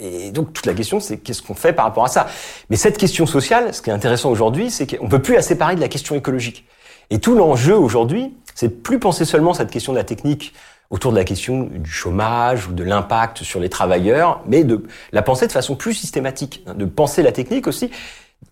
Et 0.00 0.30
donc, 0.30 0.52
toute 0.52 0.66
la 0.66 0.74
question, 0.74 1.00
c'est 1.00 1.18
qu'est-ce 1.18 1.42
qu'on 1.42 1.54
fait 1.54 1.72
par 1.72 1.84
rapport 1.84 2.04
à 2.04 2.08
ça? 2.08 2.26
Mais 2.70 2.76
cette 2.76 2.98
question 2.98 3.26
sociale, 3.26 3.72
ce 3.72 3.82
qui 3.82 3.90
est 3.90 3.92
intéressant 3.92 4.30
aujourd'hui, 4.30 4.70
c'est 4.70 4.86
qu'on 4.86 5.08
peut 5.08 5.22
plus 5.22 5.34
la 5.34 5.42
séparer 5.42 5.74
de 5.74 5.80
la 5.80 5.88
question 5.88 6.14
écologique. 6.14 6.64
Et 7.10 7.18
tout 7.18 7.34
l'enjeu 7.34 7.74
aujourd'hui, 7.74 8.34
c'est 8.54 8.82
plus 8.82 8.98
penser 8.98 9.24
seulement 9.24 9.54
cette 9.54 9.70
question 9.70 9.92
de 9.92 9.98
la 9.98 10.04
technique 10.04 10.52
autour 10.90 11.12
de 11.12 11.16
la 11.16 11.24
question 11.24 11.64
du 11.64 11.90
chômage 11.90 12.68
ou 12.68 12.72
de 12.72 12.82
l'impact 12.82 13.42
sur 13.42 13.60
les 13.60 13.68
travailleurs, 13.68 14.40
mais 14.46 14.64
de 14.64 14.82
la 15.12 15.22
penser 15.22 15.46
de 15.46 15.52
façon 15.52 15.76
plus 15.76 15.94
systématique, 15.94 16.62
hein, 16.66 16.74
de 16.74 16.84
penser 16.84 17.22
la 17.22 17.32
technique 17.32 17.66
aussi, 17.66 17.90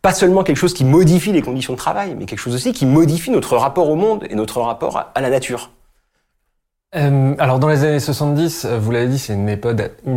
pas 0.02 0.12
seulement 0.12 0.42
quelque 0.42 0.56
chose 0.56 0.74
qui 0.74 0.84
modifie 0.84 1.32
les 1.32 1.42
conditions 1.42 1.72
de 1.72 1.78
travail, 1.78 2.14
mais 2.18 2.26
quelque 2.26 2.40
chose 2.40 2.54
aussi 2.54 2.72
qui 2.72 2.86
modifie 2.86 3.30
notre 3.30 3.56
rapport 3.56 3.88
au 3.88 3.96
monde 3.96 4.26
et 4.28 4.34
notre 4.34 4.60
rapport 4.60 5.10
à 5.14 5.20
la 5.20 5.30
nature. 5.30 5.70
Euh, 6.94 7.34
alors 7.38 7.58
dans 7.58 7.68
les 7.68 7.84
années 7.84 8.00
70, 8.00 8.64
euh, 8.64 8.78
vous 8.78 8.92
l'avez 8.92 9.08
dit, 9.08 9.18
c'est 9.18 9.34
une 9.34 9.48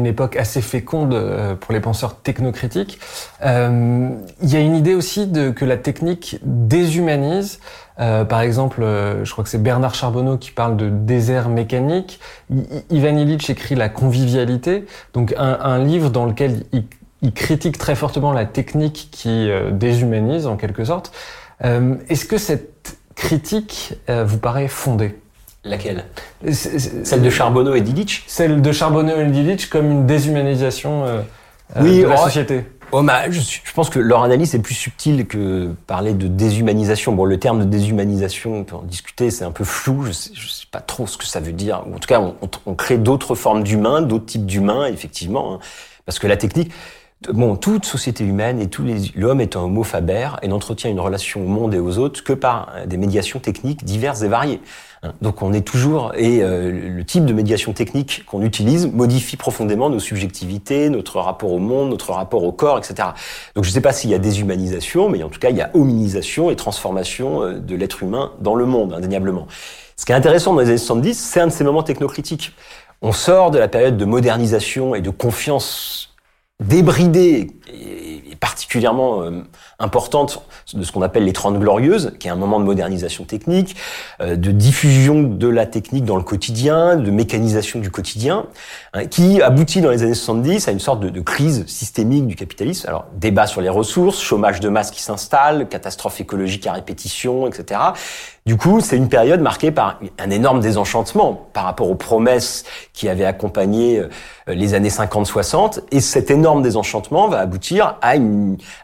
époque, 0.05 0.35
assez 0.35 0.61
féconde 0.61 1.13
euh, 1.13 1.55
pour 1.55 1.73
les 1.73 1.79
penseurs 1.79 2.15
technocritiques. 2.21 2.99
Il 3.43 4.19
y 4.43 4.55
a 4.55 4.59
une 4.59 4.75
idée 4.75 4.93
aussi 4.93 5.27
de 5.27 5.49
que 5.49 5.65
la 5.65 5.77
technique 5.77 6.39
déshumanise. 6.43 7.59
Par 7.97 8.39
exemple, 8.39 8.81
je 9.23 9.29
crois 9.29 9.43
que 9.43 9.49
c'est 9.49 9.61
Bernard 9.61 9.93
Charbonneau 9.93 10.37
qui 10.37 10.51
parle 10.51 10.77
de 10.77 10.87
désert 10.89 11.49
mécanique. 11.49 12.21
Ivan 12.89 13.17
Illich 13.17 13.49
écrit 13.49 13.75
La 13.75 13.89
convivialité, 13.89 14.85
donc 15.13 15.35
un, 15.37 15.83
livre 15.83 16.09
dans 16.09 16.25
lequel 16.25 16.63
il, 16.71 17.33
critique 17.33 17.77
très 17.77 17.95
fortement 17.95 18.31
la 18.31 18.45
technique 18.45 19.09
qui 19.11 19.49
déshumanise 19.73 20.47
en 20.47 20.55
quelque 20.55 20.85
sorte. 20.85 21.11
Est-ce 21.61 22.23
que 22.23 22.37
cette 22.37 22.97
critique 23.15 23.95
vous 24.07 24.37
paraît 24.37 24.69
fondée? 24.69 25.19
Laquelle? 25.63 26.05
Celle 26.51 27.21
de 27.21 27.29
Charbonneau 27.29 27.75
et 27.75 27.81
Dilic 27.81 28.23
Celle 28.27 28.61
de 28.61 28.71
Charbonneau 28.71 29.19
et 29.19 29.25
Dilic 29.25 29.69
comme 29.69 29.91
une 29.91 30.05
déshumanisation 30.05 31.05
euh, 31.05 31.21
euh 31.75 32.01
de 32.01 32.07
la 32.07 32.17
société. 32.17 32.65
Oh, 32.91 33.05
je, 33.29 33.39
je, 33.39 33.73
pense 33.75 33.91
que 33.91 33.99
leur 33.99 34.23
analyse 34.23 34.55
est 34.55 34.59
plus 34.59 34.73
subtile 34.73 35.27
que 35.27 35.71
parler 35.85 36.13
de 36.13 36.27
déshumanisation. 36.27 37.11
Bon, 37.11 37.25
le 37.25 37.37
terme 37.37 37.59
de 37.59 37.65
déshumanisation, 37.65 38.55
on 38.55 38.63
peut 38.63 38.75
en 38.77 38.81
discuter, 38.81 39.29
c'est 39.29 39.45
un 39.45 39.51
peu 39.51 39.63
flou. 39.63 40.05
Je 40.05 40.11
sais, 40.11 40.31
sais 40.33 40.65
pas 40.71 40.79
trop 40.79 41.05
ce 41.05 41.17
que 41.17 41.25
ça 41.25 41.39
veut 41.39 41.51
dire. 41.51 41.83
En 41.93 41.99
tout 41.99 42.07
cas, 42.07 42.19
on, 42.19 42.35
on 42.65 42.73
crée 42.73 42.97
d'autres 42.97 43.35
formes 43.35 43.63
d'humains, 43.63 44.01
d'autres 44.01 44.25
types 44.25 44.45
d'humains, 44.45 44.87
effectivement, 44.87 45.55
hein. 45.55 45.59
parce 46.05 46.17
que 46.17 46.25
la 46.25 46.37
technique. 46.37 46.71
Bon, 47.27 47.57
toute 47.57 47.83
société 47.83 48.23
humaine 48.23 48.61
et 48.61 48.67
tous 48.67 48.81
les 48.81 49.11
l'homme 49.13 49.41
est 49.41 49.57
un 49.57 49.59
homo 49.59 49.83
faber 49.83 50.29
et 50.41 50.47
n'entretient 50.47 50.89
une 50.89 51.01
relation 51.01 51.41
au 51.41 51.47
monde 51.47 51.73
et 51.73 51.79
aux 51.79 51.97
autres 51.97 52.23
que 52.23 52.31
par 52.31 52.71
des 52.87 52.95
médiations 52.95 53.39
techniques 53.39 53.83
diverses 53.83 54.21
et 54.21 54.29
variées. 54.29 54.61
Hein. 55.03 55.11
Donc 55.21 55.41
on 55.41 55.51
est 55.51 55.67
toujours 55.67 56.13
et 56.15 56.41
euh, 56.41 56.71
le 56.71 57.03
type 57.03 57.25
de 57.25 57.33
médiation 57.33 57.73
technique 57.73 58.23
qu'on 58.25 58.41
utilise 58.41 58.87
modifie 58.87 59.35
profondément 59.35 59.89
nos 59.89 59.99
subjectivités, 59.99 60.89
notre 60.89 61.19
rapport 61.19 61.51
au 61.51 61.59
monde, 61.59 61.89
notre 61.89 62.13
rapport 62.13 62.45
au 62.45 62.53
corps, 62.53 62.77
etc. 62.77 63.09
Donc 63.53 63.65
je 63.65 63.69
ne 63.69 63.73
sais 63.73 63.81
pas 63.81 63.91
s'il 63.91 64.11
y 64.11 64.13
a 64.13 64.17
déshumanisation, 64.17 65.09
mais 65.09 65.21
en 65.21 65.27
tout 65.27 65.39
cas 65.39 65.49
il 65.49 65.57
y 65.57 65.61
a 65.61 65.71
hominisation 65.73 66.49
et 66.49 66.55
transformation 66.55 67.43
euh, 67.43 67.59
de 67.59 67.75
l'être 67.75 68.01
humain 68.01 68.31
dans 68.39 68.55
le 68.55 68.65
monde, 68.65 68.93
indéniablement. 68.93 69.45
Ce 69.97 70.05
qui 70.05 70.13
est 70.13 70.15
intéressant 70.15 70.53
dans 70.53 70.61
les 70.61 70.69
années 70.69 70.77
70, 70.77 71.15
c'est 71.15 71.41
un 71.41 71.47
de 71.47 71.51
ces 71.51 71.65
moments 71.65 71.83
technocritiques. 71.83 72.53
On 73.01 73.11
sort 73.11 73.51
de 73.51 73.59
la 73.59 73.67
période 73.67 73.97
de 73.97 74.05
modernisation 74.05 74.95
et 74.95 75.01
de 75.01 75.09
confiance 75.09 76.08
débridée 76.63 77.47
et 77.67 78.28
particulièrement 78.39 79.21
euh, 79.21 79.43
importante 79.79 80.43
de 80.73 80.83
ce 80.83 80.91
qu'on 80.91 81.01
appelle 81.01 81.25
les 81.25 81.33
Trente 81.33 81.59
Glorieuses, 81.59 82.13
qui 82.19 82.27
est 82.27 82.31
un 82.31 82.35
moment 82.35 82.59
de 82.59 82.65
modernisation 82.65 83.23
technique, 83.23 83.75
euh, 84.21 84.35
de 84.35 84.51
diffusion 84.51 85.23
de 85.23 85.47
la 85.47 85.65
technique 85.65 86.05
dans 86.05 86.17
le 86.17 86.23
quotidien, 86.23 86.95
de 86.95 87.11
mécanisation 87.11 87.79
du 87.79 87.91
quotidien, 87.91 88.45
hein, 88.93 89.05
qui 89.05 89.41
aboutit 89.41 89.81
dans 89.81 89.91
les 89.91 90.03
années 90.03 90.13
70 90.13 90.67
à 90.67 90.71
une 90.71 90.79
sorte 90.79 90.99
de, 90.99 91.19
crise 91.19 91.65
systémique 91.67 92.27
du 92.27 92.35
capitalisme. 92.35 92.87
Alors, 92.87 93.05
débat 93.13 93.45
sur 93.45 93.61
les 93.61 93.69
ressources, 93.69 94.21
chômage 94.21 94.59
de 94.61 94.69
masse 94.69 94.89
qui 94.89 95.01
s'installe, 95.01 95.67
catastrophe 95.67 96.21
écologique 96.21 96.65
à 96.65 96.73
répétition, 96.73 97.45
etc. 97.45 97.79
Du 98.45 98.57
coup, 98.57 98.79
c'est 98.79 98.97
une 98.97 99.09
période 99.09 99.41
marquée 99.41 99.69
par 99.69 99.99
un 100.17 100.29
énorme 100.31 100.59
désenchantement 100.59 101.49
par 101.53 101.65
rapport 101.65 101.89
aux 101.89 101.95
promesses 101.95 102.63
qui 102.93 103.07
avaient 103.07 103.25
accompagné 103.25 103.99
euh, 103.99 104.07
les 104.47 104.73
années 104.73 104.89
50-60. 104.89 105.81
Et 105.91 105.99
cet 105.99 106.31
énorme 106.31 106.61
désenchantement 106.61 107.27
va 107.27 107.39
aboutir 107.39 107.97
à, 108.01 108.15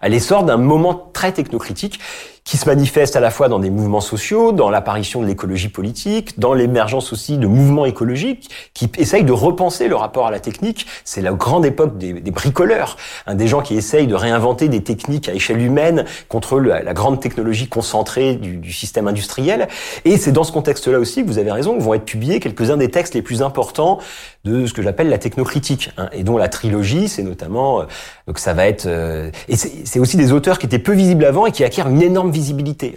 à 0.02 0.10
l'essor 0.10 0.44
d'un 0.44 0.58
moment 0.58 1.10
très 1.14 1.32
technocritique 1.32 2.00
qui 2.46 2.58
se 2.58 2.68
manifeste 2.68 3.16
à 3.16 3.20
la 3.20 3.32
fois 3.32 3.50
dans 3.50 3.58
des 3.58 3.72
mouvements 3.72 4.02
sociaux, 4.02 4.52
dans 4.52 4.70
l'apparition 4.70 5.20
de 5.20 5.26
l'écologie 5.26 5.68
politique, 5.68 6.40
dans 6.40 6.54
l'émergence 6.54 7.12
aussi 7.12 7.40
de 7.40 7.48
mouvements 7.48 7.86
écologiques 7.86 8.52
qui 8.76 8.88
essayent 9.00 9.24
de 9.24 9.32
repenser 9.32 9.88
le 9.88 9.96
rapport 9.96 10.28
à 10.28 10.32
la 10.32 10.40
technique. 10.40 10.86
C'est 11.06 11.22
la 11.22 11.34
grande 11.34 11.66
époque 11.66 11.98
des, 11.98 12.14
bricoleurs, 12.14 12.98
hein, 13.26 13.34
des 13.34 13.48
gens 13.48 13.62
qui 13.62 13.76
essayent 13.76 14.06
de 14.06 14.14
réinventer 14.14 14.70
des 14.70 14.84
techniques 14.84 15.28
à 15.28 15.34
échelle 15.34 15.60
humaine 15.60 16.06
contre 16.30 16.60
la 16.60 16.94
grande 16.94 17.20
technologie 17.20 17.68
concentrée 17.68 18.36
du, 18.36 18.72
système 18.72 19.08
industriel. 19.08 19.68
Et 20.04 20.18
c'est 20.18 20.32
dans 20.32 20.44
ce 20.44 20.52
contexte-là 20.52 21.00
aussi 21.00 21.24
que 21.24 21.28
vous 21.28 21.40
avez 21.40 21.52
raison, 21.52 21.80
vont 21.80 21.96
être 21.96 22.06
publiés 22.06 22.40
quelques-uns 22.40 22.78
des 22.78 22.92
textes 22.92 23.16
les 23.16 23.24
plus 23.24 23.42
importants 23.42 23.98
de 24.44 24.68
ce 24.68 24.74
que 24.74 24.84
j'appelle 24.84 25.10
la 25.10 25.18
technocritique, 25.18 25.90
hein, 25.98 26.10
et 26.14 26.24
dont 26.24 26.38
la 26.38 26.48
trilogie, 26.48 27.10
c'est 27.10 27.24
notamment, 27.24 27.82
euh, 27.82 27.86
donc 28.28 28.38
ça 28.38 28.54
va 28.54 28.68
être, 28.68 28.86
euh, 28.86 29.32
et 29.50 29.56
c'est 29.56 30.00
aussi 30.00 30.18
des 30.18 30.32
auteurs 30.32 30.60
qui 30.60 30.68
étaient 30.68 30.78
peu 30.78 30.94
visibles 30.94 31.26
avant 31.26 31.48
et 31.48 31.52
qui 31.52 31.64
acquièrent 31.64 31.88
une 31.88 32.04
énorme 32.04 32.32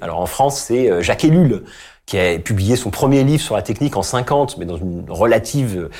Alors 0.01 0.21
en 0.21 0.27
France, 0.27 0.59
c'est 0.61 0.91
euh, 0.91 1.03
Jacques 1.03 1.25
Ellul 1.25 1.63
qui 2.07 2.19
a 2.19 2.39
publié 2.39 2.77
son 2.77 2.91
premier 2.91 3.23
livre 3.23 3.43
sur 3.43 3.55
la 3.55 3.63
technique 3.63 3.97
en 3.97 4.03
50, 4.03 4.57
mais 4.57 4.65
dans 4.65 4.79
une 4.79 5.05
relative 5.09 5.91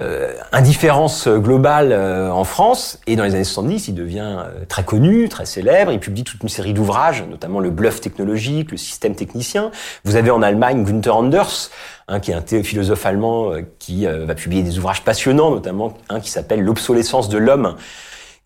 euh, 0.00 0.32
indifférence 0.52 1.28
globale 1.28 1.92
euh, 1.92 2.30
en 2.30 2.44
France. 2.44 2.98
Et 3.06 3.14
dans 3.14 3.24
les 3.24 3.34
années 3.34 3.44
70, 3.44 3.88
il 3.88 3.94
devient 3.94 4.38
très 4.68 4.84
connu, 4.84 5.28
très 5.28 5.44
célèbre. 5.44 5.92
Il 5.92 6.00
publie 6.00 6.24
toute 6.24 6.42
une 6.42 6.48
série 6.48 6.72
d'ouvrages, 6.72 7.24
notamment 7.28 7.60
le 7.60 7.68
bluff 7.68 8.00
technologique, 8.00 8.70
le 8.70 8.78
système 8.78 9.14
technicien. 9.14 9.70
Vous 10.04 10.16
avez 10.16 10.30
en 10.30 10.40
Allemagne 10.40 10.82
Günther 10.82 11.14
Anders, 11.14 11.70
hein, 12.08 12.20
qui 12.20 12.30
est 12.30 12.34
un 12.34 12.62
philosophe 12.62 13.04
allemand 13.04 13.52
qui 13.78 14.06
va 14.06 14.34
publier 14.34 14.62
des 14.62 14.78
ouvrages 14.78 15.04
passionnants, 15.04 15.50
notamment 15.50 15.92
un 16.08 16.20
qui 16.20 16.30
s'appelle 16.30 16.62
L'obsolescence 16.62 17.28
de 17.28 17.36
l'homme 17.36 17.76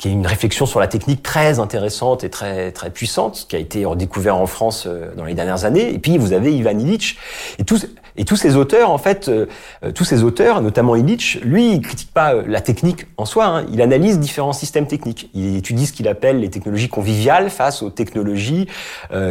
qui 0.05 0.11
est 0.11 0.13
une 0.13 0.27
réflexion 0.27 0.67
sur 0.67 0.81
la 0.81 0.87
technique 0.87 1.23
très 1.23 1.61
intéressante 1.61 2.25
et 2.25 2.29
très 2.29 2.73
très 2.73 2.91
puissante, 2.91 3.47
qui 3.49 3.57
a 3.57 3.59
été 3.59 3.87
redécouvert 3.87 4.37
en 4.37 4.45
France 4.47 4.85
euh, 4.87 5.15
dans 5.17 5.25
les 5.25 5.33
dernières 5.33 5.65
années. 5.65 5.95
Et 5.95 5.99
puis 5.99 6.19
vous 6.19 6.35
avez 6.35 6.55
Ivan 6.55 6.79
Illich 6.79 7.17
et 7.59 7.65
tous 7.65 7.87
et 8.17 8.25
tous 8.25 8.37
ces 8.37 8.55
auteurs, 8.55 8.91
en 8.91 8.99
fait, 8.99 9.29
euh, 9.29 9.47
tous 9.93 10.05
ces 10.05 10.23
auteurs, 10.23 10.63
notamment 10.63 10.95
Illich, 10.95 11.41
lui, 11.43 11.73
il 11.73 11.81
critique 11.81 12.13
pas 12.13 12.35
la 12.47 12.61
technique 12.61 13.07
en 13.17 13.25
soi. 13.25 13.47
Hein, 13.47 13.67
il 13.73 13.83
analyse 13.83 14.21
différents 14.21 14.53
systèmes 14.53 14.87
techniques. 14.87 15.31
Il 15.35 15.57
étudie 15.57 15.87
ce 15.87 15.93
qu'il 15.93 16.07
appelle 16.07 16.39
les 16.39 16.49
technologies 16.49 16.89
conviviales 16.89 17.51
face 17.51 17.83
aux 17.83 17.91
technologies 17.91 18.69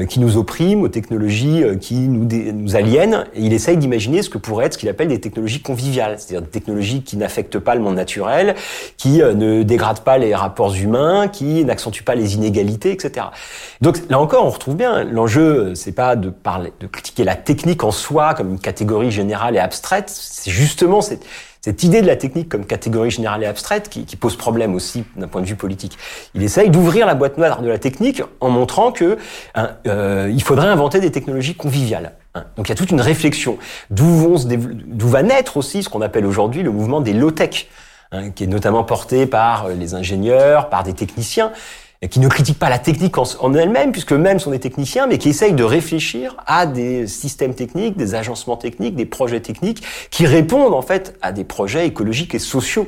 qui 0.09 0.19
nous 0.19 0.35
oppriment, 0.35 0.81
aux 0.81 0.89
technologies 0.89 1.63
qui 1.79 1.95
nous 1.95 2.27
nous 2.27 2.75
aliènent. 2.75 3.25
Et 3.35 3.43
il 3.43 3.53
essaye 3.53 3.77
d'imaginer 3.77 4.21
ce 4.21 4.29
que 4.29 4.37
pourrait 4.37 4.65
être 4.65 4.73
ce 4.73 4.77
qu'il 4.77 4.89
appelle 4.89 5.07
des 5.07 5.21
technologies 5.21 5.61
conviviales, 5.61 6.19
c'est-à-dire 6.19 6.41
des 6.41 6.51
technologies 6.51 7.03
qui 7.03 7.15
n'affectent 7.15 7.59
pas 7.59 7.75
le 7.75 7.81
monde 7.81 7.95
naturel, 7.95 8.55
qui 8.97 9.19
ne 9.19 9.63
dégradent 9.63 10.03
pas 10.03 10.17
les 10.17 10.35
rapports 10.35 10.62
humains, 10.71 11.27
qui 11.27 11.65
n'accentuent 11.65 12.03
pas 12.03 12.15
les 12.15 12.35
inégalités, 12.35 12.91
etc. 12.91 13.27
Donc 13.81 13.99
là 14.09 14.19
encore, 14.19 14.45
on 14.45 14.49
retrouve 14.49 14.75
bien 14.75 15.03
l'enjeu, 15.03 15.75
c'est 15.75 15.91
pas 15.91 16.15
de 16.15 16.29
parler, 16.29 16.73
de 16.79 16.87
critiquer 16.87 17.23
la 17.23 17.35
technique 17.35 17.83
en 17.83 17.91
soi 17.91 18.33
comme 18.33 18.51
une 18.51 18.59
catégorie 18.59 19.11
générale 19.11 19.55
et 19.55 19.59
abstraite, 19.59 20.09
c'est 20.09 20.51
justement 20.51 21.01
cette, 21.01 21.25
cette 21.63 21.81
idée 21.83 22.01
de 22.01 22.07
la 22.07 22.17
technique 22.17 22.49
comme 22.49 22.65
catégorie 22.65 23.09
générale 23.09 23.41
et 23.43 23.45
abstraite 23.45 23.87
qui, 23.87 24.03
qui 24.03 24.17
pose 24.17 24.35
problème 24.35 24.75
aussi 24.75 25.05
d'un 25.15 25.29
point 25.29 25.39
de 25.39 25.45
vue 25.45 25.55
politique. 25.55 25.97
Il 26.35 26.43
essaye 26.43 26.69
d'ouvrir 26.69 27.05
la 27.05 27.15
boîte 27.15 27.37
noire 27.37 27.61
de 27.61 27.69
la 27.69 27.77
technique 27.77 28.21
en 28.41 28.49
montrant 28.49 28.91
que 28.91 29.17
hein, 29.55 29.69
euh, 29.87 30.29
il 30.29 30.43
faudrait 30.43 30.67
inventer 30.67 30.99
des 30.99 31.09
technologies 31.09 31.55
conviviales. 31.55 32.15
Hein. 32.35 32.43
Donc 32.57 32.67
il 32.67 32.71
y 32.71 32.73
a 32.73 32.75
toute 32.75 32.91
une 32.91 32.99
réflexion 32.99 33.57
d'où 33.89 34.35
va 35.07 35.23
naître 35.23 35.55
aussi 35.55 35.83
ce 35.83 35.87
qu'on 35.89 36.01
appelle 36.01 36.25
aujourd'hui 36.25 36.63
le 36.63 36.71
mouvement 36.71 36.99
des 36.99 37.13
low-tech. 37.13 37.69
Hein, 38.15 38.29
qui 38.29 38.43
est 38.43 38.47
notamment 38.47 38.83
porté 38.83 39.25
par 39.25 39.65
euh, 39.65 39.73
les 39.73 39.95
ingénieurs, 39.95 40.69
par 40.69 40.83
des 40.83 40.93
techniciens, 40.93 41.51
qui 42.11 42.19
ne 42.19 42.27
critiquent 42.27 42.59
pas 42.59 42.69
la 42.69 42.77
technique 42.77 43.17
en, 43.17 43.53
elle-même, 43.55 43.91
puisque 43.91 44.13
eux-mêmes 44.13 44.37
sont 44.37 44.51
des 44.51 44.59
techniciens, 44.59 45.07
mais 45.07 45.17
qui 45.17 45.29
essayent 45.29 45.53
de 45.53 45.63
réfléchir 45.63 46.35
à 46.45 46.67
des 46.67 47.07
systèmes 47.07 47.55
techniques, 47.55 47.97
des 47.97 48.13
agencements 48.13 48.57
techniques, 48.57 48.95
des 48.95 49.07
projets 49.07 49.39
techniques, 49.39 49.81
qui 50.11 50.27
répondent 50.27 50.75
en 50.75 50.83
fait 50.83 51.17
à 51.23 51.31
des 51.31 51.43
projets 51.43 51.87
écologiques 51.87 52.35
et 52.35 52.39
sociaux. 52.39 52.87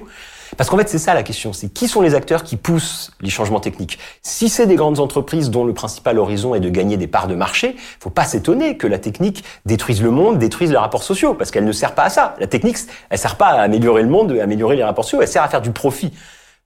Parce 0.57 0.69
qu'en 0.69 0.77
fait, 0.77 0.89
c'est 0.89 0.99
ça 0.99 1.13
la 1.13 1.23
question, 1.23 1.53
c'est 1.53 1.69
qui 1.69 1.87
sont 1.87 2.01
les 2.01 2.15
acteurs 2.15 2.43
qui 2.43 2.57
poussent 2.57 3.11
les 3.21 3.29
changements 3.29 3.59
techniques? 3.59 3.99
Si 4.21 4.49
c'est 4.49 4.67
des 4.67 4.75
grandes 4.75 4.99
entreprises 4.99 5.49
dont 5.49 5.65
le 5.65 5.73
principal 5.73 6.17
horizon 6.17 6.55
est 6.55 6.59
de 6.59 6.69
gagner 6.69 6.97
des 6.97 7.07
parts 7.07 7.27
de 7.27 7.35
marché, 7.35 7.75
faut 7.99 8.09
pas 8.09 8.25
s'étonner 8.25 8.77
que 8.77 8.87
la 8.87 8.99
technique 8.99 9.43
détruise 9.65 10.01
le 10.01 10.11
monde, 10.11 10.39
détruise 10.39 10.71
les 10.71 10.77
rapports 10.77 11.03
sociaux, 11.03 11.33
parce 11.33 11.51
qu'elle 11.51 11.65
ne 11.65 11.71
sert 11.71 11.93
pas 11.93 12.03
à 12.03 12.09
ça. 12.09 12.35
La 12.39 12.47
technique, 12.47 12.77
elle 13.09 13.17
sert 13.17 13.35
pas 13.35 13.47
à 13.47 13.61
améliorer 13.61 14.03
le 14.03 14.09
monde, 14.09 14.31
à 14.39 14.43
améliorer 14.43 14.75
les 14.75 14.83
rapports 14.83 15.03
sociaux, 15.03 15.21
elle 15.21 15.27
sert 15.27 15.43
à 15.43 15.47
faire 15.47 15.61
du 15.61 15.71
profit. 15.71 16.11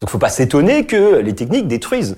Donc 0.02 0.10
faut 0.10 0.18
pas 0.18 0.30
s'étonner 0.30 0.86
que 0.86 1.18
les 1.18 1.36
techniques 1.36 1.68
détruisent. 1.68 2.16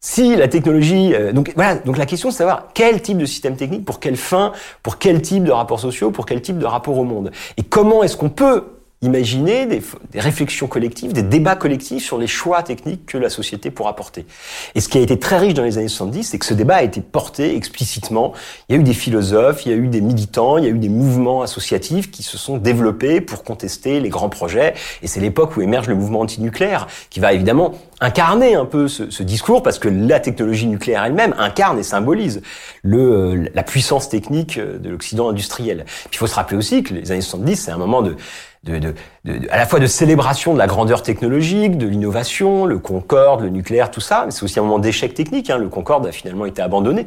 Si 0.00 0.34
la 0.34 0.48
technologie, 0.48 1.14
euh, 1.14 1.32
donc 1.32 1.52
voilà, 1.54 1.74
donc 1.74 1.98
la 1.98 2.06
question 2.06 2.30
c'est 2.30 2.36
de 2.36 2.38
savoir 2.38 2.68
quel 2.72 3.02
type 3.02 3.18
de 3.18 3.26
système 3.26 3.56
technique, 3.56 3.84
pour 3.84 4.00
quelle 4.00 4.16
fin, 4.16 4.52
pour 4.82 4.98
quel 4.98 5.20
type 5.20 5.44
de 5.44 5.52
rapports 5.52 5.78
sociaux, 5.78 6.10
pour 6.10 6.24
quel 6.24 6.40
type 6.40 6.58
de 6.58 6.64
rapport 6.64 6.96
au 6.96 7.04
monde, 7.04 7.30
et 7.58 7.62
comment 7.62 8.02
est-ce 8.02 8.16
qu'on 8.16 8.30
peut 8.30 8.64
imaginer 9.02 9.64
des, 9.64 9.82
réflexions 10.14 10.66
collectives, 10.66 11.14
des 11.14 11.22
débats 11.22 11.56
collectifs 11.56 12.04
sur 12.04 12.18
les 12.18 12.26
choix 12.26 12.62
techniques 12.62 13.06
que 13.06 13.16
la 13.16 13.30
société 13.30 13.70
pourra 13.70 13.96
porter. 13.96 14.26
Et 14.74 14.82
ce 14.82 14.90
qui 14.90 14.98
a 14.98 15.00
été 15.00 15.18
très 15.18 15.38
riche 15.38 15.54
dans 15.54 15.62
les 15.62 15.78
années 15.78 15.88
70, 15.88 16.24
c'est 16.24 16.38
que 16.38 16.44
ce 16.44 16.52
débat 16.52 16.76
a 16.76 16.82
été 16.82 17.00
porté 17.00 17.56
explicitement. 17.56 18.34
Il 18.68 18.74
y 18.74 18.78
a 18.78 18.80
eu 18.80 18.84
des 18.84 18.92
philosophes, 18.92 19.64
il 19.64 19.72
y 19.72 19.74
a 19.74 19.78
eu 19.78 19.88
des 19.88 20.02
militants, 20.02 20.58
il 20.58 20.64
y 20.64 20.66
a 20.66 20.70
eu 20.70 20.78
des 20.78 20.90
mouvements 20.90 21.40
associatifs 21.40 22.10
qui 22.10 22.22
se 22.22 22.36
sont 22.36 22.58
développés 22.58 23.22
pour 23.22 23.42
contester 23.42 24.00
les 24.00 24.10
grands 24.10 24.28
projets. 24.28 24.74
Et 25.02 25.06
c'est 25.06 25.20
l'époque 25.20 25.56
où 25.56 25.62
émerge 25.62 25.88
le 25.88 25.94
mouvement 25.94 26.20
antinucléaire, 26.20 26.86
qui 27.08 27.20
va 27.20 27.32
évidemment 27.32 27.72
incarner 28.00 28.54
un 28.54 28.66
peu 28.66 28.86
ce, 28.86 29.10
ce 29.10 29.22
discours, 29.22 29.62
parce 29.62 29.78
que 29.78 29.88
la 29.88 30.20
technologie 30.20 30.66
nucléaire 30.66 31.04
elle-même 31.04 31.34
incarne 31.38 31.78
et 31.78 31.82
symbolise 31.82 32.42
le, 32.82 33.48
la 33.54 33.62
puissance 33.62 34.10
technique 34.10 34.58
de 34.58 34.90
l'Occident 34.90 35.30
industriel. 35.30 35.86
Il 36.12 36.18
faut 36.18 36.26
se 36.26 36.34
rappeler 36.34 36.58
aussi 36.58 36.82
que 36.82 36.92
les 36.92 37.12
années 37.12 37.22
70, 37.22 37.56
c'est 37.56 37.70
un 37.70 37.78
moment 37.78 38.02
de 38.02 38.16
de, 38.64 38.78
de, 38.78 38.94
de, 39.24 39.48
à 39.50 39.56
la 39.56 39.66
fois 39.66 39.80
de 39.80 39.86
célébration 39.86 40.52
de 40.52 40.58
la 40.58 40.66
grandeur 40.66 41.02
technologique, 41.02 41.78
de 41.78 41.86
l'innovation, 41.86 42.66
le 42.66 42.78
Concorde, 42.78 43.42
le 43.42 43.48
nucléaire, 43.48 43.90
tout 43.90 44.00
ça, 44.00 44.24
mais 44.26 44.30
c'est 44.30 44.42
aussi 44.42 44.58
un 44.58 44.62
moment 44.62 44.78
d'échec 44.78 45.14
technique. 45.14 45.50
Hein. 45.50 45.58
Le 45.58 45.68
Concorde 45.68 46.06
a 46.06 46.12
finalement 46.12 46.46
été 46.46 46.60
abandonné. 46.60 47.06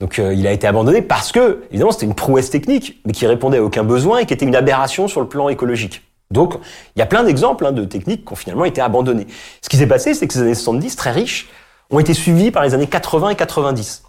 Donc 0.00 0.18
euh, 0.18 0.34
il 0.34 0.46
a 0.46 0.52
été 0.52 0.66
abandonné 0.66 1.02
parce 1.02 1.32
que, 1.32 1.64
évidemment, 1.70 1.92
c'était 1.92 2.06
une 2.06 2.14
prouesse 2.14 2.50
technique, 2.50 3.00
mais 3.04 3.12
qui 3.12 3.26
répondait 3.26 3.58
à 3.58 3.62
aucun 3.62 3.84
besoin 3.84 4.18
et 4.18 4.26
qui 4.26 4.34
était 4.34 4.46
une 4.46 4.56
aberration 4.56 5.08
sur 5.08 5.20
le 5.20 5.28
plan 5.28 5.48
écologique. 5.48 6.02
Donc 6.30 6.58
il 6.96 6.98
y 6.98 7.02
a 7.02 7.06
plein 7.06 7.24
d'exemples 7.24 7.66
hein, 7.66 7.72
de 7.72 7.84
techniques 7.84 8.24
qui 8.24 8.32
ont 8.32 8.36
finalement 8.36 8.64
été 8.64 8.80
abandonnées. 8.80 9.26
Ce 9.62 9.68
qui 9.68 9.76
s'est 9.76 9.86
passé, 9.86 10.14
c'est 10.14 10.26
que 10.26 10.34
ces 10.34 10.40
années 10.40 10.54
70, 10.54 10.96
très 10.96 11.10
riches, 11.10 11.48
ont 11.90 11.98
été 11.98 12.14
suivies 12.14 12.50
par 12.50 12.62
les 12.64 12.74
années 12.74 12.86
80 12.86 13.30
et 13.30 13.34
90. 13.36 14.02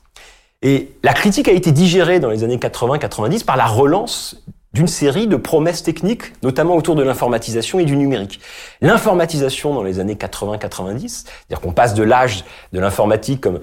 Et 0.61 0.91
la 1.03 1.13
critique 1.13 1.47
a 1.47 1.51
été 1.51 1.71
digérée 1.71 2.19
dans 2.19 2.29
les 2.29 2.43
années 2.43 2.57
80-90 2.57 3.45
par 3.45 3.57
la 3.57 3.65
relance 3.65 4.43
d'une 4.75 4.87
série 4.87 5.25
de 5.25 5.37
promesses 5.37 5.83
techniques, 5.83 6.33
notamment 6.43 6.75
autour 6.75 6.95
de 6.95 7.01
l'informatisation 7.01 7.79
et 7.79 7.85
du 7.85 7.95
numérique. 7.95 8.41
L'informatisation 8.81 9.73
dans 9.73 9.83
les 9.83 10.01
années 10.01 10.15
80-90, 10.15 11.07
c'est-à-dire 11.07 11.61
qu'on 11.61 11.71
passe 11.71 11.93
de 11.93 12.03
l'âge 12.03 12.43
de 12.73 12.81
l'informatique 12.81 13.39
comme 13.39 13.61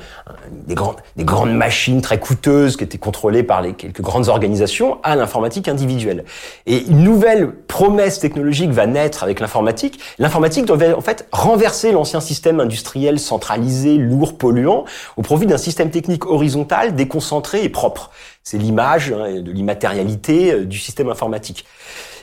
des 0.51 0.75
grandes, 0.75 0.97
des 1.17 1.25
grandes 1.25 1.53
machines 1.55 2.01
très 2.01 2.19
coûteuses 2.19 2.79
qui 2.79 2.85
étaient 2.85 2.97
contrôlées 2.97 3.43
par 3.43 3.61
les 3.61 3.75
quelques 3.75 4.01
grandes 4.01 4.29
organisations 4.29 5.01
à 5.03 5.15
l'informatique 5.15 5.69
individuelle. 5.69 6.25
Et 6.65 6.79
une 6.87 7.05
nouvelle 7.05 7.53
promesse 7.53 8.19
technologique 8.19 8.71
va 8.71 8.87
naître 8.87 9.23
avec 9.23 9.39
l'informatique. 9.41 10.01
L'informatique 10.19 10.65
devait 10.65 10.95
en 10.95 11.03
fait 11.03 11.29
renverser 11.31 11.93
l'ancien 11.93 12.21
système 12.21 12.59
industriel 12.59 13.19
centralisé, 13.19 13.99
lourd, 13.99 14.39
polluant, 14.39 14.87
au 15.19 15.23
profit 15.23 15.45
d'un 15.45 15.59
système 15.59 15.91
technique 15.91 16.25
horizontal, 16.25 16.95
déconcentré 16.95 17.65
et 17.65 17.69
propre. 17.69 18.11
C'est 18.43 18.59
l'image 18.59 19.13
hein, 19.13 19.41
de 19.41 19.53
l'immatérialité 19.53 20.53
euh, 20.53 20.65
du 20.65 20.79
système 20.79 21.09
informatique. 21.09 21.65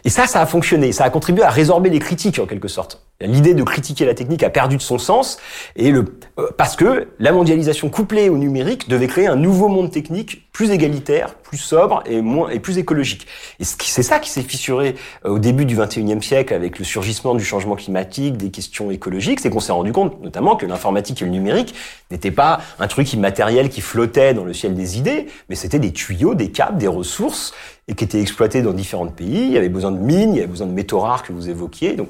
Et 0.05 0.09
ça, 0.09 0.27
ça 0.27 0.41
a 0.41 0.45
fonctionné. 0.45 0.91
Ça 0.91 1.03
a 1.03 1.09
contribué 1.09 1.43
à 1.43 1.49
résorber 1.49 1.89
les 1.89 1.99
critiques 1.99 2.39
en 2.39 2.45
quelque 2.45 2.67
sorte. 2.67 3.03
L'idée 3.21 3.53
de 3.53 3.63
critiquer 3.63 4.05
la 4.05 4.13
technique 4.13 4.43
a 4.43 4.49
perdu 4.49 4.77
de 4.77 4.81
son 4.81 4.97
sens 4.97 5.39
et 5.75 5.91
le, 5.91 6.05
euh, 6.37 6.47
parce 6.57 6.77
que 6.77 7.09
la 7.19 7.33
mondialisation 7.33 7.89
couplée 7.89 8.29
au 8.29 8.37
numérique 8.37 8.87
devait 8.87 9.07
créer 9.07 9.27
un 9.27 9.35
nouveau 9.35 9.67
monde 9.67 9.91
technique 9.91 10.49
plus 10.53 10.71
égalitaire, 10.71 11.35
plus 11.35 11.57
sobre 11.57 12.01
et 12.05 12.21
moins 12.21 12.49
et 12.49 12.59
plus 12.59 12.77
écologique. 12.77 13.27
Et 13.59 13.65
c'est 13.65 14.03
ça 14.03 14.19
qui 14.19 14.29
s'est 14.29 14.41
fissuré 14.41 14.95
euh, 15.25 15.31
au 15.31 15.39
début 15.39 15.65
du 15.65 15.75
21e 15.75 16.21
siècle 16.21 16.53
avec 16.53 16.79
le 16.79 16.85
surgissement 16.85 17.35
du 17.35 17.43
changement 17.43 17.75
climatique, 17.75 18.37
des 18.37 18.51
questions 18.51 18.89
écologiques, 18.89 19.41
c'est 19.41 19.49
qu'on 19.49 19.59
s'est 19.59 19.73
rendu 19.73 19.91
compte 19.91 20.21
notamment 20.21 20.55
que 20.55 20.65
l'informatique 20.65 21.21
et 21.21 21.25
le 21.25 21.31
numérique 21.31 21.75
n'étaient 22.11 22.31
pas 22.31 22.61
un 22.79 22.87
truc 22.87 23.11
immatériel 23.11 23.67
qui 23.67 23.81
flottait 23.81 24.33
dans 24.33 24.45
le 24.45 24.53
ciel 24.53 24.75
des 24.75 24.97
idées, 24.97 25.27
mais 25.49 25.55
c'était 25.55 25.79
des 25.79 25.91
tuyaux, 25.91 26.35
des 26.35 26.51
câbles, 26.51 26.77
des 26.77 26.87
ressources 26.87 27.53
et 27.89 27.95
qui 27.95 28.03
étaient 28.03 28.21
exploités 28.21 28.61
dans 28.61 28.71
différents 28.71 29.07
pays. 29.07 29.47
Il 29.47 29.51
y 29.51 29.57
avait 29.57 29.67
besoin 29.67 29.91
de 29.91 29.97
mines, 29.97 30.33
il 30.33 30.37
y 30.37 30.39
avait 30.39 30.47
besoin 30.47 30.67
de 30.67 30.71
métaux 30.71 30.99
rares 30.99 31.23
que 31.23 31.33
vous 31.33 31.49
évoquiez. 31.49 31.95
Donc, 31.95 32.07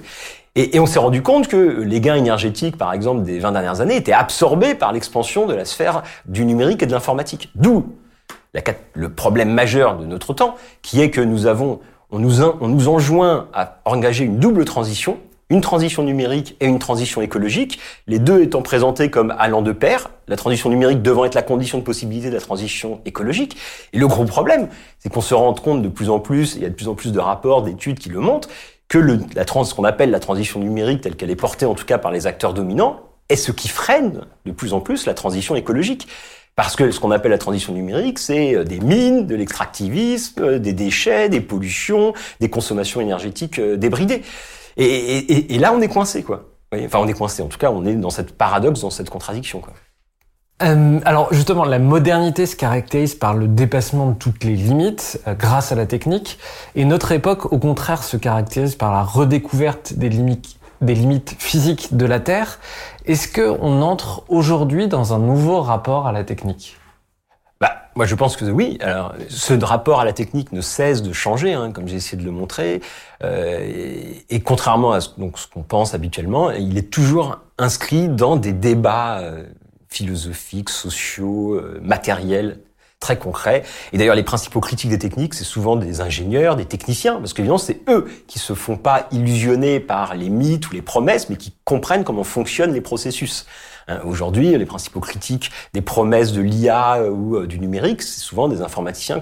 et, 0.55 0.75
et 0.75 0.80
on 0.80 0.86
s'est 0.86 0.99
rendu 0.99 1.23
compte 1.23 1.47
que 1.47 1.82
les 1.82 2.01
gains 2.01 2.15
énergétiques, 2.15 2.77
par 2.77 2.93
exemple, 2.93 3.23
des 3.23 3.39
20 3.39 3.53
dernières 3.53 3.82
années, 3.82 3.95
étaient 3.95 4.13
absorbés 4.13 4.75
par 4.75 4.91
l'expansion 4.91 5.47
de 5.47 5.53
la 5.53 5.63
sphère 5.63 6.03
du 6.25 6.45
numérique 6.45 6.84
et 6.84 6.86
de 6.86 6.91
l'informatique. 6.91 7.49
D'où 7.55 7.86
le 8.93 9.09
problème 9.09 9.51
majeur 9.51 9.97
de 9.97 10.05
notre 10.05 10.34
temps, 10.34 10.55
qui 10.82 11.01
est 11.01 11.11
que 11.11 11.21
nous 11.21 11.45
avons, 11.45 11.80
on 12.11 12.19
nous, 12.19 12.41
on 12.41 12.67
nous 12.67 12.89
enjoint 12.89 13.47
à 13.53 13.80
engager 13.86 14.25
une 14.25 14.38
double 14.38 14.65
transition, 14.65 15.17
une 15.50 15.62
transition 15.62 16.04
numérique 16.04 16.56
et 16.60 16.68
une 16.68 16.80
transition 16.80 17.22
écologique, 17.22 17.80
les 18.08 18.20
deux 18.20 18.41
étant 18.41 18.62
présentés 18.62 19.10
comme 19.10 19.34
allant 19.38 19.62
de 19.62 19.72
pair, 19.72 20.12
la 20.28 20.36
transition 20.36 20.70
numérique 20.70 21.02
devant 21.02 21.26
être 21.26 21.36
la 21.36 21.41
condition 21.41 21.80
de 21.80 21.84
possibilité 21.84 22.30
de 22.30 22.36
la 22.36 22.41
transition 22.41 23.02
écologique. 23.06 23.58
Et 23.93 23.97
le 23.97 24.08
gros 24.08 24.26
problème, 24.26 24.70
c'est 25.00 25.12
qu'on 25.12 25.22
se 25.22 25.34
rend 25.34 25.54
compte 25.54 25.82
de 25.82 25.89
plus 25.89 26.10
en 26.10 26.20
plus, 26.20 26.56
il 26.56 26.62
y 26.62 26.66
a 26.66 26.70
de 26.70 26.76
plus 26.76 26.88
en 26.88 26.95
plus 26.95 27.12
de 27.12 27.20
rapports, 27.20 27.64
d'études 27.64 28.00
qui 28.00 28.10
le 28.10 28.20
montrent, 28.20 28.50
que 28.88 28.97
le, 28.97 29.20
la 29.36 29.45
trans, 29.45 29.64
ce 29.64 29.74
qu'on 29.74 29.84
appelle 29.84 30.12
la 30.12 30.20
transition 30.20 30.60
numérique 30.60 31.02
telle 31.02 31.16
qu'elle 31.16 31.32
est 31.32 31.36
portée 31.36 31.66
en 31.66 31.76
tout 31.76 31.86
cas 31.86 31.97
par 31.97 32.12
les 32.12 32.28
acteurs 32.28 32.54
dominants, 32.54 33.02
est 33.30 33.36
ce 33.36 33.52
qui 33.52 33.68
freine 33.70 34.22
de 34.45 34.52
plus 34.52 34.74
en 34.74 34.82
plus 34.82 35.06
la 35.06 35.14
transition 35.14 35.56
écologique. 35.56 36.08
Parce 36.56 36.76
que 36.76 36.91
ce 36.91 37.00
qu'on 37.00 37.12
appelle 37.12 37.32
la 37.32 37.38
transition 37.38 37.74
numérique, 37.74 38.20
c'est 38.20 38.54
euh, 38.54 38.66
des 38.66 38.82
mines, 38.82 39.26
de 39.28 39.36
l'extractivisme, 39.36 40.41
euh, 40.41 40.60
des 40.60 40.74
déchets, 40.74 41.30
des 41.30 41.39
pollutions, 41.39 42.14
des 42.41 42.50
consommations 42.50 43.00
énergétiques 43.00 43.60
euh, 43.60 43.78
débridées. 43.78 44.24
Et, 44.80 45.57
là, 45.59 45.73
on 45.73 45.82
est 45.82 45.89
coincé, 45.89 46.23
quoi. 46.23 46.45
Enfin, 46.73 46.99
on 46.99 47.07
est 47.07 47.13
coincé. 47.13 47.41
En 47.41 47.47
tout 47.47 47.57
cas, 47.57 47.71
on 47.71 47.86
est 47.86 47.95
dans 47.95 48.09
cette 48.09 48.38
paradoxe, 48.38 48.82
dans 48.82 48.89
cette 48.89 49.09
contradiction, 49.09 49.59
quoi. 49.59 49.73
Euh, 50.61 50.99
alors 51.05 51.34
justement, 51.34 51.63
la 51.63 51.80
modernité 51.80 52.45
se 52.45 52.57
caractérise 52.57 53.15
par 53.15 53.34
le 53.34 53.47
dépassement 53.47 54.09
de 54.09 54.15
toutes 54.15 54.43
les 54.43 54.55
limites 54.55 55.21
euh, 55.25 55.34
grâce 55.34 55.71
à 55.71 55.75
la 55.75 55.86
technique, 55.86 56.38
et 56.75 56.84
notre 56.84 57.13
époque, 57.13 57.53
au 57.53 57.59
contraire, 57.59 58.03
se 58.03 58.17
caractérise 58.17 58.75
par 58.75 58.91
la 58.91 59.03
redécouverte 59.03 59.93
des 59.93 60.09
limites, 60.09 60.57
des 60.82 60.95
limites 60.95 61.36
physiques 61.39 61.95
de 61.95 62.05
la 62.05 62.19
Terre. 62.19 62.59
Est-ce 63.05 63.30
que 63.30 63.57
on 63.61 63.82
entre 63.82 64.23
aujourd'hui 64.27 64.89
dans 64.89 65.13
un 65.13 65.19
nouveau 65.19 65.61
rapport 65.61 66.07
à 66.07 66.11
la 66.11 66.25
technique? 66.25 66.78
Moi, 68.00 68.06
je 68.06 68.16
pense 68.16 68.38
que 68.38 68.45
oui. 68.45 68.78
Alors, 68.80 69.14
ce 69.28 69.54
rapport 69.62 70.00
à 70.00 70.06
la 70.06 70.14
technique 70.14 70.54
ne 70.54 70.62
cesse 70.62 71.02
de 71.02 71.12
changer, 71.12 71.52
hein, 71.52 71.74
comme 71.74 71.89
j'ai 71.89 71.97
essayé 71.97 72.18
de 72.18 72.24
le 72.24 72.32
montrer. 72.32 72.80
Euh, 73.26 74.14
et, 74.30 74.39
contrairement 74.39 74.93
à 74.93 75.02
ce, 75.02 75.10
qu'on 75.10 75.64
pense 75.64 75.93
habituellement, 75.93 76.50
il 76.52 76.78
est 76.78 76.89
toujours 76.89 77.39
inscrit 77.58 78.08
dans 78.08 78.38
des 78.38 78.54
débats 78.54 79.20
euh, 79.20 79.43
philosophiques, 79.89 80.70
sociaux, 80.70 81.56
euh, 81.56 81.82
matériels 81.84 82.62
très 83.00 83.18
concrets. 83.18 83.64
Et 83.93 83.97
d'ailleurs, 83.97 84.16
les 84.16 84.24
principaux 84.24 84.60
critiques 84.60 84.89
des 84.89 85.00
techniques, 85.00 85.34
c'est 85.34 85.45
souvent 85.45 85.76
des 85.76 86.02
ingénieurs, 86.02 86.56
des 86.56 86.66
techniciens, 86.66 87.16
parce 87.16 87.34
qu'évidemment, 87.34 87.58
c'est 87.58 87.82
eux 87.89 88.08
qui 88.28 88.39
se 88.39 88.54
font 88.54 88.78
pas 88.78 89.08
illusionner 89.12 89.80
par 89.80 90.16
les 90.16 90.30
mythes 90.30 90.70
ou 90.70 90.74
les 90.74 90.82
promesses, 90.82 91.30
mais 91.30 91.38
qui 91.38 91.54
comprennent 91.64 92.04
comment 92.04 92.24
fonctionnent 92.24 92.74
les 92.74 92.82
processus. 92.82 93.45
Hein, 93.88 94.02
aujourd'hui, 94.06 94.56
les 94.56 94.66
principaux 94.66 95.00
critiques 95.00 95.50
des 95.74 95.82
promesses 95.82 96.32
de 96.32 96.41
l'IA 96.41 96.97
euh, 96.97 97.10
ou 97.10 97.38
euh, 97.38 97.47
du 97.47 97.60
numérique, 97.60 98.02
c'est 98.02 98.20
souvent 98.20 98.47
des 98.47 98.62
informaticiens 98.62 99.22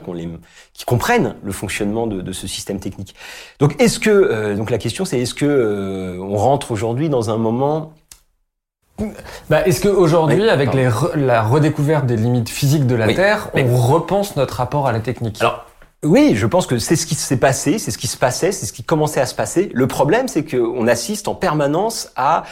qui 0.73 0.85
comprennent 0.85 1.35
le 1.43 1.51
fonctionnement 1.51 2.07
de, 2.07 2.31
ce 2.33 2.47
système 2.47 2.79
technique. 2.79 3.15
Donc, 3.59 3.81
est-ce 3.81 3.99
que 3.99 4.09
euh, 4.09 4.55
donc 4.55 4.69
la 4.69 4.77
question, 4.77 5.05
c'est 5.05 5.19
est-ce 5.19 5.33
que 5.33 6.17
on 6.19 6.35
rentre 6.35 6.71
aujourd'hui 6.71 7.09
dans 7.09 7.29
un 7.29 7.37
moment 7.37 7.93
bah, 9.49 9.65
Est-ce 9.67 9.81
qu'aujourd'hui, 9.81 10.49
avec 10.49 10.69
la 11.15 11.43
redécouverte 11.43 12.05
des 12.05 12.17
limites 12.17 12.49
physiques 12.49 12.87
de 12.87 12.95
la 12.95 13.13
Terre, 13.13 13.49
on 13.53 13.75
repense 13.75 14.35
notre 14.35 14.55
rapport 14.55 14.87
à 14.87 14.91
la 14.91 14.99
technique? 14.99 15.37
Alors, 15.41 15.65
oui, 16.03 16.33
je 16.35 16.45
pense 16.45 16.67
que 16.67 16.77
c'est 16.77 16.95
ce 16.95 17.07
qui 17.07 17.15
s'est 17.15 17.37
passé, 17.37 17.79
c'est 17.79 17.91
ce 17.91 17.97
qui 17.97 18.07
se 18.07 18.17
passait, 18.17 18.51
c'est 18.51 18.67
ce 18.67 18.73
qui 18.73 18.83
commençait 18.83 19.19
à 19.19 19.25
se 19.25 19.33
passer. 19.33 19.69
Le 19.73 19.87
problème, 19.87 20.27
c'est 20.27 20.45
qu'on 20.45 20.87
assiste 20.87 21.27
en 21.27 21.33
permanence 21.33 22.11
à 22.15 22.43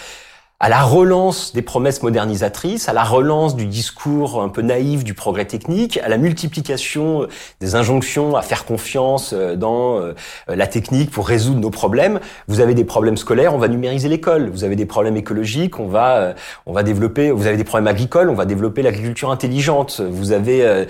à 0.59 0.69
la 0.69 0.83
relance 0.83 1.53
des 1.53 1.61
promesses 1.61 2.01
modernisatrices, 2.01 2.87
à 2.87 2.93
la 2.93 3.03
relance 3.03 3.57
du 3.57 3.65
discours 3.65 4.41
un 4.41 4.47
peu 4.47 4.61
naïf 4.61 5.03
du 5.03 5.13
progrès 5.13 5.43
technique, 5.43 5.97
à 5.97 6.07
la 6.07 6.17
multiplication 6.17 7.23
euh, 7.23 7.27
des 7.59 7.75
injonctions 7.75 8.37
à 8.37 8.41
faire 8.41 8.63
confiance 8.63 9.33
euh, 9.33 9.57
dans 9.57 9.99
euh, 9.99 10.13
la 10.47 10.67
technique 10.67 11.11
pour 11.11 11.27
résoudre 11.27 11.59
nos 11.59 11.71
problèmes. 11.71 12.21
Vous 12.47 12.61
avez 12.61 12.73
des 12.73 12.85
problèmes 12.85 13.17
scolaires, 13.17 13.53
on 13.53 13.57
va 13.57 13.67
numériser 13.67 14.07
l'école. 14.07 14.49
Vous 14.49 14.63
avez 14.63 14.77
des 14.77 14.85
problèmes 14.85 15.17
écologiques, 15.17 15.79
on 15.79 15.87
va 15.87 16.35
on 16.65 16.73
va 16.73 16.83
développer. 16.83 17.31
Vous 17.31 17.47
avez 17.47 17.57
des 17.57 17.63
problèmes 17.63 17.87
agricoles, 17.87 18.29
on 18.29 18.35
va 18.35 18.45
développer 18.45 18.81
l'agriculture 18.81 19.31
intelligente. 19.31 19.99
Vous 19.99 20.31
avez 20.31 20.87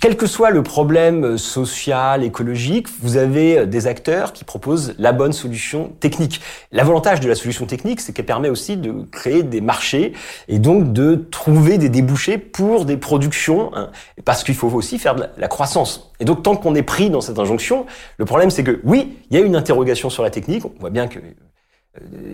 quel 0.00 0.16
que 0.16 0.26
soit 0.26 0.50
le 0.50 0.62
problème 0.62 1.36
social, 1.38 2.22
écologique, 2.22 2.86
vous 3.00 3.16
avez 3.16 3.58
euh, 3.58 3.66
des 3.66 3.88
acteurs 3.88 4.32
qui 4.32 4.44
proposent 4.44 4.94
la 4.98 5.12
bonne 5.12 5.32
solution 5.32 5.88
technique. 5.98 6.40
L'avantage 6.70 7.18
de 7.18 7.28
la 7.28 7.34
solution 7.34 7.66
technique, 7.66 8.00
c'est 8.00 8.12
qu'elle 8.12 8.26
permet 8.26 8.48
aussi 8.48 8.76
de 8.76 8.92
créer 9.10 9.42
des 9.42 9.60
marchés 9.60 10.12
et 10.46 10.60
donc 10.60 10.92
de 10.92 11.16
trouver 11.16 11.78
des 11.78 11.88
débouchés 11.88 12.38
pour 12.38 12.84
des 12.84 12.96
productions, 12.96 13.74
hein, 13.74 13.90
parce 14.24 14.44
qu'il 14.44 14.54
faut 14.54 14.68
aussi 14.68 15.00
faire 15.00 15.16
de 15.16 15.24
la 15.36 15.48
croissance. 15.48 16.12
Et 16.20 16.24
donc 16.24 16.44
tant 16.44 16.54
qu'on 16.54 16.76
est 16.76 16.82
pris 16.82 17.10
dans 17.10 17.20
cette 17.20 17.40
injonction, 17.40 17.86
le 18.18 18.24
problème 18.24 18.50
c'est 18.50 18.62
que 18.62 18.80
oui, 18.84 19.18
il 19.30 19.36
y 19.36 19.42
a 19.42 19.44
une 19.44 19.56
interrogation 19.56 20.10
sur 20.10 20.22
la 20.22 20.30
technique, 20.30 20.64
on 20.64 20.72
voit 20.78 20.90
bien 20.90 21.08
que 21.08 21.18
euh, 21.18 21.51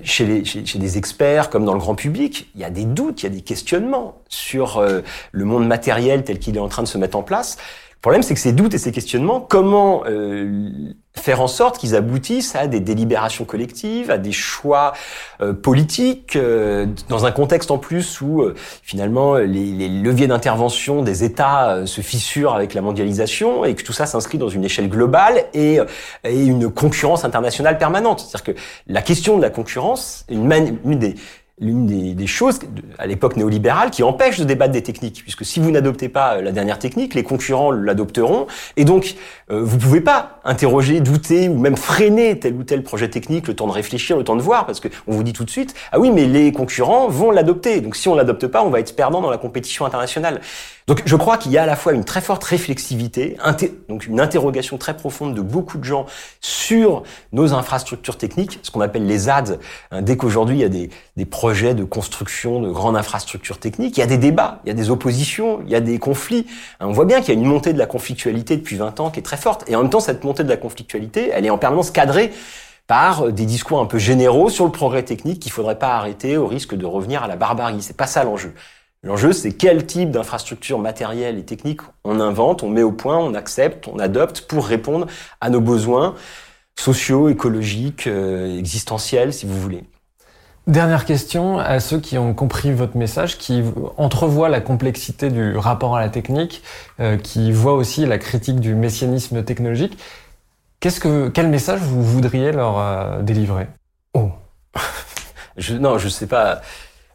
chez, 0.04 0.24
des 0.26 0.98
experts 0.98 1.50
comme 1.50 1.64
dans 1.64 1.72
le 1.72 1.80
grand 1.80 1.96
public, 1.96 2.48
il 2.54 2.60
y 2.60 2.64
a 2.64 2.70
des 2.70 2.84
doutes, 2.84 3.22
il 3.22 3.24
y 3.24 3.26
a 3.26 3.34
des 3.34 3.40
questionnements 3.40 4.22
sur 4.28 4.78
euh, 4.78 5.00
le 5.32 5.44
monde 5.44 5.66
matériel 5.66 6.22
tel 6.22 6.38
qu'il 6.38 6.56
est 6.56 6.60
en 6.60 6.68
train 6.68 6.82
de 6.82 6.88
se 6.88 6.98
mettre 6.98 7.16
en 7.16 7.22
place. 7.22 7.58
Le 7.98 8.02
problème, 8.02 8.22
c'est 8.22 8.34
que 8.34 8.40
ces 8.40 8.52
doutes 8.52 8.74
et 8.74 8.78
ces 8.78 8.92
questionnements, 8.92 9.40
comment 9.40 10.04
euh, 10.06 10.70
faire 11.16 11.40
en 11.40 11.48
sorte 11.48 11.78
qu'ils 11.78 11.96
aboutissent 11.96 12.54
à 12.54 12.68
des 12.68 12.78
délibérations 12.78 13.44
collectives, 13.44 14.12
à 14.12 14.18
des 14.18 14.30
choix 14.30 14.92
euh, 15.40 15.52
politiques, 15.52 16.36
euh, 16.36 16.86
dans 17.08 17.26
un 17.26 17.32
contexte 17.32 17.72
en 17.72 17.78
plus 17.78 18.20
où 18.20 18.44
finalement 18.84 19.34
les, 19.34 19.72
les 19.72 19.88
leviers 19.88 20.28
d'intervention 20.28 21.02
des 21.02 21.24
États 21.24 21.86
se 21.86 22.00
fissurent 22.00 22.54
avec 22.54 22.72
la 22.72 22.82
mondialisation 22.82 23.64
et 23.64 23.74
que 23.74 23.82
tout 23.82 23.92
ça 23.92 24.06
s'inscrit 24.06 24.38
dans 24.38 24.48
une 24.48 24.64
échelle 24.64 24.88
globale 24.88 25.46
et, 25.52 25.80
et 26.22 26.44
une 26.46 26.70
concurrence 26.70 27.24
internationale 27.24 27.78
permanente. 27.78 28.20
C'est-à-dire 28.20 28.54
que 28.54 28.60
la 28.86 29.02
question 29.02 29.36
de 29.38 29.42
la 29.42 29.50
concurrence, 29.50 30.24
une, 30.30 30.78
une 30.84 31.00
des 31.00 31.16
l'une 31.60 31.86
des, 31.86 32.26
choses 32.26 32.60
à 32.98 33.06
l'époque 33.06 33.36
néolibérale 33.36 33.90
qui 33.90 34.02
empêche 34.02 34.38
de 34.38 34.44
débattre 34.44 34.72
des 34.72 34.82
techniques, 34.82 35.22
puisque 35.22 35.44
si 35.44 35.60
vous 35.60 35.70
n'adoptez 35.70 36.08
pas 36.08 36.36
euh, 36.36 36.42
la 36.42 36.52
dernière 36.52 36.78
technique, 36.78 37.14
les 37.14 37.22
concurrents 37.22 37.70
l'adopteront, 37.70 38.46
et 38.76 38.84
donc 38.84 39.16
euh, 39.50 39.62
vous 39.62 39.78
pouvez 39.78 40.00
pas 40.00 40.40
interroger, 40.44 41.00
douter 41.00 41.48
ou 41.48 41.58
même 41.58 41.76
freiner 41.76 42.38
tel 42.38 42.54
ou 42.54 42.64
tel 42.64 42.82
projet 42.82 43.08
technique, 43.08 43.48
le 43.48 43.54
temps 43.54 43.66
de 43.66 43.72
réfléchir, 43.72 44.16
le 44.16 44.24
temps 44.24 44.36
de 44.36 44.42
voir, 44.42 44.66
parce 44.66 44.80
que 44.80 44.88
on 45.06 45.12
vous 45.12 45.22
dit 45.22 45.32
tout 45.32 45.44
de 45.44 45.50
suite 45.50 45.74
ah 45.92 45.98
oui 45.98 46.10
mais 46.10 46.26
les 46.26 46.52
concurrents 46.52 47.08
vont 47.08 47.30
l'adopter, 47.30 47.80
donc 47.80 47.96
si 47.96 48.08
on 48.08 48.14
l'adopte 48.14 48.46
pas, 48.46 48.62
on 48.62 48.70
va 48.70 48.80
être 48.80 48.94
perdant 48.94 49.20
dans 49.20 49.30
la 49.30 49.38
compétition 49.38 49.86
internationale. 49.86 50.40
Donc 50.88 51.02
je 51.04 51.16
crois 51.16 51.36
qu'il 51.36 51.52
y 51.52 51.58
a 51.58 51.64
à 51.64 51.66
la 51.66 51.76
fois 51.76 51.92
une 51.92 52.04
très 52.04 52.22
forte 52.22 52.42
réflexivité, 52.44 53.36
donc 53.90 54.06
une 54.06 54.20
interrogation 54.20 54.78
très 54.78 54.96
profonde 54.96 55.34
de 55.34 55.42
beaucoup 55.42 55.76
de 55.76 55.84
gens 55.84 56.06
sur 56.40 57.02
nos 57.32 57.52
infrastructures 57.52 58.16
techniques, 58.16 58.58
ce 58.62 58.70
qu'on 58.70 58.80
appelle 58.80 59.06
les 59.06 59.18
ZAD. 59.18 59.60
Hein, 59.90 60.00
dès 60.00 60.16
qu'aujourd'hui 60.16 60.56
il 60.56 60.60
y 60.62 60.64
a 60.64 60.68
des, 60.70 61.24
projets 61.26 61.74
de 61.74 61.84
construction 61.84 62.62
de 62.62 62.70
grandes 62.70 62.96
infrastructures 62.96 63.58
techniques, 63.58 63.98
il 63.98 64.00
y 64.00 64.02
a 64.02 64.06
des 64.06 64.16
débats, 64.16 64.62
il 64.64 64.68
y 64.68 64.70
a 64.70 64.74
des 64.74 64.88
oppositions, 64.88 65.60
il 65.66 65.68
y 65.68 65.74
a 65.74 65.80
des 65.80 65.98
conflits. 65.98 66.46
Hein, 66.80 66.86
on 66.88 66.92
voit 66.92 67.04
bien 67.04 67.20
qu'il 67.20 67.34
y 67.34 67.36
a 67.36 67.40
une 67.40 67.46
montée 67.46 67.74
de 67.74 67.78
la 67.78 67.86
conflictualité 67.86 68.56
depuis 68.56 68.76
20 68.76 68.98
ans 69.00 69.10
qui 69.10 69.20
est 69.20 69.22
très 69.22 69.36
forte. 69.36 69.68
Et 69.68 69.76
en 69.76 69.82
même 69.82 69.90
temps, 69.90 70.00
cette 70.00 70.24
montée 70.24 70.42
de 70.42 70.48
la 70.48 70.56
conflictualité, 70.56 71.30
elle 71.34 71.44
est 71.44 71.50
en 71.50 71.58
permanence 71.58 71.90
cadrée 71.90 72.32
par 72.86 73.30
des 73.30 73.44
discours 73.44 73.78
un 73.78 73.84
peu 73.84 73.98
généraux 73.98 74.48
sur 74.48 74.64
le 74.64 74.72
progrès 74.72 75.02
technique 75.02 75.40
qu'il 75.40 75.52
faudrait 75.52 75.78
pas 75.78 75.96
arrêter 75.96 76.38
au 76.38 76.46
risque 76.46 76.74
de 76.74 76.86
revenir 76.86 77.22
à 77.22 77.28
la 77.28 77.36
barbarie. 77.36 77.82
C'est 77.82 77.96
pas 77.96 78.06
ça 78.06 78.24
l'enjeu. 78.24 78.54
L'enjeu, 79.04 79.32
c'est 79.32 79.52
quel 79.52 79.86
type 79.86 80.10
d'infrastructure 80.10 80.78
matérielle 80.78 81.38
et 81.38 81.44
technique 81.44 81.82
on 82.04 82.18
invente, 82.18 82.62
on 82.62 82.68
met 82.68 82.82
au 82.82 82.90
point, 82.90 83.16
on 83.16 83.34
accepte, 83.34 83.86
on 83.86 83.98
adopte 83.98 84.42
pour 84.42 84.66
répondre 84.66 85.06
à 85.40 85.50
nos 85.50 85.60
besoins 85.60 86.14
sociaux, 86.78 87.28
écologiques, 87.28 88.06
euh, 88.06 88.58
existentiels, 88.58 89.32
si 89.32 89.46
vous 89.46 89.60
voulez. 89.60 89.84
Dernière 90.66 91.06
question 91.06 91.58
à 91.58 91.80
ceux 91.80 91.98
qui 91.98 92.18
ont 92.18 92.34
compris 92.34 92.72
votre 92.72 92.96
message, 92.96 93.38
qui 93.38 93.62
entrevoient 93.96 94.50
la 94.50 94.60
complexité 94.60 95.30
du 95.30 95.56
rapport 95.56 95.96
à 95.96 96.00
la 96.00 96.10
technique, 96.10 96.62
euh, 97.00 97.16
qui 97.16 97.52
voient 97.52 97.74
aussi 97.74 98.04
la 98.04 98.18
critique 98.18 98.60
du 98.60 98.74
messianisme 98.74 99.42
technologique. 99.44 99.96
Qu'est-ce 100.80 101.00
que, 101.00 101.28
quel 101.28 101.48
message 101.48 101.80
vous 101.80 102.02
voudriez 102.02 102.52
leur 102.52 102.78
euh, 102.78 103.22
délivrer? 103.22 103.66
Oh, 104.12 104.30
je, 105.56 105.74
non, 105.74 105.98
je 105.98 106.08
sais 106.08 106.26
pas. 106.26 106.60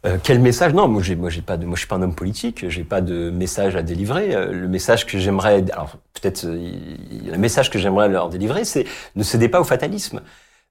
Euh, 0.06 0.18
quel 0.22 0.38
message? 0.38 0.74
Non, 0.74 0.86
moi 0.86 1.02
j'ai, 1.02 1.16
moi 1.16 1.30
j'ai 1.30 1.40
pas 1.40 1.56
de, 1.56 1.64
moi 1.64 1.76
je 1.76 1.80
suis 1.80 1.88
pas 1.88 1.96
un 1.96 2.02
homme 2.02 2.14
politique, 2.14 2.68
j'ai 2.68 2.84
pas 2.84 3.00
de 3.00 3.30
message 3.30 3.74
à 3.74 3.82
délivrer. 3.82 4.34
Euh, 4.34 4.52
le 4.52 4.68
message 4.68 5.06
que 5.06 5.18
j'aimerais, 5.18 5.64
alors 5.72 5.96
peut-être, 6.12 6.44
le 6.46 7.38
message 7.38 7.70
que 7.70 7.78
j'aimerais 7.78 8.08
leur 8.08 8.28
délivrer, 8.28 8.64
c'est 8.64 8.84
ne 9.16 9.22
cédez 9.22 9.48
pas 9.48 9.60
au 9.60 9.64
fatalisme. 9.64 10.20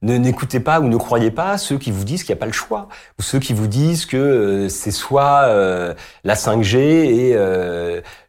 Ne 0.03 0.17
n'écoutez 0.17 0.59
pas 0.59 0.79
ou 0.79 0.87
ne 0.87 0.97
croyez 0.97 1.31
pas 1.31 1.57
ceux 1.57 1.77
qui 1.77 1.91
vous 1.91 2.03
disent 2.03 2.23
qu'il 2.23 2.33
n'y 2.33 2.39
a 2.39 2.41
pas 2.41 2.45
le 2.45 2.53
choix, 2.53 2.87
ou 3.19 3.23
ceux 3.23 3.39
qui 3.39 3.53
vous 3.53 3.67
disent 3.67 4.05
que 4.05 4.67
c'est 4.69 4.91
soit 4.91 5.47
la 6.23 6.35
5G 6.35 6.77
et 6.77 7.35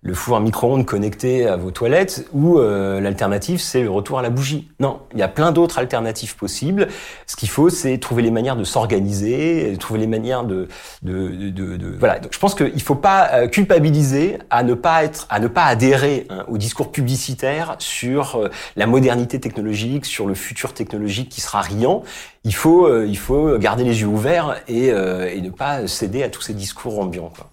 le 0.05 0.12
four 0.12 0.37
à 0.37 0.41
micro-ondes 0.41 0.85
connecté 0.85 1.49
à 1.49 1.57
vos 1.57 1.70
toilettes 1.70 2.29
ou 2.35 2.59
euh, 2.59 3.01
l'alternative 3.01 3.59
c'est 3.59 3.83
le 3.83 3.91
retour 3.91 4.18
à 4.18 4.22
la 4.22 4.29
bougie. 4.29 4.68
Non, 4.79 5.01
il 5.14 5.18
y 5.18 5.22
a 5.22 5.29
plein 5.29 5.51
d'autres 5.51 5.79
alternatives 5.79 6.37
possibles. 6.37 6.89
Ce 7.27 7.37
qu'il 7.37 7.49
faut 7.49 7.70
c'est 7.70 7.97
trouver 7.97 8.22
les 8.22 8.31
manières 8.31 8.57
de 8.57 8.64
s'organiser, 8.64 9.75
trouver 9.81 10.01
les 10.01 10.07
manières 10.07 10.45
de, 10.45 10.68
de, 11.03 11.51
de, 11.51 11.77
de, 11.77 11.97
voilà. 11.99 12.18
Donc 12.18 12.35
je 12.35 12.39
pense 12.39 12.55
qu'il 12.55 12.83
faut 12.83 12.95
pas 12.95 13.31
euh, 13.33 13.49
culpabiliser 13.49 14.39
à 14.51 14.62
ne 14.62 14.75
pas 14.75 15.05
être, 15.05 15.27
à 15.31 15.41
ne 15.41 15.49
pas 15.49 15.64
adhérer 15.64 16.27
hein, 16.29 16.45
au 16.49 16.59
discours 16.59 16.93
publicitaire 16.93 17.77
sur 17.79 18.37
euh, 18.37 18.51
la 18.77 18.87
modernité 18.87 19.41
technologique, 19.41 20.05
sur 20.05 20.27
le 20.27 20.35
futur 20.35 20.75
technologique 20.75 21.31
qui 21.31 21.41
sera 21.41 21.62
riant. 21.65 22.03
Il 22.45 22.55
faut, 22.55 23.05
il 23.05 23.19
faut 23.19 23.59
garder 23.59 23.85
les 23.85 24.01
yeux 24.01 24.07
ouverts 24.07 24.61
et, 24.69 24.89
et 24.89 25.41
ne 25.41 25.51
pas 25.51 25.87
céder 25.87 26.23
à 26.23 26.29
tous 26.29 26.43
ces 26.43 26.55
discours 26.55 27.01
ambiants. 27.01 27.33
Quoi. 27.35 27.51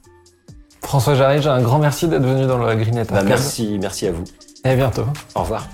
François 0.82 1.16
Jarry, 1.16 1.47
un 1.47 1.62
grand 1.62 1.80
merci 1.80 2.07
d'être 2.07 2.26
venu 2.26 2.45
dans 2.45 2.57
le 2.57 2.76
Green 2.76 3.03
bah, 3.09 3.24
Merci, 3.24 3.78
merci 3.80 4.07
à 4.07 4.12
vous. 4.12 4.26
Et 4.66 4.70
à 4.70 4.76
bientôt. 4.76 5.05
Au 5.36 5.41
revoir. 5.41 5.68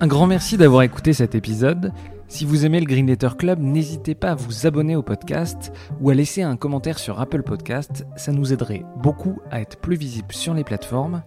Un 0.00 0.06
grand 0.06 0.26
merci 0.26 0.56
d'avoir 0.56 0.82
écouté 0.82 1.12
cet 1.12 1.34
épisode. 1.34 1.92
Si 2.28 2.44
vous 2.44 2.66
aimez 2.66 2.80
le 2.80 2.86
Green 2.86 3.06
Letter 3.06 3.30
Club, 3.38 3.60
n'hésitez 3.60 4.14
pas 4.14 4.32
à 4.32 4.34
vous 4.34 4.66
abonner 4.66 4.96
au 4.96 5.02
podcast 5.02 5.72
ou 6.00 6.10
à 6.10 6.14
laisser 6.14 6.42
un 6.42 6.56
commentaire 6.56 6.98
sur 6.98 7.20
Apple 7.20 7.42
Podcast. 7.42 8.04
Ça 8.16 8.32
nous 8.32 8.52
aiderait 8.52 8.84
beaucoup 8.96 9.38
à 9.50 9.60
être 9.60 9.78
plus 9.78 9.96
visible 9.96 10.32
sur 10.32 10.52
les 10.52 10.64
plateformes. 10.64 11.22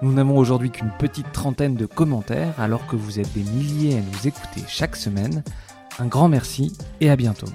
Nous 0.00 0.12
n'avons 0.12 0.38
aujourd'hui 0.38 0.70
qu'une 0.70 0.92
petite 0.98 1.32
trentaine 1.32 1.74
de 1.74 1.84
commentaires 1.84 2.54
alors 2.60 2.86
que 2.86 2.94
vous 2.94 3.18
êtes 3.18 3.32
des 3.32 3.42
milliers 3.42 3.98
à 3.98 4.00
nous 4.00 4.28
écouter 4.28 4.62
chaque 4.68 4.94
semaine. 4.94 5.42
Un 5.98 6.06
grand 6.06 6.28
merci 6.28 6.76
et 7.00 7.10
à 7.10 7.16
bientôt. 7.16 7.48